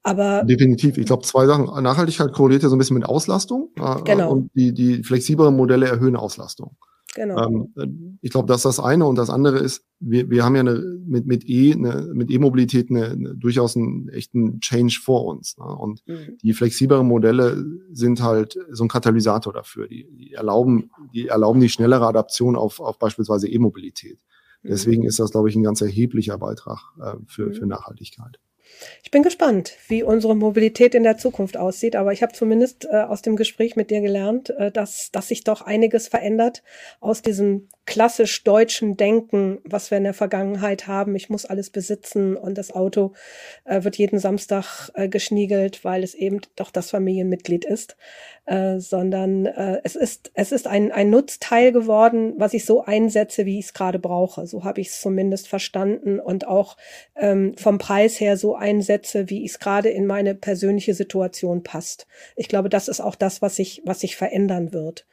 Aber 0.03 0.45
definitiv. 0.45 0.99
Ich 0.99 1.07
glaube, 1.07 1.25
zwei 1.25 1.47
Sachen. 1.47 1.64
Nachhaltigkeit 1.83 2.33
korreliert 2.33 2.62
ja 2.62 2.69
so 2.69 2.77
ein 2.77 2.79
bisschen 2.79 2.97
mit 2.97 3.07
Auslastung. 3.07 3.71
Äh, 3.77 4.03
genau. 4.05 4.31
Und 4.31 4.51
die, 4.55 4.73
die 4.73 5.03
flexibleren 5.03 5.57
Modelle 5.57 5.88
erhöhen 5.88 6.14
Auslastung. 6.14 6.77
Genau. 7.16 7.70
Ähm, 7.76 8.18
ich 8.20 8.31
glaube, 8.31 8.46
das 8.46 8.59
ist 8.59 8.64
das 8.66 8.81
eine. 8.81 9.07
Und 9.07 9.16
das 9.16 9.31
andere 9.31 9.59
ist, 9.59 9.87
wir, 10.00 10.29
wir 10.29 10.44
haben 10.44 10.55
ja 10.55 10.61
eine, 10.61 10.79
mit, 11.07 11.26
mit 11.26 11.48
E, 11.48 11.72
eine, 11.72 12.11
mit 12.12 12.31
E-Mobilität 12.31 12.90
eine, 12.90 13.07
eine, 13.07 13.35
durchaus 13.35 13.74
einen 13.74 14.11
echten 14.11 14.61
Change 14.61 15.00
vor 15.02 15.24
uns. 15.24 15.57
Ne? 15.57 15.64
Und 15.64 16.07
mhm. 16.07 16.37
die 16.42 16.52
flexibleren 16.52 17.09
Modelle 17.09 17.64
sind 17.90 18.22
halt 18.22 18.59
so 18.70 18.85
ein 18.85 18.88
Katalysator 18.88 19.55
dafür. 19.55 19.88
Die, 19.88 20.07
die 20.11 20.35
erlauben, 20.35 20.90
die 21.14 21.29
erlauben 21.29 21.61
die 21.61 21.70
schnellere 21.70 22.07
Adaption 22.07 22.55
auf, 22.55 22.81
auf 22.81 22.98
beispielsweise 22.98 23.48
E-Mobilität. 23.48 24.18
Mhm. 24.62 24.68
Deswegen 24.68 25.05
ist 25.05 25.18
das, 25.18 25.31
glaube 25.31 25.48
ich, 25.48 25.57
ein 25.57 25.62
ganz 25.62 25.81
erheblicher 25.81 26.37
Beitrag 26.37 26.81
äh, 27.00 27.14
für, 27.26 27.46
mhm. 27.46 27.55
für 27.55 27.66
Nachhaltigkeit. 27.66 28.38
Ich 29.02 29.11
bin 29.11 29.22
gespannt, 29.22 29.74
wie 29.88 30.02
unsere 30.02 30.35
Mobilität 30.35 30.94
in 30.94 31.02
der 31.02 31.16
Zukunft 31.16 31.57
aussieht, 31.57 31.96
aber 31.96 32.12
ich 32.12 32.22
habe 32.22 32.33
zumindest 32.33 32.87
äh, 32.87 32.96
aus 32.96 33.22
dem 33.22 33.37
Gespräch 33.37 33.76
mit 33.76 33.90
dir 33.90 34.00
gelernt, 34.00 34.50
äh, 34.50 34.70
dass, 34.70 35.11
dass 35.12 35.29
sich 35.29 35.44
doch 35.44 35.62
einiges 35.62 36.09
verändert 36.09 36.62
aus 37.00 37.22
diesem 37.22 37.68
klassisch 37.87 38.42
deutschen 38.42 38.96
Denken, 38.96 39.59
was 39.64 39.90
wir 39.90 39.98
in 39.98 40.05
der 40.05 40.12
Vergangenheit 40.12 40.88
haben. 40.88 41.14
Ich 41.14 41.31
muss 41.31 41.46
alles 41.46 41.70
besitzen 41.70 42.37
und 42.37 42.59
das 42.59 42.72
Auto 42.72 43.12
äh, 43.64 43.85
wird 43.85 43.96
jeden 43.96 44.18
Samstag 44.18 44.90
äh, 44.94 45.09
geschniegelt, 45.09 45.85
weil 45.85 46.02
es 46.02 46.14
eben 46.14 46.40
doch 46.57 46.72
das 46.72 46.90
Familienmitglied 46.90 47.64
ist, 47.64 47.96
äh, 48.46 48.81
sondern 48.81 49.46
äh, 49.46 49.81
es 49.85 49.94
ist 49.94 50.33
es 50.35 50.50
ist 50.50 50.66
ein 50.66 50.90
ein 50.90 51.11
Nutzteil 51.11 51.70
geworden, 51.70 52.35
was 52.38 52.55
ich 52.55 52.64
so 52.64 52.85
einsetze, 52.85 53.46
wie 53.46 53.61
ich 53.61 53.66
es 53.66 53.74
gerade 53.74 54.00
brauche. 54.00 54.46
So 54.48 54.64
habe 54.64 54.81
ich 54.81 54.88
es 54.88 55.00
zumindest 55.00 55.46
verstanden 55.46 56.18
und 56.18 56.46
auch 56.46 56.76
ähm, 57.14 57.55
vom 57.57 57.79
Preis 57.79 58.18
her 58.18 58.37
so 58.37 58.56
einsetze, 58.57 59.31
wie 59.31 59.45
ich 59.45 59.53
es 59.53 59.59
gerade 59.59 59.88
in 59.88 60.07
meine 60.07 60.35
persönliche 60.35 60.95
Situation 60.95 61.62
passt. 61.62 62.07
Ich 62.35 62.49
glaube, 62.49 62.69
das 62.69 62.88
ist 62.88 63.01
auch 63.01 63.14
das, 63.14 63.42
was 63.42 63.57
sich 63.57 63.83
was 63.85 64.01
sich 64.01 64.16
verändern 64.16 64.73
wird. 64.73 65.07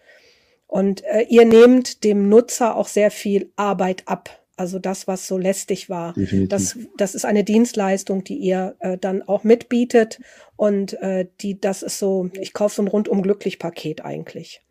Und 0.68 1.04
äh, 1.04 1.26
ihr 1.30 1.46
nehmt 1.46 2.04
dem 2.04 2.30
Nutzer 2.30 2.76
auch 2.76 2.88
sehr 2.88 3.12
viel 3.12 3.52
Arbeit 3.56 4.04
ab. 4.08 4.42
Also 4.56 4.80
das, 4.80 5.08
was 5.08 5.28
so 5.28 5.38
lästig 5.38 5.90
war. 5.90 6.14
Das, 6.48 6.78
das 6.98 7.16
ist 7.16 7.26
eine 7.26 7.44
Dienstleistung, 7.44 8.24
die 8.24 8.38
ihr 8.38 8.76
äh, 8.80 8.98
dann 8.98 9.22
auch 9.24 9.44
mitbietet. 9.44 10.20
Und 10.56 10.94
äh, 11.02 11.28
die, 11.42 11.60
das 11.60 11.84
ist 11.84 12.00
so, 12.00 12.30
ich 12.40 12.54
kaufe 12.54 12.76
so 12.76 12.82
ein 12.84 12.88
rundum 12.88 13.24
glücklich 13.24 13.58
Paket 13.60 14.06
eigentlich. 14.06 14.62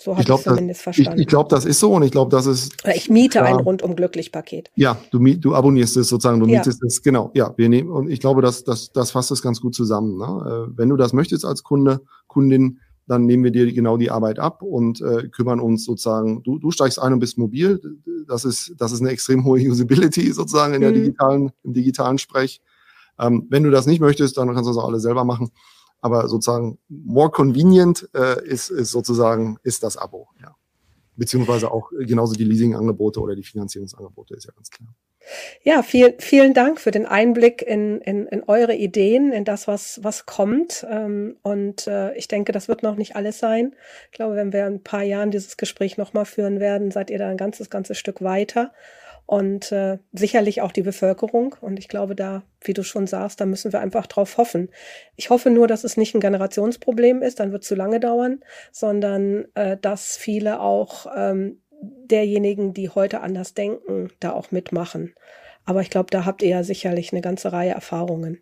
So 0.00 0.12
habe 0.12 0.20
ich, 0.20 0.26
glaub, 0.26 0.40
zumindest 0.42 0.78
das, 0.78 0.84
verstanden. 0.84 1.18
Ich, 1.18 1.22
ich 1.22 1.26
glaube, 1.26 1.50
das 1.50 1.64
ist 1.64 1.80
so 1.80 1.92
und 1.92 2.04
ich 2.04 2.12
glaube, 2.12 2.30
das 2.30 2.46
ist. 2.46 2.84
Oder 2.84 2.94
ich 2.94 3.10
miete 3.10 3.40
klar. 3.40 3.48
ein 3.48 3.56
rundum 3.56 3.96
glücklich 3.96 4.30
Paket. 4.30 4.70
Ja, 4.76 4.96
du, 5.10 5.18
du 5.18 5.54
abonnierst 5.56 5.96
es 5.96 6.08
sozusagen, 6.08 6.38
du 6.38 6.46
mietest 6.46 6.80
ja. 6.80 6.86
es, 6.86 7.02
genau. 7.02 7.32
Ja, 7.34 7.52
wir 7.56 7.68
nehmen, 7.68 7.90
und 7.90 8.08
ich 8.08 8.20
glaube, 8.20 8.40
das, 8.40 8.62
das, 8.62 8.92
das 8.92 9.10
fasst 9.10 9.32
es 9.32 9.42
ganz 9.42 9.60
gut 9.60 9.74
zusammen. 9.74 10.16
Ne? 10.16 10.68
Äh, 10.68 10.78
wenn 10.78 10.88
du 10.88 10.96
das 10.96 11.12
möchtest 11.12 11.44
als 11.44 11.64
Kunde, 11.64 12.00
Kundin, 12.28 12.78
dann 13.08 13.26
nehmen 13.26 13.42
wir 13.42 13.50
dir 13.50 13.72
genau 13.72 13.96
die 13.96 14.10
Arbeit 14.10 14.38
ab 14.38 14.62
und 14.62 15.00
äh, 15.00 15.28
kümmern 15.28 15.58
uns 15.58 15.84
sozusagen, 15.84 16.42
du, 16.44 16.58
du 16.58 16.70
steigst 16.70 17.00
ein 17.00 17.14
und 17.14 17.18
bist 17.18 17.36
mobil. 17.36 17.80
Das 18.28 18.44
ist, 18.44 18.74
das 18.76 18.92
ist 18.92 19.00
eine 19.00 19.10
extrem 19.10 19.44
hohe 19.44 19.58
Usability 19.58 20.30
sozusagen 20.32 20.74
in 20.74 20.82
der 20.82 20.90
mhm. 20.90 20.96
digitalen, 20.96 21.50
im 21.64 21.72
digitalen 21.72 22.18
Sprech. 22.18 22.60
Ähm, 23.18 23.48
wenn 23.50 23.64
du 23.64 23.70
das 23.70 23.86
nicht 23.86 24.00
möchtest, 24.00 24.36
dann 24.36 24.46
kannst 24.54 24.66
du 24.66 24.74
das 24.74 24.76
auch 24.76 24.88
alle 24.88 25.00
selber 25.00 25.24
machen. 25.24 25.50
Aber 26.00 26.28
sozusagen 26.28 26.78
more 26.88 27.30
convenient 27.30 28.08
äh, 28.14 28.44
ist, 28.46 28.70
ist 28.70 28.90
sozusagen, 28.90 29.58
ist 29.62 29.82
das 29.82 29.96
Abo, 29.96 30.28
ja. 30.40 30.54
Beziehungsweise 31.16 31.72
auch 31.72 31.90
genauso 31.98 32.34
die 32.34 32.44
Leasing-Angebote 32.44 33.20
oder 33.20 33.34
die 33.34 33.42
Finanzierungsangebote, 33.42 34.34
ist 34.34 34.46
ja 34.46 34.52
ganz 34.52 34.70
klar. 34.70 34.94
Ja, 35.62 35.82
viel, 35.82 36.14
vielen 36.18 36.54
Dank 36.54 36.80
für 36.80 36.90
den 36.90 37.06
Einblick 37.06 37.60
in, 37.62 38.00
in, 38.00 38.26
in 38.26 38.44
eure 38.44 38.74
Ideen, 38.74 39.32
in 39.32 39.44
das, 39.44 39.66
was, 39.68 40.00
was 40.02 40.26
kommt. 40.26 40.86
Ähm, 40.88 41.36
und 41.42 41.86
äh, 41.86 42.14
ich 42.14 42.28
denke, 42.28 42.52
das 42.52 42.68
wird 42.68 42.82
noch 42.82 42.96
nicht 42.96 43.16
alles 43.16 43.38
sein. 43.38 43.74
Ich 44.06 44.12
glaube, 44.12 44.36
wenn 44.36 44.52
wir 44.52 44.66
in 44.66 44.74
ein 44.74 44.82
paar 44.82 45.02
Jahren 45.02 45.30
dieses 45.30 45.56
Gespräch 45.56 45.96
nochmal 45.98 46.24
führen 46.24 46.60
werden, 46.60 46.90
seid 46.90 47.10
ihr 47.10 47.18
da 47.18 47.28
ein 47.28 47.36
ganzes, 47.36 47.68
ganzes 47.68 47.98
Stück 47.98 48.22
weiter. 48.22 48.72
Und 49.30 49.72
äh, 49.72 49.98
sicherlich 50.14 50.62
auch 50.62 50.72
die 50.72 50.80
Bevölkerung. 50.80 51.54
Und 51.60 51.78
ich 51.78 51.88
glaube, 51.88 52.16
da, 52.16 52.44
wie 52.62 52.72
du 52.72 52.82
schon 52.82 53.06
sagst, 53.06 53.42
da 53.42 53.44
müssen 53.44 53.74
wir 53.74 53.80
einfach 53.80 54.06
drauf 54.06 54.38
hoffen. 54.38 54.70
Ich 55.16 55.28
hoffe 55.28 55.50
nur, 55.50 55.66
dass 55.66 55.84
es 55.84 55.98
nicht 55.98 56.14
ein 56.14 56.20
Generationsproblem 56.20 57.20
ist, 57.20 57.38
dann 57.38 57.52
wird 57.52 57.62
es 57.62 57.68
zu 57.68 57.74
lange 57.74 58.00
dauern, 58.00 58.40
sondern 58.72 59.44
äh, 59.54 59.76
dass 59.76 60.16
viele 60.16 60.60
auch 60.60 61.06
ähm, 61.14 61.60
derjenigen, 61.82 62.72
die 62.72 62.88
heute 62.88 63.20
anders 63.20 63.52
denken, 63.52 64.08
da 64.18 64.32
auch 64.32 64.50
mitmachen. 64.50 65.12
Aber 65.66 65.82
ich 65.82 65.90
glaube, 65.90 66.08
da 66.10 66.24
habt 66.24 66.40
ihr 66.40 66.48
ja 66.48 66.62
sicherlich 66.64 67.12
eine 67.12 67.20
ganze 67.20 67.52
Reihe 67.52 67.72
Erfahrungen. 67.72 68.38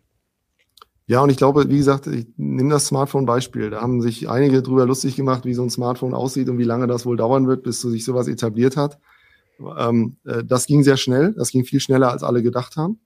Ja, 1.05 1.19
und 1.21 1.29
ich 1.29 1.37
glaube, 1.37 1.69
wie 1.69 1.77
gesagt, 1.79 2.07
ich 2.07 2.27
nehme 2.37 2.69
das 2.69 2.85
Smartphone-Beispiel. 2.85 3.71
Da 3.71 3.81
haben 3.81 4.01
sich 4.01 4.29
einige 4.29 4.61
drüber 4.61 4.85
lustig 4.85 5.17
gemacht, 5.17 5.43
wie 5.43 5.53
so 5.53 5.63
ein 5.63 5.69
Smartphone 5.69 6.13
aussieht 6.13 6.47
und 6.47 6.57
wie 6.57 6.63
lange 6.63 6.87
das 6.87 7.05
wohl 7.05 7.17
dauern 7.17 7.45
wird, 7.45 7.63
bis 7.63 7.81
sich 7.81 8.05
sowas 8.05 8.29
etabliert 8.29 8.77
hat. 8.77 8.97
Ähm, 9.59 10.17
äh, 10.25 10.43
das 10.43 10.65
ging 10.65 10.83
sehr 10.83 10.97
schnell. 10.97 11.33
Das 11.33 11.51
ging 11.51 11.65
viel 11.65 11.79
schneller, 11.79 12.11
als 12.11 12.23
alle 12.23 12.43
gedacht 12.43 12.77
haben. 12.77 12.99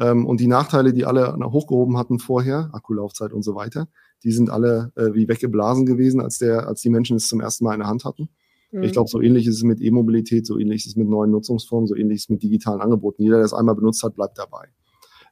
Ähm, 0.00 0.26
und 0.26 0.40
die 0.40 0.46
Nachteile, 0.46 0.92
die 0.92 1.04
alle 1.04 1.36
hochgehoben 1.36 1.96
hatten 1.96 2.18
vorher, 2.18 2.70
Akkulaufzeit 2.72 3.32
und 3.32 3.42
so 3.42 3.54
weiter, 3.54 3.88
die 4.24 4.32
sind 4.32 4.50
alle 4.50 4.92
äh, 4.96 5.14
wie 5.14 5.28
weggeblasen 5.28 5.86
gewesen, 5.86 6.20
als 6.20 6.38
der, 6.38 6.66
als 6.66 6.80
die 6.80 6.90
Menschen 6.90 7.16
es 7.16 7.28
zum 7.28 7.40
ersten 7.40 7.64
Mal 7.64 7.74
in 7.74 7.80
der 7.80 7.88
Hand 7.88 8.04
hatten. 8.04 8.28
Mhm. 8.72 8.82
Ich 8.82 8.92
glaube, 8.92 9.08
so 9.08 9.20
ähnlich 9.20 9.46
ist 9.46 9.56
es 9.56 9.62
mit 9.62 9.80
E-Mobilität, 9.80 10.46
so 10.46 10.58
ähnlich 10.58 10.84
ist 10.84 10.92
es 10.92 10.96
mit 10.96 11.08
neuen 11.08 11.30
Nutzungsformen, 11.30 11.86
so 11.86 11.94
ähnlich 11.94 12.16
ist 12.16 12.24
es 12.24 12.28
mit 12.30 12.42
digitalen 12.42 12.80
Angeboten. 12.80 13.22
Jeder, 13.22 13.36
der 13.36 13.44
es 13.44 13.54
einmal 13.54 13.76
benutzt 13.76 14.02
hat, 14.02 14.16
bleibt 14.16 14.38
dabei. 14.38 14.68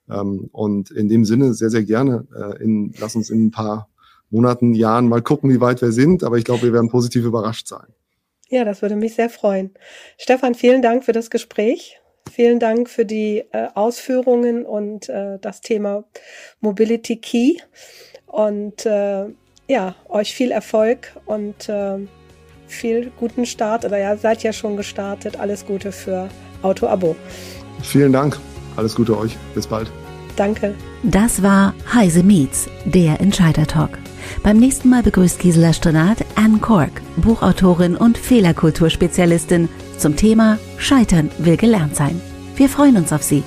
Ähm, 0.08 0.48
und 0.52 0.90
in 0.90 1.08
dem 1.08 1.24
Sinne 1.24 1.54
sehr, 1.54 1.70
sehr 1.70 1.84
gerne. 1.84 2.26
Äh, 2.34 2.62
in, 2.62 2.94
lass 3.00 3.16
uns 3.16 3.30
in 3.30 3.46
ein 3.46 3.50
paar 3.50 3.88
Monaten, 4.30 4.74
Jahren 4.74 5.08
mal 5.08 5.22
gucken, 5.22 5.50
wie 5.50 5.60
weit 5.60 5.82
wir 5.82 5.92
sind. 5.92 6.22
Aber 6.22 6.38
ich 6.38 6.44
glaube, 6.44 6.62
wir 6.62 6.72
werden 6.72 6.88
positiv 6.88 7.24
überrascht 7.24 7.66
sein. 7.66 7.86
Ja, 8.52 8.66
das 8.66 8.82
würde 8.82 8.96
mich 8.96 9.14
sehr 9.14 9.30
freuen. 9.30 9.70
Stefan, 10.18 10.54
vielen 10.54 10.82
Dank 10.82 11.04
für 11.04 11.12
das 11.12 11.30
Gespräch. 11.30 11.98
Vielen 12.30 12.58
Dank 12.58 12.90
für 12.90 13.06
die 13.06 13.44
äh, 13.50 13.68
Ausführungen 13.74 14.66
und 14.66 15.08
äh, 15.08 15.38
das 15.40 15.62
Thema 15.62 16.04
Mobility 16.60 17.16
Key. 17.16 17.56
Und 18.26 18.84
äh, 18.84 19.24
ja, 19.68 19.94
euch 20.06 20.34
viel 20.34 20.50
Erfolg 20.50 21.12
und 21.24 21.66
äh, 21.70 21.96
viel 22.66 23.10
guten 23.18 23.46
Start 23.46 23.86
oder 23.86 23.96
ja, 23.96 24.18
seid 24.18 24.42
ja 24.42 24.52
schon 24.52 24.76
gestartet. 24.76 25.40
Alles 25.40 25.64
Gute 25.64 25.90
für 25.90 26.28
Auto 26.60 26.88
Abo. 26.88 27.16
Vielen 27.82 28.12
Dank. 28.12 28.38
Alles 28.76 28.94
Gute 28.94 29.16
euch. 29.16 29.34
Bis 29.54 29.66
bald. 29.66 29.90
Danke. 30.42 30.74
Das 31.04 31.40
war 31.44 31.72
Heise 31.94 32.24
Meets, 32.24 32.68
der 32.84 33.20
Entscheider 33.20 33.64
Talk. 33.64 33.90
Beim 34.42 34.56
nächsten 34.58 34.88
Mal 34.88 35.04
begrüßt 35.04 35.38
Gisela 35.38 35.72
Strenat 35.72 36.24
Anne 36.34 36.58
Cork, 36.58 37.00
Buchautorin 37.16 37.94
und 37.94 38.18
Fehlerkulturspezialistin 38.18 39.68
zum 39.98 40.16
Thema 40.16 40.58
Scheitern 40.78 41.30
will 41.38 41.56
gelernt 41.56 41.94
sein. 41.94 42.20
Wir 42.56 42.68
freuen 42.68 42.96
uns 42.96 43.12
auf 43.12 43.22
Sie. 43.22 43.44